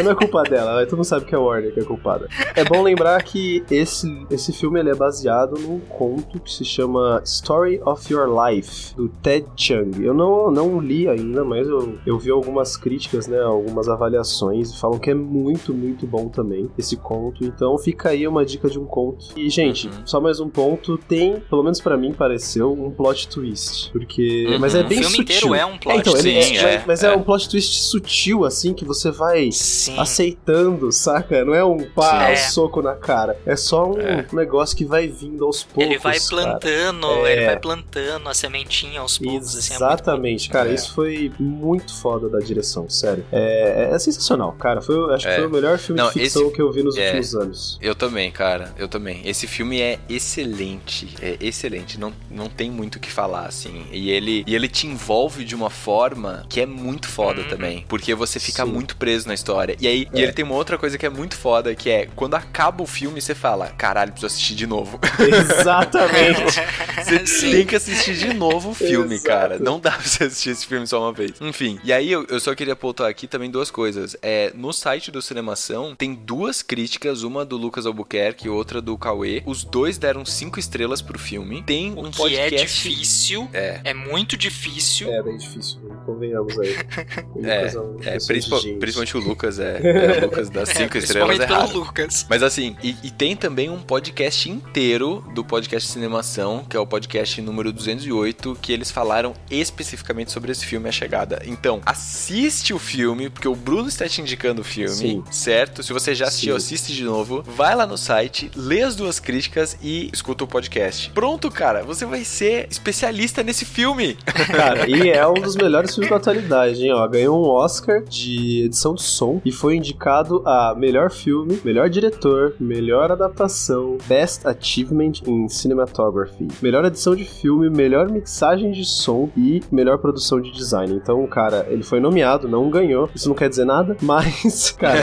Não 0.03 0.11
é 0.11 0.15
culpa 0.15 0.43
dela, 0.43 0.85
todo 0.85 0.97
mundo 0.97 1.05
sabe 1.05 1.25
que 1.25 1.35
é 1.35 1.37
a 1.37 1.41
Warner 1.41 1.73
que 1.73 1.79
é 1.79 1.83
culpada. 1.83 2.27
É 2.55 2.63
bom 2.63 2.81
lembrar 2.81 3.21
que 3.23 3.63
esse, 3.69 4.25
esse 4.29 4.53
filme 4.53 4.79
ele 4.79 4.89
é 4.89 4.95
baseado 4.95 5.59
num 5.59 5.79
conto 5.79 6.39
que 6.39 6.51
se 6.51 6.63
chama 6.65 7.21
Story 7.25 7.81
of 7.85 8.11
Your 8.11 8.27
Life, 8.47 8.95
do 8.95 9.09
Ted 9.09 9.45
Chiang. 9.55 10.03
Eu 10.03 10.13
não, 10.13 10.49
não 10.51 10.79
li 10.79 11.07
ainda, 11.07 11.43
mas 11.43 11.67
eu, 11.67 11.97
eu 12.05 12.17
vi 12.17 12.31
algumas 12.31 12.77
críticas, 12.77 13.27
né? 13.27 13.39
Algumas 13.41 13.87
avaliações 13.89 14.71
e 14.71 14.79
falam 14.79 14.99
que 14.99 15.09
é 15.09 15.15
muito, 15.15 15.73
muito 15.73 16.05
bom 16.07 16.27
também 16.29 16.69
esse 16.77 16.95
conto. 16.97 17.43
Então 17.43 17.77
fica 17.77 18.09
aí 18.09 18.27
uma 18.27 18.45
dica 18.45 18.69
de 18.69 18.79
um 18.79 18.85
conto. 18.85 19.25
E, 19.35 19.49
gente, 19.49 19.81
Uhum. 19.87 20.05
só 20.05 20.19
mais 20.21 20.39
um 20.39 20.49
ponto. 20.49 20.97
Tem, 20.97 21.39
pelo 21.39 21.63
menos 21.63 21.81
pra 21.81 21.97
mim, 21.97 22.13
pareceu 22.13 22.60
um 22.63 22.91
plot 22.91 23.27
twist. 23.27 23.89
Porque. 23.91 24.45
Uhum. 24.49 24.59
Mas 24.59 24.75
é 24.75 24.83
bem 24.83 24.99
o 24.99 25.03
filme 25.03 25.17
sutil. 25.17 25.35
inteiro 25.35 25.55
é 25.55 25.65
um 25.65 25.77
plot 25.77 25.99
então, 25.99 26.13
ele 26.17 26.33
twist. 26.33 26.57
é, 26.57 26.73
é, 26.75 26.83
mas 26.85 27.03
é. 27.03 27.07
é. 27.07 27.15
um 27.15 27.23
plot 27.23 27.49
twist 27.49 27.81
sutil, 27.83 28.45
assim, 28.45 28.73
que 28.73 28.85
você 28.85 29.11
vai 29.11 29.51
Sim. 29.51 29.97
aceitando, 29.99 30.91
saca? 30.91 31.43
Não 31.45 31.53
é 31.53 31.63
um 31.63 31.83
pá, 31.89 32.29
um 32.31 32.37
soco 32.37 32.81
na 32.81 32.95
cara. 32.95 33.37
É 33.45 33.55
só 33.55 33.91
um 33.91 33.99
É. 33.99 34.25
negócio 34.33 34.75
que 34.75 34.85
vai 34.85 35.07
vindo 35.07 35.45
aos 35.45 35.63
poucos. 35.63 35.83
Ele 35.83 35.97
vai 35.97 36.17
cara. 36.19 36.29
plantando, 36.29 37.07
É. 37.27 37.33
ele 37.33 37.45
vai 37.45 37.59
plantando 37.59 38.29
a 38.29 38.33
sementinha 38.33 39.01
aos 39.01 39.17
poucos, 39.17 39.55
assim, 39.55 39.73
é 39.73 39.75
Exatamente, 39.75 40.49
cara, 40.49 40.69
É. 40.69 40.73
isso 40.73 40.93
foi 40.93 41.31
muito 41.39 41.93
foda 41.95 42.29
da 42.29 42.39
direção, 42.39 42.89
sério. 42.89 43.25
É, 43.31 43.89
é 43.93 43.99
sensacional, 43.99 44.51
cara. 44.53 44.81
Foi, 44.81 45.13
acho 45.13 45.25
que 45.25 45.31
É. 45.33 45.35
foi 45.37 45.47
o 45.47 45.49
melhor 45.49 45.77
filme 45.77 45.99
Não, 46.01 46.07
de 46.07 46.13
ficção 46.13 46.43
esse- 46.43 46.51
que 46.53 46.61
eu 46.61 46.71
vi 46.71 46.83
nos 46.83 46.97
é. 46.97 47.05
últimos 47.07 47.35
anos. 47.35 47.79
Eu 47.81 47.95
também, 47.95 48.31
cara. 48.31 48.73
Eu 48.77 48.87
também. 48.87 49.21
Esse 49.25 49.47
filme 49.47 49.81
é 49.81 49.99
excelente. 50.09 51.15
É 51.21 51.37
excelente. 51.41 51.99
Não, 51.99 52.11
não 52.29 52.47
tem 52.51 52.69
muito 52.69 52.95
o 52.95 52.99
que 52.99 53.11
falar, 53.11 53.45
assim. 53.45 53.85
E 53.91 54.09
ele, 54.11 54.43
e 54.47 54.55
ele 54.55 54.67
te 54.67 54.87
envolve 54.87 55.43
de 55.43 55.55
uma 55.55 55.69
forma 55.69 56.45
que 56.49 56.59
é 56.61 56.65
muito 56.65 57.07
foda 57.07 57.41
Uhum. 57.41 57.47
também. 57.47 57.85
Porque 57.87 58.13
você 58.13 58.39
fica 58.39 58.65
Sim. 58.65 58.71
muito 58.71 58.95
preso 58.97 59.27
na 59.27 59.33
história. 59.33 59.75
E 59.79 59.87
aí, 59.87 60.07
e 60.13 60.19
É. 60.19 60.23
ele 60.23 60.33
tem 60.33 60.43
uma 60.45 60.55
outra 60.55 60.77
coisa 60.77 60.97
que 60.97 61.05
é 61.05 61.09
muito 61.09 61.35
foda, 61.37 61.73
que 61.75 61.89
é 61.89 62.07
quando 62.15 62.35
acaba 62.35 62.83
o 62.83 62.87
filme, 62.87 63.21
você 63.21 63.33
fala, 63.35 63.67
caralho, 63.69 64.11
preciso 64.11 64.27
assistir 64.33 64.55
de 64.55 64.67
novo. 64.67 64.99
Exatamente. 65.19 66.61
Você 67.03 67.25
Sim. 67.25 67.51
tem 67.51 67.65
que 67.65 67.75
assistir 67.75 68.15
de 68.15 68.33
novo 68.33 68.69
o 68.69 68.73
filme, 68.73 69.15
Exato. 69.15 69.27
cara. 69.27 69.59
Não 69.59 69.79
dá 69.79 69.91
pra 69.91 70.01
você 70.01 70.25
assistir 70.25 70.51
esse 70.51 70.65
filme 70.67 70.85
só 70.85 71.01
uma 71.01 71.11
vez. 71.11 71.31
Enfim, 71.41 71.79
e 71.83 71.91
aí 71.91 72.11
eu, 72.11 72.25
eu 72.29 72.39
só 72.39 72.53
queria 72.53 72.75
pontuar 72.75 73.09
aqui 73.09 73.27
também 73.27 73.49
duas 73.49 73.71
coisas. 73.71 74.15
É, 74.21 74.51
no 74.55 74.71
site 74.71 75.09
do 75.11 75.21
Cinemação 75.21 75.95
tem 75.95 76.13
duas 76.13 76.61
críticas, 76.61 77.23
uma 77.23 77.43
do 77.43 77.57
Lucas 77.57 77.85
Albuquerque 77.85 78.45
e 78.47 78.49
outra 78.49 78.81
do 78.81 78.97
Cauê. 78.97 79.41
Os 79.45 79.63
dois 79.63 79.97
deram 79.97 80.23
cinco 80.25 80.59
estrelas 80.59 81.01
pro 81.01 81.17
filme. 81.17 81.63
Tem 81.63 81.91
um 81.97 82.11
que 82.11 82.17
é 82.47 82.49
difícil, 82.49 83.49
É. 83.53 83.81
é 83.83 83.93
muito 83.93 84.35
difícil. 84.37 85.11
É 85.11 85.21
bem 85.23 85.37
difícil, 85.37 85.79
convenhamos 86.05 86.57
aí. 86.59 86.75
É, 87.43 87.71
Lucas 87.71 88.05
É, 88.07 88.27
principal- 88.27 88.61
principalmente 88.79 89.17
o 89.17 89.19
Lucas, 89.19 89.59
é. 89.59 89.79
é, 89.83 90.17
o 90.19 90.25
Lucas 90.25 90.49
das 90.49 90.69
É, 90.69 90.73
cinco 90.75 90.97
estrelas 90.97 91.37
principalmente 91.37 91.41
é 91.41 91.47
pelo 91.47 91.59
raro. 91.59 91.73
Lucas. 91.79 92.25
Mas 92.29 92.43
assim, 92.43 92.75
e, 92.83 92.95
e 93.03 93.09
tem 93.11 93.35
também 93.35 93.69
um 93.69 93.79
podcast 93.81 94.49
inteiro 94.49 95.23
do 95.33 95.43
podcast 95.43 95.89
Cinemação, 95.89 96.65
que 96.69 96.75
é 96.77 96.79
o 96.79 96.85
podcast 96.85 97.41
número 97.41 97.71
208, 97.73 98.57
que 98.61 98.71
eles 98.71 98.91
falaram 98.91 99.33
especificamente 99.49 100.31
sobre 100.31 100.51
esse 100.51 100.65
filme 100.65 100.87
A 100.87 100.91
Chegada. 100.91 101.41
Então, 101.45 101.81
assiste 101.85 102.73
o 102.73 102.79
filme, 102.79 103.29
porque 103.29 103.47
o 103.47 103.55
Bruno 103.55 103.87
está 103.89 104.07
te 104.07 104.21
indicando 104.21 104.61
o 104.61 104.63
filme, 104.63 104.93
Sim. 104.95 105.23
certo? 105.31 105.81
Se 105.83 105.91
você 105.93 106.13
já 106.13 106.27
assistiu, 106.27 106.59
Sim. 106.59 106.65
assiste 106.75 106.93
de 106.93 107.03
novo. 107.03 107.41
Vai 107.43 107.75
lá 107.75 107.87
no 107.87 107.97
site, 107.97 108.51
lê 108.55 108.81
as 108.83 108.95
duas 108.95 109.19
críticas 109.19 109.77
e 109.81 110.09
escuta 110.13 110.43
o 110.43 110.47
podcast. 110.47 111.09
Pronto, 111.11 111.49
cara, 111.49 111.83
você 111.83 112.05
vai 112.05 112.23
ser 112.31 112.67
especialista 112.69 113.43
nesse 113.43 113.65
filme. 113.65 114.17
Cara, 114.51 114.89
e 114.89 115.09
é 115.09 115.25
um 115.27 115.33
dos 115.35 115.55
melhores 115.55 115.91
filmes 115.93 116.09
da 116.09 116.15
atualidade, 116.17 116.83
hein? 116.83 116.93
Ó, 116.93 117.07
ganhou 117.07 117.39
um 117.43 117.49
Oscar 117.49 118.03
de 118.03 118.63
edição 118.65 118.93
de 118.95 119.03
som 119.03 119.41
e 119.45 119.51
foi 119.51 119.75
indicado 119.75 120.41
a 120.45 120.73
melhor 120.75 121.11
filme, 121.11 121.59
melhor 121.63 121.89
diretor, 121.89 122.55
melhor 122.59 123.11
adaptação, 123.11 123.97
Best 124.07 124.47
Achievement 124.47 125.13
in 125.27 125.47
Cinematography, 125.49 126.47
melhor 126.61 126.85
edição 126.85 127.15
de 127.15 127.25
filme, 127.25 127.69
melhor 127.69 128.09
mixagem 128.09 128.71
de 128.71 128.85
som 128.85 129.29
e 129.35 129.61
melhor 129.71 129.97
produção 129.97 130.39
de 130.41 130.51
design. 130.51 130.93
Então, 130.93 131.25
cara, 131.27 131.67
ele 131.69 131.83
foi 131.83 131.99
nomeado, 131.99 132.47
não 132.47 132.69
ganhou. 132.69 133.09
Isso 133.13 133.27
não 133.27 133.35
quer 133.35 133.49
dizer 133.49 133.65
nada, 133.65 133.97
mas, 134.01 134.71
cara, 134.71 134.99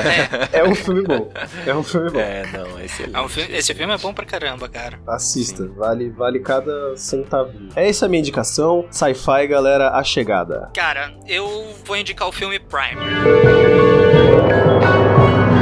é 0.52 0.64
um 0.64 0.74
filme 0.74 1.02
bom. 1.02 1.30
É 1.66 1.74
um 1.74 1.82
filme 1.82 2.10
bom. 2.10 2.18
É, 2.18 2.44
não, 2.52 2.78
é 2.78 2.84
excelente. 2.84 3.16
É 3.16 3.20
um 3.20 3.28
filme- 3.28 3.54
esse 3.56 3.74
filme 3.74 3.92
é 3.92 3.98
bom 3.98 4.12
pra 4.14 4.24
caramba, 4.24 4.68
cara. 4.68 4.98
Assista, 5.06 5.66
vale, 5.76 6.08
vale 6.10 6.40
cada 6.40 6.96
centavinho. 7.22 7.68
É 7.74 7.88
essa 7.88 8.07
a 8.07 8.09
minha 8.09 8.20
indicação. 8.20 8.85
Sci-fi, 8.90 9.46
galera, 9.46 9.90
a 9.90 10.02
chegada. 10.04 10.70
Cara, 10.74 11.12
eu 11.26 11.74
vou 11.85 11.96
indicar 11.96 12.28
o 12.28 12.33
filme 12.33 12.59
Primer. 12.59 13.07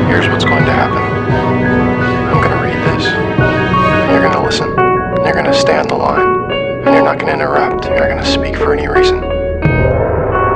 Here's 0.09 0.29
what's 0.29 0.45
going 0.45 0.65
to 0.65 0.71
happen. 0.71 1.03
I'm 2.33 2.43
to 2.43 2.49
read 2.63 2.79
this, 2.87 3.07
and 3.07 4.13
you're 4.13 4.23
going 4.23 4.33
to 4.33 4.43
listen, 4.43 4.69
and 4.79 5.25
you're 5.25 5.35
going 5.35 5.47
to 5.47 5.55
stay 5.55 5.77
on 5.77 5.89
the 5.89 5.97
line, 5.97 6.51
and 6.87 6.95
you're 6.95 7.05
not 7.05 7.19
going 7.19 7.29
to 7.29 7.35
interrupt. 7.35 7.87
You're 7.87 7.99
not 7.99 8.09
going 8.09 8.23
to 8.23 8.31
speak 8.31 8.57
for 8.57 8.73
any 8.73 8.89
reason. 8.89 9.21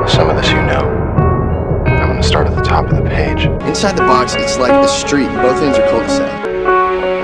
Some 0.09 0.31
of 0.31 0.37
this 0.37 0.51
you 0.51 0.63
know. 0.63 0.99
I'm 1.87 2.09
going 2.09 2.23
to 2.23 2.27
start 2.27 2.47
at 2.47 2.55
the 2.55 2.63
top 2.63 2.87
of 2.87 2.97
the 2.97 3.09
page. 3.09 3.47
Inside 3.67 3.97
the 3.97 4.03
box, 4.03 4.35
it's 4.35 4.59
like 4.59 4.73
a 4.73 4.89
street. 4.89 5.29
Both 5.43 5.61
ends 5.63 5.79
are 5.79 5.89
cul-de-sac. 5.89 6.45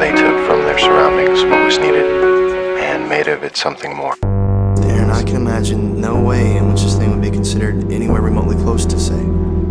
They 0.00 0.10
took 0.10 0.36
from 0.46 0.60
their 0.62 0.78
surroundings 0.78 1.42
what 1.44 1.64
was 1.64 1.78
needed 1.78 2.25
and 3.06 3.10
made 3.10 3.28
of 3.28 3.44
it 3.44 3.56
something 3.56 3.94
more. 3.94 4.14
Darren, 4.76 5.10
I 5.10 5.22
can 5.22 5.36
imagine 5.36 6.00
no 6.00 6.20
way 6.20 6.56
in 6.56 6.68
which 6.70 6.82
this 6.82 6.96
thing 6.96 7.10
would 7.10 7.20
be 7.20 7.30
considered 7.30 7.90
anywhere 7.92 8.20
remotely 8.20 8.56
close 8.56 8.86
to 8.86 8.98
safe. 8.98 9.26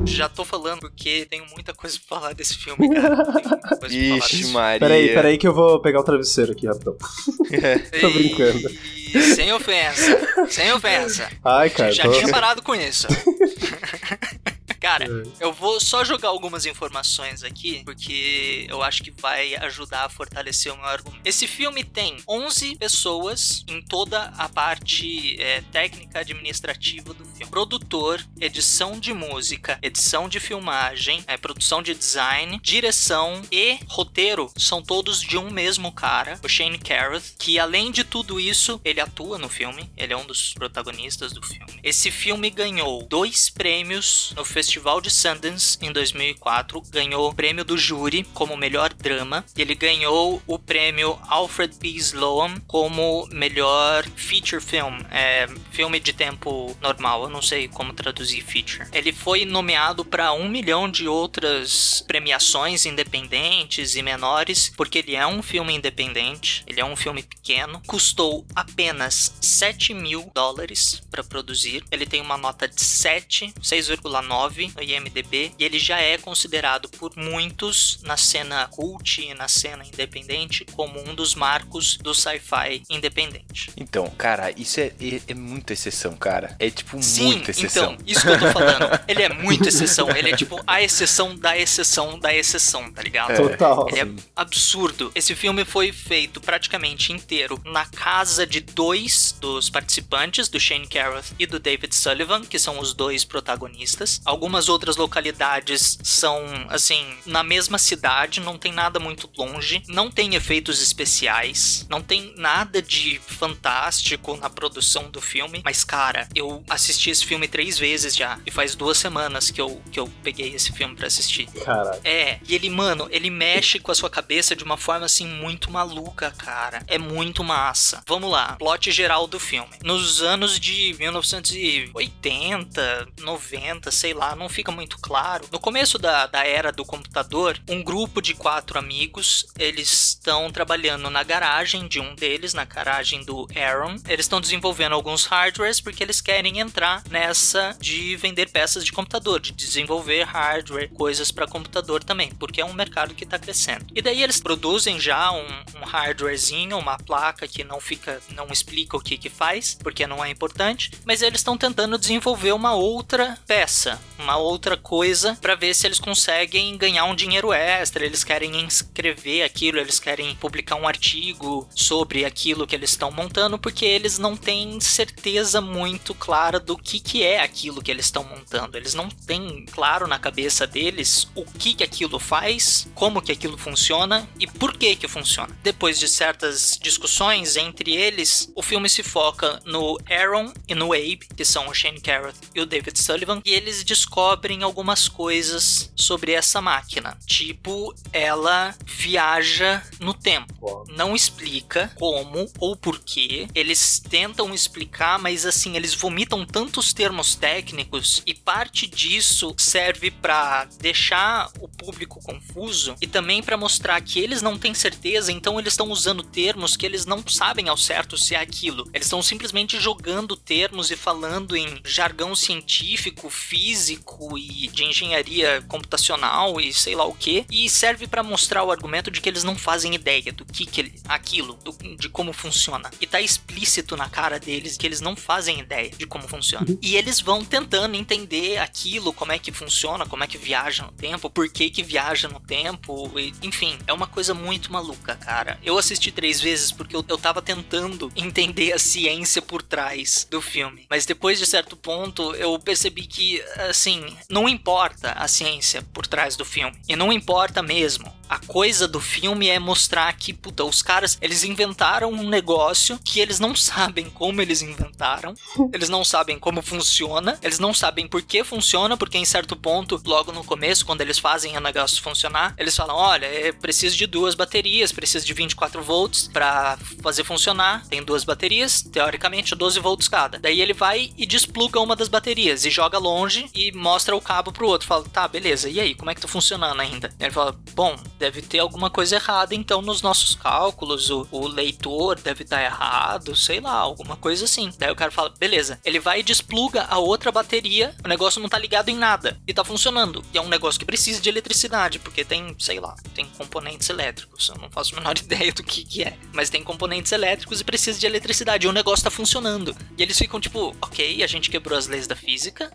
Já 0.05 0.29
tô 0.29 0.45
falando 0.45 0.81
porque 0.81 1.25
tenho 1.25 1.45
muita 1.51 1.73
coisa 1.73 1.97
pra 1.97 2.19
falar 2.19 2.33
desse 2.33 2.55
filme, 2.57 2.93
cara. 2.93 3.15
Tenho 3.15 3.31
muita 3.31 3.57
coisa 3.57 3.79
pra 3.79 3.89
falar 3.89 4.17
Ixi, 4.17 4.47
Maria. 4.47 4.79
Peraí, 4.79 5.13
peraí 5.13 5.37
que 5.37 5.47
eu 5.47 5.53
vou 5.53 5.81
pegar 5.81 5.99
o 5.99 6.03
travesseiro 6.03 6.51
aqui, 6.51 6.67
rapidão. 6.67 6.95
Tô 8.01 8.09
brincando. 8.11 8.69
E 9.13 9.21
sem 9.33 9.51
ofensa, 9.51 10.47
sem 10.49 10.71
ofensa. 10.73 11.27
Ai, 11.43 11.71
cara, 11.71 11.91
Já 11.91 12.03
tô... 12.03 12.11
tinha 12.11 12.29
parado 12.29 12.61
com 12.61 12.75
isso. 12.75 13.07
Cara, 14.85 15.07
eu 15.39 15.51
vou 15.51 15.79
só 15.79 16.03
jogar 16.03 16.27
algumas 16.27 16.63
informações 16.67 17.43
aqui, 17.43 17.81
porque 17.83 18.67
eu 18.69 18.83
acho 18.83 19.01
que 19.01 19.09
vai 19.09 19.55
ajudar 19.55 20.05
a 20.05 20.09
fortalecer 20.09 20.71
o 20.71 20.77
meu 20.77 20.85
argumento. 20.85 21.23
Esse 21.25 21.47
filme 21.47 21.83
tem 21.83 22.17
11 22.29 22.75
pessoas 22.75 23.65
em 23.67 23.81
toda 23.81 24.25
a 24.37 24.47
parte 24.47 25.41
é, 25.41 25.61
técnica 25.71 26.19
administrativa 26.19 27.15
do 27.15 27.25
filme: 27.25 27.47
produtor, 27.49 28.23
edição 28.39 28.99
de 28.99 29.11
música, 29.11 29.79
edição 29.81 30.29
de 30.29 30.39
filmagem, 30.39 31.23
é, 31.25 31.35
produção 31.35 31.81
de 31.81 31.95
design, 31.95 32.59
direção 32.61 33.41
e 33.51 33.79
roteiro 33.87 34.51
são 34.55 34.83
todos 34.83 35.19
de 35.19 35.35
um 35.35 35.49
mesmo 35.49 35.91
cara, 35.91 36.39
o 36.43 36.47
Shane 36.47 36.77
Carruth, 36.77 37.33
que 37.39 37.57
além 37.57 37.91
de 37.91 38.03
tudo 38.03 38.39
isso, 38.39 38.79
ele 38.85 39.01
atua 39.01 39.39
no 39.39 39.49
filme, 39.49 39.89
ele 39.97 40.13
é 40.13 40.17
um 40.17 40.27
dos 40.27 40.53
protagonistas 40.53 41.33
do 41.33 41.41
filme. 41.41 41.79
Esse 41.81 42.11
filme 42.11 42.51
ganhou 42.51 43.01
dois 43.07 43.49
prêmios 43.49 44.31
no 44.35 44.45
Festival 44.45 44.74
Festival 44.75 44.99
de 44.99 45.09
Sundance 45.09 45.77
em 45.81 45.89
2004, 45.89 46.81
ganhou 46.89 47.29
o 47.29 47.33
prêmio 47.33 47.63
do 47.63 47.77
júri 47.77 48.25
como 48.33 48.57
melhor 48.57 48.93
drama. 48.93 49.45
Ele 49.57 49.73
ganhou 49.73 50.43
o 50.45 50.59
prêmio 50.59 51.17
Alfred 51.29 51.77
P. 51.77 51.87
Sloan 51.91 52.59
como 52.67 53.25
melhor 53.31 54.03
feature 54.17 54.61
film, 54.61 54.99
é, 55.09 55.47
filme 55.71 55.97
de 55.97 56.11
tempo 56.11 56.75
normal. 56.81 57.23
Eu 57.23 57.29
não 57.29 57.41
sei 57.41 57.69
como 57.69 57.93
traduzir 57.93 58.41
feature. 58.41 58.85
Ele 58.91 59.13
foi 59.13 59.45
nomeado 59.45 60.03
para 60.03 60.33
um 60.33 60.49
milhão 60.49 60.91
de 60.91 61.07
outras 61.07 62.03
premiações 62.05 62.85
independentes 62.85 63.95
e 63.95 64.01
menores, 64.01 64.73
porque 64.75 64.97
ele 64.97 65.15
é 65.15 65.25
um 65.25 65.41
filme 65.41 65.73
independente, 65.73 66.65
ele 66.67 66.81
é 66.81 66.85
um 66.85 66.97
filme 66.97 67.23
pequeno, 67.23 67.81
custou 67.87 68.45
apenas 68.53 69.37
7 69.39 69.93
mil 69.93 70.29
dólares 70.35 71.01
para 71.09 71.23
produzir. 71.23 71.81
Ele 71.89 72.05
tem 72.05 72.19
uma 72.19 72.35
nota 72.35 72.67
de 72.67 72.83
7, 72.83 73.53
6,9 73.61 74.64
no 74.75 74.81
IMDb 74.81 75.51
e 75.57 75.63
ele 75.63 75.79
já 75.79 75.99
é 75.99 76.17
considerado 76.17 76.89
por 76.89 77.15
muitos 77.15 77.99
na 78.03 78.17
cena 78.17 78.67
cult 78.67 79.21
e 79.21 79.33
na 79.33 79.47
cena 79.47 79.85
independente 79.85 80.65
como 80.73 80.99
um 81.07 81.13
dos 81.13 81.35
marcos 81.35 81.97
do 81.97 82.13
sci-fi 82.13 82.83
independente. 82.89 83.71
Então, 83.77 84.09
cara, 84.11 84.51
isso 84.51 84.79
é, 84.79 84.91
é, 84.99 85.21
é 85.27 85.33
muita 85.33 85.73
exceção, 85.73 86.15
cara. 86.15 86.55
É 86.59 86.69
tipo 86.69 87.01
Sim, 87.01 87.25
muita 87.25 87.51
exceção. 87.51 87.93
então, 87.93 88.05
isso 88.05 88.21
que 88.21 88.27
eu 88.27 88.39
tô 88.39 88.51
falando. 88.51 88.99
Ele 89.07 89.23
é 89.23 89.29
muito 89.29 89.67
exceção. 89.67 90.09
Ele 90.15 90.31
é 90.31 90.35
tipo 90.35 90.59
a 90.65 90.81
exceção 90.81 91.35
da 91.35 91.57
exceção 91.57 92.17
da 92.19 92.33
exceção, 92.33 92.91
tá 92.91 93.01
ligado? 93.01 93.31
É. 93.31 93.35
Total. 93.35 93.87
Ele 93.89 93.99
é 93.99 94.07
absurdo. 94.35 95.11
Esse 95.13 95.35
filme 95.35 95.65
foi 95.65 95.91
feito 95.91 96.39
praticamente 96.39 97.11
inteiro 97.11 97.59
na 97.65 97.85
casa 97.85 98.45
de 98.45 98.59
dois 98.59 99.35
dos 99.39 99.69
participantes, 99.69 100.47
do 100.47 100.59
Shane 100.59 100.87
Carruth 100.87 101.33
e 101.37 101.45
do 101.45 101.59
David 101.59 101.93
Sullivan, 101.95 102.41
que 102.41 102.59
são 102.59 102.79
os 102.79 102.93
dois 102.93 103.23
protagonistas. 103.23 104.21
Algumas 104.25 104.54
outras 104.69 104.95
localidades 104.95 105.97
são, 106.03 106.43
assim, 106.69 107.05
na 107.25 107.43
mesma 107.43 107.77
cidade, 107.77 108.39
não 108.39 108.57
tem 108.57 108.71
nada 108.71 108.99
muito 108.99 109.29
longe, 109.37 109.83
não 109.87 110.09
tem 110.09 110.35
efeitos 110.35 110.81
especiais, 110.81 111.85
não 111.89 112.01
tem 112.01 112.33
nada 112.37 112.81
de 112.81 113.19
fantástico 113.19 114.37
na 114.37 114.49
produção 114.49 115.09
do 115.09 115.21
filme. 115.21 115.61
Mas, 115.63 115.83
cara, 115.83 116.27
eu 116.33 116.63
assisti 116.69 117.09
esse 117.09 117.25
filme 117.25 117.47
três 117.47 117.77
vezes 117.77 118.15
já, 118.15 118.39
e 118.45 118.51
faz 118.51 118.75
duas 118.75 118.97
semanas 118.97 119.51
que 119.51 119.61
eu, 119.61 119.81
que 119.91 119.99
eu 119.99 120.07
peguei 120.23 120.53
esse 120.53 120.71
filme 120.71 120.95
para 120.95 121.07
assistir. 121.07 121.47
Caraca. 121.63 121.99
É, 122.03 122.39
e 122.47 122.55
ele, 122.55 122.69
mano, 122.69 123.07
ele 123.11 123.29
mexe 123.29 123.79
com 123.79 123.91
a 123.91 123.95
sua 123.95 124.09
cabeça 124.09 124.55
de 124.55 124.63
uma 124.63 124.77
forma 124.77 125.05
assim 125.05 125.27
muito 125.27 125.71
maluca, 125.71 126.31
cara. 126.31 126.83
É 126.87 126.97
muito 126.97 127.43
massa. 127.43 128.01
Vamos 128.07 128.31
lá, 128.31 128.55
plot 128.57 128.91
geral 128.91 129.27
do 129.27 129.39
filme. 129.39 129.75
Nos 129.83 130.21
anos 130.21 130.59
de 130.59 130.95
1980, 130.99 133.07
90, 133.21 133.91
sei 133.91 134.13
lá, 134.13 134.35
não 134.35 134.44
fica 134.49 134.71
muito 134.71 134.97
claro. 134.99 135.45
No 135.51 135.59
começo 135.59 135.97
da, 135.97 136.27
da 136.27 136.45
era 136.45 136.71
do 136.71 136.85
computador, 136.85 137.59
um 137.67 137.83
grupo 137.83 138.21
de 138.21 138.33
quatro 138.33 138.77
amigos, 138.77 139.45
eles 139.57 139.91
estão 140.09 140.51
trabalhando 140.51 141.09
na 141.09 141.23
garagem 141.23 141.87
de 141.87 141.99
um 141.99 142.15
deles, 142.15 142.53
na 142.53 142.65
garagem 142.65 143.23
do 143.23 143.47
Aaron. 143.55 143.97
Eles 144.07 144.25
estão 144.25 144.41
desenvolvendo 144.41 144.93
alguns 144.93 145.25
hardwares 145.25 145.79
porque 145.79 146.03
eles 146.03 146.21
querem 146.21 146.59
entrar 146.59 147.03
nessa 147.09 147.75
de 147.79 148.15
vender 148.15 148.49
peças 148.49 148.83
de 148.83 148.91
computador, 148.91 149.39
de 149.39 149.51
desenvolver 149.51 150.23
hardware, 150.23 150.89
coisas 150.89 151.31
para 151.31 151.47
computador 151.47 152.03
também, 152.03 152.29
porque 152.35 152.61
é 152.61 152.65
um 152.65 152.73
mercado 152.73 153.13
que 153.13 153.23
está 153.23 153.37
crescendo. 153.37 153.85
E 153.93 154.01
daí 154.01 154.21
eles 154.23 154.39
produzem 154.39 154.99
já 154.99 155.31
um, 155.31 155.47
um 155.79 155.85
hardwarezinho, 155.85 156.77
uma 156.77 156.97
placa 156.97 157.47
que 157.47 157.63
não 157.63 157.79
fica, 157.79 158.21
não 158.29 158.47
explica 158.47 158.97
o 158.97 159.01
que 159.01 159.17
que 159.17 159.29
faz, 159.29 159.77
porque 159.81 160.07
não 160.07 160.23
é 160.23 160.29
importante, 160.29 160.91
mas 161.05 161.21
eles 161.21 161.39
estão 161.39 161.57
tentando 161.57 161.97
desenvolver 161.97 162.51
uma 162.51 162.73
outra 162.73 163.37
peça, 163.45 163.99
uma 164.25 164.37
outra 164.37 164.75
coisa 164.75 165.37
para 165.39 165.53
ver 165.53 165.75
se 165.75 165.85
eles 165.85 165.99
conseguem 165.99 166.75
ganhar 166.77 167.05
um 167.05 167.15
dinheiro 167.15 167.53
extra, 167.53 168.03
eles 168.03 168.23
querem 168.23 168.59
inscrever 168.59 169.45
aquilo, 169.45 169.79
eles 169.79 169.99
querem 169.99 170.35
publicar 170.35 170.75
um 170.75 170.87
artigo 170.87 171.69
sobre 171.75 172.25
aquilo 172.25 172.65
que 172.65 172.75
eles 172.75 172.89
estão 172.89 173.11
montando, 173.11 173.59
porque 173.59 173.85
eles 173.85 174.17
não 174.17 174.35
têm 174.35 174.81
certeza 174.81 175.61
muito 175.61 176.15
clara 176.15 176.59
do 176.59 176.75
que 176.75 176.99
que 176.99 177.21
é 177.23 177.39
aquilo 177.39 177.83
que 177.83 177.91
eles 177.91 178.05
estão 178.05 178.23
montando. 178.23 178.75
Eles 178.75 178.95
não 178.95 179.09
têm 179.09 179.65
claro 179.71 180.07
na 180.07 180.17
cabeça 180.17 180.65
deles 180.65 181.27
o 181.35 181.45
que 181.45 181.75
que 181.75 181.83
aquilo 181.83 182.17
faz, 182.17 182.87
como 182.95 183.21
que 183.21 183.31
aquilo 183.31 183.57
funciona 183.57 184.27
e 184.39 184.47
por 184.47 184.75
que 184.75 184.95
que 184.95 185.07
funciona. 185.07 185.55
Depois 185.61 185.99
de 185.99 186.07
certas 186.07 186.79
discussões 186.81 187.55
entre 187.55 187.95
eles, 187.95 188.51
o 188.55 188.63
filme 188.63 188.89
se 188.89 189.03
foca 189.03 189.59
no 189.65 189.99
Aaron 190.09 190.51
e 190.67 190.73
no 190.73 190.93
Abe, 190.93 191.27
que 191.35 191.45
são 191.45 191.67
o 191.67 191.73
Shane 191.73 192.01
Carruth 192.01 192.49
e 192.55 192.61
o 192.61 192.65
David 192.65 192.97
Sullivan, 192.99 193.41
e 193.45 193.53
eles 193.53 193.83
descobrem 194.15 194.63
algumas 194.63 195.09
coisas 195.09 195.91
sobre 195.93 196.31
essa 196.31 196.61
máquina. 196.61 197.17
Tipo, 197.25 197.93
ela 198.13 198.73
viaja 198.85 199.83
no 199.99 200.13
tempo. 200.13 200.85
Não 200.87 201.13
explica 201.13 201.91
como 201.95 202.49
ou 202.57 202.77
porquê. 202.77 203.45
Eles 203.53 203.99
tentam 203.99 204.53
explicar, 204.53 205.19
mas 205.19 205.45
assim, 205.45 205.75
eles 205.75 205.93
vomitam 205.93 206.45
tantos 206.45 206.93
termos 206.93 207.35
técnicos 207.35 208.23
e 208.25 208.33
parte 208.33 208.87
disso 208.87 209.53
serve 209.57 210.09
para 210.09 210.63
deixar 210.79 211.51
o 211.59 211.67
público 211.67 212.23
confuso 212.23 212.95
e 213.01 213.07
também 213.07 213.43
para 213.43 213.57
mostrar 213.57 213.99
que 213.99 214.19
eles 214.19 214.41
não 214.41 214.57
têm 214.57 214.73
certeza, 214.73 215.29
então 215.29 215.59
eles 215.59 215.73
estão 215.73 215.89
usando 215.89 216.23
termos 216.23 216.77
que 216.77 216.85
eles 216.85 217.05
não 217.05 217.21
sabem 217.27 217.67
ao 217.67 217.75
certo 217.75 218.17
se 218.17 218.33
é 218.33 218.39
aquilo. 218.39 218.89
Eles 218.93 219.07
estão 219.07 219.21
simplesmente 219.21 219.77
jogando 219.77 220.37
termos 220.37 220.89
e 220.89 220.95
falando 220.95 221.57
em 221.57 221.81
jargão 221.83 222.33
científico, 222.33 223.29
físico 223.29 224.04
e 224.37 224.67
de 224.67 224.83
engenharia 224.83 225.61
computacional 225.67 226.59
e 226.59 226.73
sei 226.73 226.95
lá 226.95 227.05
o 227.05 227.13
que, 227.13 227.45
e 227.49 227.69
serve 227.69 228.07
para 228.07 228.23
mostrar 228.23 228.63
o 228.63 228.71
argumento 228.71 229.11
de 229.11 229.21
que 229.21 229.29
eles 229.29 229.43
não 229.43 229.55
fazem 229.55 229.95
ideia 229.95 230.31
do 230.31 230.45
que, 230.45 230.65
que 230.65 230.81
ele, 230.81 230.93
aquilo, 231.07 231.53
do, 231.63 231.71
de 231.95 232.09
como 232.09 232.33
funciona. 232.33 232.89
E 232.99 233.07
tá 233.07 233.21
explícito 233.21 233.97
na 233.97 234.09
cara 234.09 234.39
deles 234.39 234.77
que 234.77 234.85
eles 234.85 235.01
não 235.01 235.15
fazem 235.15 235.59
ideia 235.59 235.89
de 235.89 236.05
como 236.05 236.27
funciona. 236.27 236.65
E 236.81 236.95
eles 236.95 237.19
vão 237.19 237.43
tentando 237.43 237.95
entender 237.95 238.57
aquilo, 238.57 239.13
como 239.13 239.31
é 239.31 239.39
que 239.39 239.51
funciona, 239.51 240.05
como 240.05 240.23
é 240.23 240.27
que 240.27 240.37
viaja 240.37 240.83
no 240.83 240.91
tempo, 240.91 241.29
por 241.29 241.49
que 241.49 241.69
que 241.69 241.83
viaja 241.83 242.27
no 242.27 242.39
tempo, 242.39 243.11
e, 243.19 243.33
enfim, 243.41 243.77
é 243.87 243.93
uma 243.93 244.07
coisa 244.07 244.33
muito 244.33 244.71
maluca, 244.71 245.15
cara. 245.15 245.59
Eu 245.63 245.77
assisti 245.77 246.11
três 246.11 246.39
vezes 246.41 246.71
porque 246.71 246.95
eu, 246.95 247.03
eu 247.07 247.17
tava 247.17 247.41
tentando 247.41 248.11
entender 248.15 248.73
a 248.73 248.79
ciência 248.79 249.41
por 249.41 249.61
trás 249.61 250.27
do 250.29 250.41
filme. 250.41 250.85
Mas 250.89 251.05
depois 251.05 251.39
de 251.39 251.45
certo 251.45 251.75
ponto, 251.75 252.33
eu 252.35 252.57
percebi 252.59 253.05
que, 253.05 253.41
assim, 253.69 253.94
não 254.29 254.47
importa 254.47 255.11
a 255.11 255.27
ciência 255.27 255.81
por 255.93 256.07
trás 256.07 256.35
do 256.35 256.45
filme. 256.45 256.79
E 256.87 256.95
não 256.95 257.11
importa 257.11 257.61
mesmo. 257.61 258.11
A 258.29 258.39
coisa 258.39 258.87
do 258.87 258.99
filme 258.99 259.49
é 259.49 259.59
mostrar 259.59 260.11
que, 260.13 260.33
puta, 260.33 260.63
os 260.63 260.81
caras, 260.81 261.17
eles 261.21 261.43
inventaram 261.43 262.11
um 262.11 262.27
negócio 262.27 262.99
que 263.03 263.19
eles 263.19 263.39
não 263.39 263.55
sabem 263.55 264.09
como 264.09 264.41
eles 264.41 264.61
inventaram, 264.61 265.33
eles 265.73 265.89
não 265.89 266.03
sabem 266.03 266.39
como 266.39 266.61
funciona, 266.61 267.37
eles 267.41 267.59
não 267.59 267.73
sabem 267.73 268.07
por 268.07 268.21
que 268.21 268.43
funciona, 268.43 268.97
porque 268.97 269.17
em 269.17 269.25
certo 269.25 269.55
ponto, 269.55 270.01
logo 270.05 270.31
no 270.31 270.43
começo, 270.43 270.85
quando 270.85 271.01
eles 271.01 271.19
fazem 271.19 271.55
o 271.57 271.61
negócio 271.61 272.01
funcionar, 272.01 272.53
eles 272.57 272.75
falam: 272.75 272.95
olha, 272.95 273.25
é 273.25 273.51
preciso 273.51 273.95
de 273.95 274.07
duas 274.07 274.35
baterias, 274.35 274.91
precisa 274.91 275.25
de 275.25 275.33
24 275.33 275.81
volts 275.81 276.27
para 276.27 276.77
fazer 277.01 277.23
funcionar. 277.23 277.85
Tem 277.87 278.03
duas 278.03 278.23
baterias, 278.23 278.81
teoricamente 278.81 279.55
12 279.55 279.79
volts 279.79 280.07
cada. 280.07 280.39
Daí 280.39 280.61
ele 280.61 280.73
vai 280.73 281.11
e 281.17 281.25
despluga 281.25 281.79
uma 281.79 281.95
das 281.95 282.07
baterias 282.07 282.65
e 282.65 282.69
joga 282.69 282.97
longe 282.97 283.49
e 283.53 283.71
mostra 283.71 284.15
o 284.15 284.21
cabo 284.21 284.51
pro 284.51 284.67
outro. 284.67 284.87
Fala, 284.87 285.03
tá, 285.05 285.27
beleza, 285.27 285.69
e 285.69 285.79
aí, 285.79 285.95
como 285.95 286.09
é 286.09 286.15
que 286.15 286.21
tá 286.21 286.27
funcionando 286.27 286.79
ainda? 286.79 287.13
Ele 287.19 287.31
fala, 287.31 287.55
bom, 287.73 287.95
deve 288.17 288.41
ter 288.41 288.59
alguma 288.59 288.89
coisa 288.89 289.15
errada 289.15 289.55
então 289.55 289.81
nos 289.81 290.01
nossos 290.01 290.35
cálculos, 290.35 291.09
o, 291.09 291.27
o 291.31 291.47
leitor 291.47 292.19
deve 292.19 292.43
estar 292.43 292.63
errado, 292.63 293.35
sei 293.35 293.59
lá, 293.59 293.73
alguma 293.73 294.15
coisa 294.15 294.45
assim. 294.45 294.71
Daí 294.77 294.91
o 294.91 294.95
cara 294.95 295.11
fala, 295.11 295.33
beleza, 295.37 295.79
ele 295.83 295.99
vai 295.99 296.19
e 296.19 296.23
despluga 296.23 296.83
a 296.83 296.97
outra 296.97 297.31
bateria, 297.31 297.93
o 298.03 298.07
negócio 298.07 298.41
não 298.41 298.49
tá 298.49 298.57
ligado 298.57 298.89
em 298.89 298.95
nada 298.95 299.37
e 299.47 299.53
tá 299.53 299.63
funcionando. 299.63 300.23
E 300.33 300.37
é 300.37 300.41
um 300.41 300.49
negócio 300.49 300.79
que 300.79 300.85
precisa 300.85 301.21
de 301.21 301.29
eletricidade, 301.29 301.99
porque 301.99 302.23
tem, 302.23 302.55
sei 302.59 302.79
lá, 302.79 302.95
tem 303.13 303.25
componentes 303.37 303.89
elétricos, 303.89 304.49
eu 304.49 304.61
não 304.61 304.69
faço 304.69 304.93
a 304.93 304.99
menor 304.99 305.17
ideia 305.19 305.51
do 305.51 305.63
que 305.63 305.83
que 305.83 306.03
é, 306.03 306.17
mas 306.33 306.49
tem 306.49 306.63
componentes 306.63 307.11
elétricos 307.11 307.61
e 307.61 307.63
precisa 307.63 307.99
de 307.99 308.05
eletricidade, 308.05 308.65
e 308.65 308.69
o 308.69 308.73
negócio 308.73 309.03
tá 309.03 309.11
funcionando. 309.11 309.75
E 309.97 310.03
eles 310.03 310.17
ficam 310.17 310.39
tipo, 310.39 310.75
ok, 310.81 311.23
a 311.23 311.27
gente 311.27 311.49
quebrou 311.49 311.77
as 311.77 311.87
leis 311.87 312.07
da 312.07 312.15
física, 312.15 312.71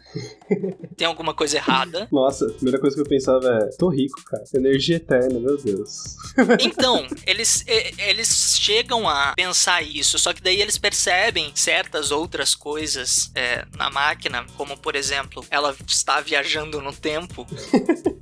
tem 0.96 1.06
alguma 1.06 1.34
coisa 1.34 1.56
errada. 1.56 2.08
Nossa, 2.10 2.46
a 2.46 2.52
primeira 2.52 2.78
coisa 2.78 2.96
que 2.96 3.02
eu 3.02 3.06
pensava 3.06 3.48
é, 3.48 3.76
tô 3.76 3.88
rico, 3.88 4.22
cara. 4.24 4.44
Energia 4.54 4.96
eterna 4.96 5.29
China, 5.30 5.40
meu 5.40 5.56
Deus. 5.56 6.16
Então, 6.60 7.06
eles, 7.26 7.64
eles 7.98 8.56
chegam 8.58 9.08
a 9.08 9.32
pensar 9.34 9.82
isso, 9.82 10.18
só 10.18 10.32
que 10.32 10.42
daí 10.42 10.60
eles 10.60 10.78
percebem 10.78 11.50
certas 11.54 12.10
outras 12.10 12.54
coisas 12.54 13.30
é, 13.34 13.64
na 13.76 13.90
máquina, 13.90 14.44
como 14.56 14.76
por 14.76 14.94
exemplo, 14.96 15.44
ela 15.50 15.74
está 15.86 16.20
viajando 16.20 16.80
no 16.80 16.92
tempo, 16.92 17.46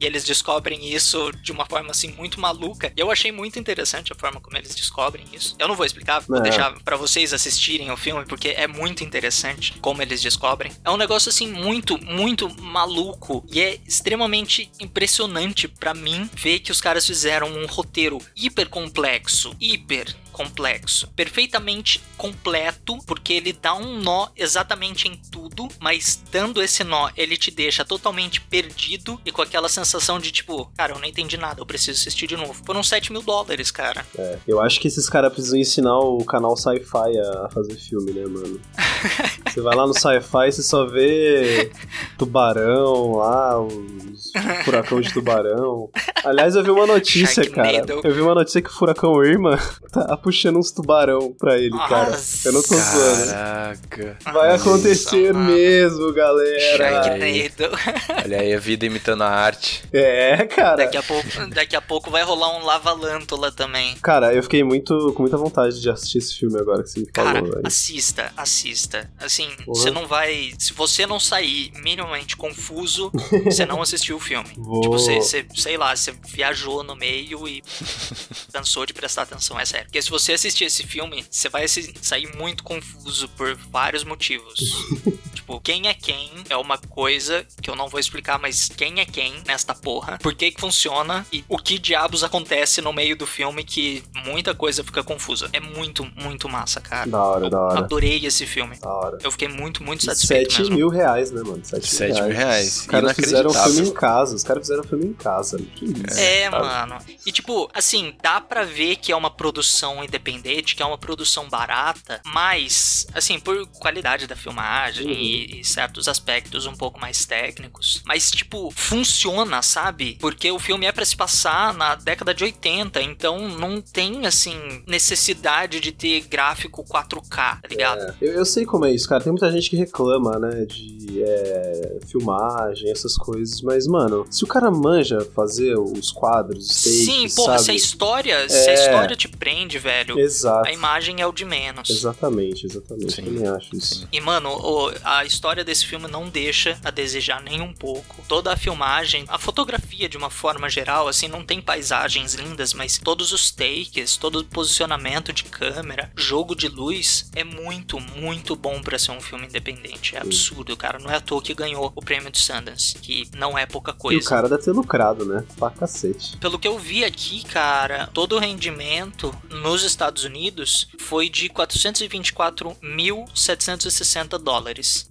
e 0.01 0.05
eles 0.07 0.25
descobrem 0.25 0.93
isso 0.93 1.31
de 1.43 1.53
uma 1.53 1.67
forma 1.67 1.91
assim 1.91 2.13
muito 2.13 2.41
maluca. 2.41 2.93
E 2.97 3.01
eu 3.01 3.11
achei 3.11 3.31
muito 3.33 3.59
interessante 3.59 4.13
a 4.13 4.17
forma 4.17 4.41
como 4.41 4.57
eles 4.57 4.75
descobrem 4.75 5.25
isso. 5.33 5.55
Eu 5.59 5.69
não 5.69 5.75
vou 5.77 5.87
explicar, 5.87 6.21
vou 6.21 6.39
É. 6.39 6.43
deixar 6.43 6.73
pra 6.83 6.97
vocês 6.97 7.33
assistirem 7.33 7.91
o 7.91 7.97
filme, 7.97 8.25
porque 8.25 8.49
é 8.49 8.67
muito 8.67 9.05
interessante 9.05 9.75
como 9.81 10.03
eles 10.03 10.21
descobrem. 10.23 10.73
É 10.85 10.91
um 10.91 10.97
negócio 10.97 11.29
assim 11.29 11.49
muito, 11.49 11.99
muito 12.05 12.49
maluco 12.63 13.45
e 13.51 13.61
é 13.61 13.79
extremamente 13.87 14.71
impressionante 14.81 15.69
pra 15.69 15.95
mim 15.95 16.29
ver 16.35 16.61
que 16.61 16.73
os 16.73 16.81
caras 16.81 16.98
fizeram 17.07 17.49
um 17.49 17.67
roteiro 17.67 18.19
hiper 18.35 18.69
complexo, 18.69 19.55
hiper 19.61 20.15
complexo, 20.39 21.09
perfeitamente 21.17 22.01
completo, 22.17 22.97
porque 23.05 23.33
ele 23.33 23.53
dá 23.53 23.75
um 23.75 24.01
nó 24.01 24.29
exatamente 24.37 25.09
em 25.09 25.21
tudo, 25.33 25.67
mas 25.81 26.23
dando 26.31 26.63
esse 26.63 26.85
nó, 26.85 27.11
ele 27.17 27.37
te 27.37 27.51
deixa 27.51 27.85
totalmente 27.85 28.41
perdido 28.41 29.21
e 29.27 29.33
com 29.33 29.43
aquela 29.43 29.69
sensação 29.69 30.21
de 30.21 30.31
tipo, 30.31 30.71
cara, 30.77 30.93
eu 30.93 30.99
não 31.01 31.09
entendi 31.09 31.37
nada, 31.37 31.61
eu 31.61 31.67
preciso 31.67 31.99
assistir 32.01 32.29
de 32.29 32.37
novo. 32.37 32.55
Foram 32.65 32.85
7 32.85 33.11
mil 33.11 33.21
dólares, 33.21 33.73
cara. 33.73 34.07
É, 34.17 34.39
eu 34.47 34.61
acho 34.61 34.79
que 34.79 34.87
esses 34.87 35.09
caras 35.09 35.33
precisam 35.33 35.59
ensinar 35.59 35.99
o 35.99 36.25
canal 36.25 36.57
Sci-Fi 36.57 37.19
a 37.19 37.49
fazer 37.51 37.75
filme, 37.75 38.13
né, 38.13 38.25
mano? 38.25 38.61
Você 39.49 39.61
vai 39.61 39.75
lá 39.75 39.89
no 39.89 39.95
Sci-Fi, 39.95 40.53
você 40.53 40.63
só 40.63 40.87
vê 40.87 41.73
tubarão 42.17 43.17
lá, 43.17 43.61
os 43.61 44.31
furacão 44.65 45.01
de 45.01 45.13
tubarão. 45.13 45.91
Aliás, 46.25 46.55
eu 46.55 46.63
vi 46.63 46.71
uma 46.71 46.87
notícia, 46.87 47.49
cara. 47.51 47.85
Eu 48.05 48.15
vi 48.15 48.21
uma 48.21 48.35
notícia 48.35 48.61
que 48.63 48.69
o 48.69 48.73
furacão 48.73 49.25
Irma 49.25 49.59
tá 49.91 50.17
puxando 50.29 50.59
uns 50.59 50.71
tubarão 50.71 51.33
pra 51.39 51.57
ele, 51.57 51.71
cara. 51.89 52.19
Eu 52.45 52.53
não 52.53 52.63
tô 52.63 52.75
zoando. 52.75 53.31
Caraca. 53.33 54.19
Vai 54.31 54.55
acontecer 54.55 55.33
mesmo, 55.33 56.13
galera. 56.13 56.77
Sharknado. 56.77 57.75
Olha 58.25 58.41
aí 58.41 58.53
a 58.53 58.59
vida 58.59 58.85
imitando 58.85 59.23
a 59.23 59.29
arte. 59.31 59.83
É, 59.91 60.45
cara. 60.47 60.77
Daqui 60.77 60.99
a 60.99 61.03
pouco, 61.03 61.29
daqui 61.55 61.75
a 61.77 61.81
pouco 61.81 62.11
vai 62.11 62.23
rolar 62.23 62.59
um 62.59 62.65
Lavalântula 62.65 63.51
também. 63.51 63.97
Cara, 64.03 64.35
eu 64.35 64.43
fiquei 64.43 64.63
muito 64.63 65.13
com 65.15 65.23
muita 65.23 65.39
vontade 65.39 65.81
de 65.81 65.89
assistir 65.89 66.19
esse 66.19 66.35
filme 66.39 66.59
agora 66.61 66.83
que 66.83 66.91
você 66.91 67.01
me 67.01 67.07
Cara, 67.07 67.39
falou, 67.39 67.51
velho. 67.55 67.67
assista, 67.67 68.31
assista. 68.37 69.11
Assim, 69.19 69.49
Porra. 69.65 69.67
você 69.81 69.91
não 69.91 70.07
vai. 70.07 70.53
Se 70.59 70.75
você 70.75 71.07
não 71.07 71.19
sair 71.19 71.73
minimamente 71.83 72.37
confuso, 72.37 73.11
você 73.47 73.65
não 73.65 73.81
assistiu 73.81 74.17
o 74.17 74.21
filme. 74.21 74.51
Vou- 74.59 74.83
Tipo, 74.83 74.93
você, 74.99 75.17
você- 75.17 75.47
sei 75.57 75.79
lá, 75.79 75.97
você 75.97 76.13
viajou 76.35 76.83
no 76.85 76.95
meio 76.95 77.49
e 77.49 77.63
cansou 78.53 78.85
de 78.85 78.93
prestar 78.93 79.23
atenção, 79.23 79.59
é 79.59 79.65
sério. 79.65 79.87
Porque 79.87 80.03
se 80.03 80.11
você 80.11 80.18
assistir 80.19 80.65
esse 80.65 80.83
filme, 80.87 81.25
você 81.31 81.49
vai 81.49 81.67
se- 81.69 81.93
sair 82.03 82.35
muito 82.37 82.63
confuso 82.65 83.29
por 83.31 83.55
vários 83.71 84.05
motivos. 84.05 84.59
tipo, 85.35 85.61
quem 85.61 85.89
é 85.89 85.95
quem 85.95 86.31
é 86.49 86.57
uma 86.57 86.79
coisa 86.79 87.47
que 87.63 87.71
eu 87.71 87.77
não 87.77 87.89
vou 87.89 87.99
explicar, 88.01 88.39
mas 88.39 88.69
quem 88.69 89.01
é 89.01 89.05
quem 89.05 89.35
nesta 89.47 89.75
porra, 89.75 90.19
por 90.23 90.35
que 90.35 90.51
que 90.51 90.61
funciona 90.61 91.27
e 91.33 91.45
o 91.49 91.59
que 91.59 91.79
diabos 91.79 92.23
acontece 92.25 92.81
no 92.81 92.93
meio 92.93 93.17
do 93.17 93.27
filme 93.27 93.65
que 93.65 94.03
muita 94.25 94.55
coisa 94.55 94.83
fica 94.85 95.03
confusa. 95.03 95.49
É 95.53 95.61
muito, 95.61 96.05
muito 96.17 96.49
massa, 96.49 96.81
cara. 96.81 97.09
Da 97.11 97.23
hora, 97.23 97.51
da 97.51 97.61
hora. 97.61 97.79
Adorei 97.81 98.25
esse 98.27 98.47
filme. 98.47 98.77
Da 98.79 98.93
hora. 98.93 99.19
Eu 99.23 99.31
fiquei 99.31 99.49
muito, 99.49 99.83
muito 99.83 100.05
satisfeito 100.05 100.51
7 100.53 100.61
mesmo. 100.63 100.77
mil 100.77 100.89
reais, 100.89 101.31
né, 101.31 101.43
mano? 101.43 101.65
7 101.65 101.87
Sete 101.87 102.23
mil 102.23 102.33
reais. 102.33 102.81
Os 102.81 102.87
caras 102.87 103.13
fizeram 103.17 103.51
filme 103.53 103.89
em 103.89 103.93
casa. 103.93 104.35
Os 104.37 104.43
caras 104.43 104.63
fizeram 104.67 104.85
filme 104.85 105.07
em 105.07 105.13
casa. 105.15 105.59
Que 105.59 105.85
isso? 105.87 106.19
É, 106.19 106.51
cara. 106.51 106.87
mano. 106.87 106.99
E 107.27 107.33
tipo, 107.33 107.71
assim, 107.73 108.15
dá 108.23 108.41
pra 108.41 108.65
ver 108.65 108.97
que 108.97 109.13
é 109.13 109.17
uma 109.17 109.31
produção 109.31 109.98
independente, 110.05 110.75
que 110.75 110.83
é 110.83 110.87
uma 110.87 110.99
produção 110.99 111.49
barata, 111.49 112.21
mas, 112.25 113.07
assim, 113.15 113.39
por 113.39 113.67
qualidade 113.81 114.27
da 114.27 114.37
filmagem 114.37 115.11
e, 115.11 115.61
e 115.61 115.65
certos 115.65 116.09
aspectos 116.09 116.67
um 116.67 116.75
pouco 116.75 117.01
mais 117.01 117.25
técnicos. 117.25 118.03
Mas, 118.07 118.31
tipo, 118.31 118.71
funciona, 118.75 119.63
sabe? 119.63 120.17
Porque 120.21 120.51
o 120.51 120.59
filme 120.59 120.87
é 120.87 120.93
pra 120.93 121.05
se 121.05 121.17
passar 121.17 121.75
na 121.75 121.95
década 121.95 122.35
de 122.35 122.45
80, 122.45 123.01
então 123.03 123.49
não 123.49 123.81
tem, 123.81 124.27
assim, 124.27 124.83
necessidade 124.87 125.81
de 125.81 125.93
ter 125.93 126.21
gráfico 126.23 126.85
4K, 126.85 127.61
tá 127.63 127.69
ligado? 127.69 128.01
É, 128.01 128.15
eu, 128.21 128.33
eu 128.35 128.45
sei 128.45 128.65
como 128.65 128.85
é 128.87 128.93
isso, 128.93 129.09
cara. 129.09 129.23
Tem 129.23 129.33
muita 129.33 129.51
gente 129.51 129.71
que 129.71 129.77
reclama, 129.77 130.39
né, 130.39 130.65
de 130.67 131.23
é, 131.23 131.99
filmagem, 132.07 132.91
essas 132.91 133.17
coisas. 133.17 133.61
Mas, 133.63 133.87
mano, 133.87 134.27
se 134.31 134.45
o 134.45 134.47
cara 134.47 134.71
manja 134.71 135.21
fazer 135.35 135.77
os 135.79 136.11
quadros, 136.11 136.69
os 136.71 136.83
takes, 136.83 137.05
Sim, 137.05 137.29
porra, 137.35 137.53
sabe? 137.55 137.65
se 137.65 137.71
a 137.71 137.75
história, 137.75 138.49
se 138.49 138.69
a 138.71 138.73
É. 138.73 138.75
história 138.75 139.17
te 139.17 139.29
prende, 139.29 139.79
velho, 139.79 139.88
Exato. 140.19 140.69
a 140.69 140.73
imagem 140.73 141.21
é 141.21 141.27
o 141.27 141.33
de 141.33 141.45
menos. 141.45 141.89
Exatamente, 141.91 142.67
exatamente. 142.67 143.13
Sim, 143.15 143.23
Eu 143.23 143.35
também 143.35 143.49
acho 143.49 143.77
isso. 143.77 144.09
E, 144.13 144.21
mano, 144.21 144.51
o- 144.51 144.93
a 145.05 145.25
história 145.25 145.65
desse 145.65 145.87
filme 145.87 146.09
não 146.09 146.29
deixa 146.29 146.79
a 146.85 146.91
desejar 146.91 147.43
nem 147.43 147.61
um 147.61 147.73
pouco. 147.73 148.23
Toda 148.29 148.53
a 148.53 148.57
filmagem, 148.57 149.25
a 149.29 149.39
fotografia 149.39 150.09
de 150.09 150.17
uma 150.17 150.31
forma 150.31 150.69
geral, 150.69 151.09
assim, 151.09 151.29
não 151.29 151.45
tem 151.45 151.61
paisagens 151.61 152.35
lindas, 152.35 152.73
mas 152.75 152.99
todos 152.99 153.33
os 153.33 153.51
takes, 153.51 154.17
todo 154.17 154.41
o 154.41 154.45
posicionamento 154.45 155.33
de 155.33 155.45
câmera, 155.45 156.11
jogo 156.17 156.55
de 156.55 156.69
luz, 156.69 157.31
é 157.35 157.45
muito, 157.45 157.99
muito 158.01 158.55
bom 158.57 158.81
pra 158.83 158.99
ser 158.99 159.13
um 159.13 159.21
filme 159.21 159.47
independente. 159.47 160.17
É 160.17 160.21
absurdo, 160.21 160.77
cara. 160.77 160.99
Não 160.99 161.11
é 161.11 161.17
à 161.17 161.21
toa 161.21 161.43
que 161.43 161.55
ganhou 161.55 161.93
o 161.95 162.03
prêmio 162.03 162.31
de 162.31 162.39
Sundance, 162.39 162.95
que 162.99 163.29
não 163.37 163.57
é 163.57 163.67
pouca 163.67 163.93
E 163.93 163.95
coisa. 163.95 164.21
o 164.27 164.29
cara 164.29 164.49
deve 164.49 164.63
ter 164.63 164.73
lucrado, 164.73 165.25
né? 165.25 165.45
Pra 165.59 165.71
cacete. 165.71 166.37
Pelo 166.39 166.59
que 166.59 166.67
eu 166.69 166.79
vi 166.79 167.05
aqui, 167.05 167.45
cara, 167.45 168.09
todo 168.13 168.37
o 168.37 168.39
rendimento 168.39 169.35
nos 169.51 169.78
Estados 169.83 170.25
Unidos 170.25 170.89
foi 170.99 171.29
de 171.29 171.51
424.760 171.51 174.39
dólares. 174.39 175.07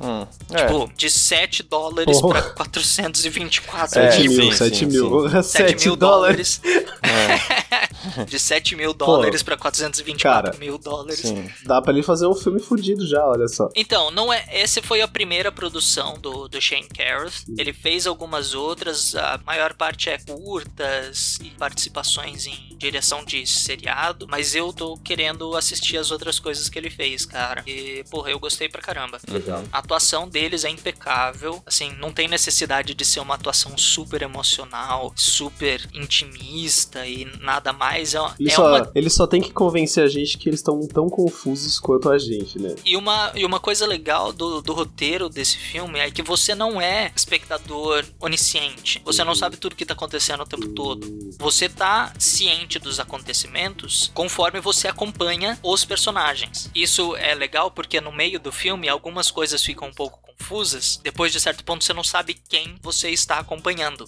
Hum, 0.00 0.26
Tipo, 0.48 0.90
de 0.96 1.10
7 1.10 1.62
dólares 1.62 2.18
Porra. 2.20 2.40
pra 2.42 2.50
424 2.52 4.00
É, 4.00 4.10
7 4.12 4.28
mil. 4.28 4.38
mil, 4.38 4.52
sim, 4.52 4.58
7 4.58 4.76
sim, 4.78 4.86
mil. 4.86 5.28
7 5.30 5.46
7 5.46 5.84
mil 5.86 5.96
dólares. 5.96 6.60
É, 6.64 7.69
De 8.26 8.38
7 8.38 8.76
mil 8.76 8.92
dólares 8.92 9.42
pra 9.42 9.56
424 9.56 10.50
Cara, 10.52 10.58
mil 10.58 10.78
dólares. 10.78 11.20
sim. 11.20 11.50
Dá 11.64 11.80
pra 11.80 11.92
ele 11.92 12.02
fazer 12.02 12.26
um 12.26 12.34
filme 12.34 12.60
fudido 12.60 13.06
já, 13.06 13.24
olha 13.26 13.48
só. 13.48 13.68
Então, 13.74 14.10
não 14.10 14.32
é. 14.32 14.44
Essa 14.48 14.82
foi 14.82 15.00
a 15.00 15.08
primeira 15.08 15.50
produção 15.52 16.14
do, 16.18 16.48
do 16.48 16.60
Shane 16.60 16.88
Carruth. 16.88 17.44
Ele 17.56 17.72
fez 17.72 18.06
algumas 18.06 18.54
outras, 18.54 19.14
a 19.14 19.38
maior 19.46 19.74
parte 19.74 20.08
é 20.08 20.18
curtas 20.18 21.38
e 21.42 21.50
participações 21.50 22.46
em 22.46 22.76
direção 22.76 23.24
de 23.24 23.46
seriado. 23.46 24.26
Mas 24.28 24.54
eu 24.54 24.72
tô 24.72 24.96
querendo 24.98 25.56
assistir 25.56 25.96
as 25.96 26.10
outras 26.10 26.38
coisas 26.38 26.68
que 26.68 26.78
ele 26.78 26.90
fez, 26.90 27.24
cara. 27.26 27.62
E, 27.66 28.04
porra, 28.10 28.30
eu 28.30 28.38
gostei 28.38 28.68
pra 28.68 28.80
caramba. 28.82 29.18
Legal. 29.28 29.62
A 29.72 29.78
atuação 29.78 30.28
deles 30.28 30.64
é 30.64 30.70
impecável. 30.70 31.62
Assim, 31.66 31.92
não 31.98 32.12
tem 32.12 32.28
necessidade 32.28 32.94
de 32.94 33.04
ser 33.04 33.20
uma 33.20 33.34
atuação 33.34 33.76
super 33.76 34.22
emocional, 34.22 35.12
super 35.16 35.88
intimista 35.92 37.06
e 37.06 37.24
nada 37.40 37.72
mais. 37.72 37.99
É, 38.00 38.42
Ele, 38.42 38.50
é 38.50 38.54
só, 38.54 38.66
uma 38.66 38.90
ele 38.94 39.10
só 39.10 39.26
tem 39.26 39.40
que 39.40 39.52
convencer 39.52 40.04
a 40.04 40.08
gente 40.08 40.38
que 40.38 40.48
eles 40.48 40.60
estão 40.60 40.80
tão 40.86 41.08
confusos 41.08 41.78
quanto 41.78 42.10
a 42.10 42.18
gente, 42.18 42.58
né? 42.58 42.74
E 42.84 42.96
uma, 42.96 43.32
e 43.34 43.44
uma 43.44 43.60
coisa 43.60 43.86
legal 43.86 44.32
do, 44.32 44.60
do 44.60 44.72
roteiro 44.72 45.28
desse 45.28 45.56
filme 45.56 45.98
é 45.98 46.10
que 46.10 46.22
você 46.22 46.54
não 46.54 46.80
é 46.80 47.12
espectador 47.14 48.04
onisciente. 48.20 49.00
Você 49.04 49.24
não 49.24 49.34
sabe 49.34 49.56
tudo 49.56 49.76
que 49.76 49.86
tá 49.86 49.94
acontecendo 49.94 50.42
o 50.42 50.46
tempo 50.46 50.68
todo. 50.68 51.06
Você 51.38 51.68
tá 51.68 52.12
ciente 52.18 52.78
dos 52.78 52.98
acontecimentos 53.00 54.10
conforme 54.14 54.60
você 54.60 54.88
acompanha 54.88 55.58
os 55.62 55.84
personagens. 55.84 56.70
Isso 56.74 57.16
é 57.16 57.34
legal 57.34 57.70
porque 57.70 58.00
no 58.00 58.12
meio 58.12 58.40
do 58.40 58.52
filme 58.52 58.88
algumas 58.88 59.30
coisas 59.30 59.62
ficam 59.62 59.88
um 59.88 59.92
pouco 59.92 60.29
confusas. 60.40 60.98
Depois 61.02 61.32
de 61.32 61.40
certo 61.40 61.62
ponto 61.64 61.84
você 61.84 61.92
não 61.92 62.02
sabe 62.02 62.36
quem 62.48 62.74
você 62.82 63.10
está 63.10 63.38
acompanhando. 63.38 64.06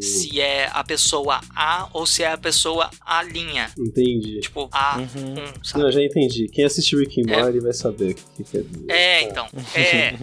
Se 0.00 0.40
é 0.40 0.68
a 0.72 0.84
pessoa 0.84 1.40
A 1.54 1.88
ou 1.92 2.06
se 2.06 2.22
é 2.22 2.32
a 2.32 2.38
pessoa 2.38 2.90
A 3.04 3.22
linha. 3.22 3.70
Entendi. 3.78 4.40
Tipo, 4.40 4.68
A1, 4.68 5.64
sabe? 5.64 5.78
Não, 5.80 5.86
eu 5.86 5.92
já 5.92 6.02
entendi. 6.02 6.48
Quem 6.48 6.64
assistiu 6.64 7.00
Rick 7.00 7.20
and 7.22 7.32
É. 7.32 7.42
Morty 7.42 7.60
vai 7.60 7.72
saber 7.72 8.12
o 8.12 8.14
que, 8.14 8.22
que 8.36 8.44
quer 8.44 8.62
dizer. 8.62 8.90
É, 8.90 9.22
então. 9.22 9.46
É. 9.74 10.14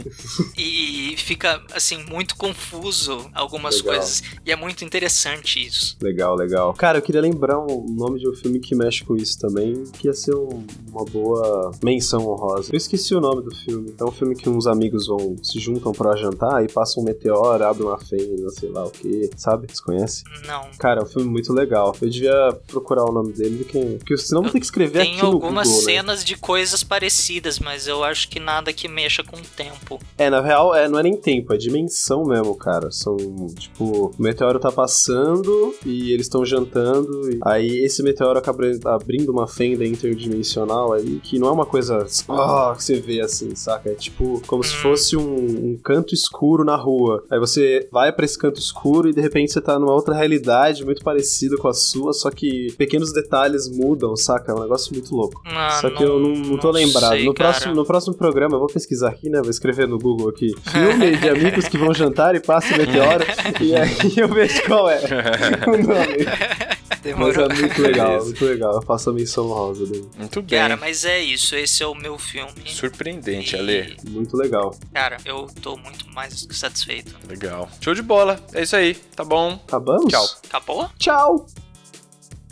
E 0.58 1.16
fica, 1.18 1.64
assim, 1.74 2.04
muito 2.04 2.36
confuso 2.36 3.30
algumas 3.34 3.78
Legal. 3.78 3.96
coisas. 3.96 4.24
E 4.46 4.52
é 4.52 4.56
muito 4.56 4.84
interessante 4.84 5.66
isso. 5.66 5.98
Legal, 6.02 6.36
legal. 6.36 6.74
Cara, 6.74 6.98
eu 6.98 7.02
queria 7.02 7.22
lembrar 7.22 7.58
o 7.60 7.86
nome 7.90 8.20
de 8.20 8.30
um 8.30 8.36
filme 8.36 8.60
que 8.60 8.76
mexe 8.76 9.04
com 9.04 9.16
isso 9.16 9.40
também, 9.40 9.84
que 10.00 10.08
ia 10.08 10.14
ser 10.14 10.36
um- 10.36 10.66
uma 10.90 11.06
boa 11.06 11.72
menção 11.84 12.28
honrosa. 12.28 12.72
Eu 12.72 12.78
esqueci 12.78 13.16
o 13.16 13.22
nome 13.22 13.42
do 13.44 13.56
filme. 13.56 13.94
É 14.00 14.04
um 14.04 14.12
filme 14.12 14.36
que 14.36 14.50
uns 14.50 14.68
amigos 14.68 15.08
vão 15.08 15.36
se 15.48 15.60
juntam 15.60 15.92
pra 15.92 16.16
jantar 16.16 16.64
e 16.64 16.68
passa 16.68 17.00
um 17.00 17.04
meteoro, 17.04 17.64
abre 17.64 17.84
uma 17.84 17.98
fenda, 17.98 18.50
sei 18.50 18.70
lá 18.70 18.86
o 18.86 18.92
que, 18.92 19.30
sabe? 19.36 19.68
Você 19.72 19.82
conhece? 19.82 20.24
Não. 20.46 20.70
Cara, 20.78 21.02
é 21.02 21.04
um 21.04 21.08
filme 21.08 21.30
muito 21.30 21.54
legal. 21.54 21.96
Eu 22.02 22.10
devia 22.10 22.58
procurar 22.68 23.06
o 23.06 23.12
nome 23.12 23.34
dele, 23.34 23.64
quem... 23.64 23.98
porque 23.98 24.18
senão 24.18 24.42
vou 24.42 24.52
ter 24.52 24.60
que 24.60 24.66
escrever 24.66 25.02
Tem 25.02 25.14
aqui 25.14 25.22
no 25.22 25.28
algumas 25.28 25.68
Google, 25.68 25.86
né? 25.86 25.94
cenas 25.94 26.26
de 26.26 26.36
coisas 26.36 26.84
parecidas, 26.84 27.60
mas 27.60 27.88
eu 27.88 28.04
acho 28.04 28.30
que 28.30 28.40
nada 28.40 28.74
que 28.74 28.88
mexa 28.88 29.24
com 29.24 29.38
o 29.38 29.42
tempo. 29.56 30.00
É, 30.18 30.30
na 30.30 30.42
real, 30.42 30.76
é, 30.76 30.88
não 30.88 31.00
é 31.00 31.04
nem 31.04 31.16
tempo, 31.18 31.54
é 31.54 31.58
dimensão 31.58 32.26
mesmo, 32.26 32.56
cara. 32.56 32.92
São, 32.92 33.18
tipo, 33.58 34.14
o 34.18 34.22
meteoro 34.22 34.60
tá 34.60 34.72
passando 34.72 35.74
e 35.86 36.12
eles 36.12 36.26
estão 36.26 36.46
jantando. 36.46 37.30
E 37.32 37.40
aí 37.44 37.86
esse 37.86 38.04
meteoro 38.04 38.38
acaba 38.38 38.64
abrindo 38.86 39.32
uma 39.32 39.48
fenda 39.48 39.86
interdimensional 39.86 40.94
aí, 40.94 41.20
que 41.22 41.40
não 41.40 41.48
é 41.48 41.52
uma 41.52 41.66
coisa 41.66 42.06
oh, 42.28 42.76
que 42.76 42.84
você 42.84 43.00
vê 43.00 43.22
assim, 43.22 43.56
saca? 43.56 43.90
É 43.90 43.94
tipo 43.94 44.42
como 44.48 44.64
se 44.64 44.76
fosse 44.76 45.16
um, 45.16 45.37
um 45.38 45.78
canto 45.84 46.14
escuro 46.14 46.64
na 46.64 46.76
rua. 46.76 47.24
Aí 47.30 47.40
você 47.40 47.88
vai 47.92 48.12
pra 48.12 48.26
esse 48.26 48.38
canto 48.38 48.60
escuro 48.60 49.10
e 49.10 49.14
de 49.14 49.22
repente 49.22 49.52
você 49.52 49.62
tá 49.62 49.78
numa 49.80 49.94
outra 49.94 50.16
realidade 50.16 50.84
muito 50.86 51.04
parecida 51.04 51.58
com 51.58 51.68
a 51.68 51.74
sua, 51.74 52.14
só 52.14 52.30
que 52.30 52.74
pequenos 52.78 53.14
detalhes 53.14 53.70
mudam, 53.70 54.16
saca? 54.16 54.52
É 54.52 54.56
um 54.56 54.62
negócio 54.62 54.94
muito 54.94 55.16
louco. 55.16 55.42
Ah, 55.46 55.78
só 55.82 55.90
que 55.90 56.04
eu 56.04 56.20
não, 56.20 56.36
não 56.36 56.58
tô 56.58 56.68
não 56.68 56.74
lembrado. 56.74 57.12
sei, 57.12 57.26
no, 57.26 57.34
cara. 57.34 57.52
próximo, 57.52 57.76
no 57.76 57.86
próximo 57.86 58.14
programa, 58.16 58.56
eu 58.56 58.60
vou 58.60 58.68
pesquisar 58.68 59.10
aqui, 59.10 59.30
né? 59.30 59.42
Vou 59.42 59.50
escrever 59.50 59.88
no 59.88 59.98
Google 59.98 60.30
aqui. 60.30 60.54
Filme 60.72 61.18
de 61.18 61.30
amigos 61.30 61.68
que 61.68 61.78
vão 61.78 61.94
jantar 61.94 62.36
e 62.36 62.40
passa 62.40 62.74
o 62.74 62.78
meteoro. 62.78 63.24
e 63.62 63.76
aí 63.76 64.14
eu 64.18 64.28
vejo 64.28 64.64
qual 64.66 64.90
é 64.90 65.00
o 65.68 65.72
nome. 65.72 66.77
Mas 66.90 67.00
Demorou. 67.02 67.46
é 67.52 67.54
muito 67.54 67.82
legal, 67.82 68.24
muito 68.24 68.46
legal. 68.46 68.74
Eu 68.76 68.82
faço 68.82 69.10
a 69.10 69.14
menção 69.14 69.48
rosa 69.48 69.86
dele. 69.86 70.10
Muito 70.18 70.42
bem. 70.42 70.60
Cara, 70.60 70.78
mas 70.78 71.04
é 71.06 71.20
isso. 71.20 71.56
Esse 71.56 71.84
é 71.84 71.88
o 71.88 71.94
meu 71.96 72.18
filme. 72.18 72.52
Surpreendente, 72.66 73.56
Ale. 73.56 73.98
Muito 74.10 74.36
legal. 74.38 74.74
Cara, 74.94 75.18
eu 75.26 75.48
tô 75.62 75.78
muito 75.78 76.10
mais 76.14 76.46
que 76.46 76.56
satisfeito. 76.56 77.16
Legal. 77.28 77.70
Show 77.82 77.94
de 77.94 78.02
bola. 78.02 78.40
É 78.54 78.64
isso 78.64 78.76
aí. 78.76 78.94
Tá 79.16 79.24
bom. 79.24 79.60
Acabamos? 79.68 80.12
Tchau. 80.12 80.26
Acabou? 80.48 80.90
Tchau! 80.98 81.46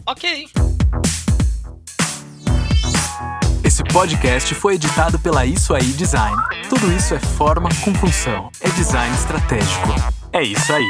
Ok. 0.05 0.47
Esse 3.63 3.83
podcast 3.86 4.53
foi 4.53 4.75
editado 4.75 5.17
pela 5.17 5.45
Isso 5.45 5.73
Aí 5.73 5.83
Design. 5.93 6.38
Tudo 6.69 6.91
isso 6.93 7.15
é 7.15 7.19
forma 7.19 7.69
com 7.83 7.93
função. 7.95 8.51
É 8.61 8.69
design 8.69 9.13
estratégico. 9.15 9.89
É 10.31 10.43
isso 10.43 10.71
aí. 10.71 10.86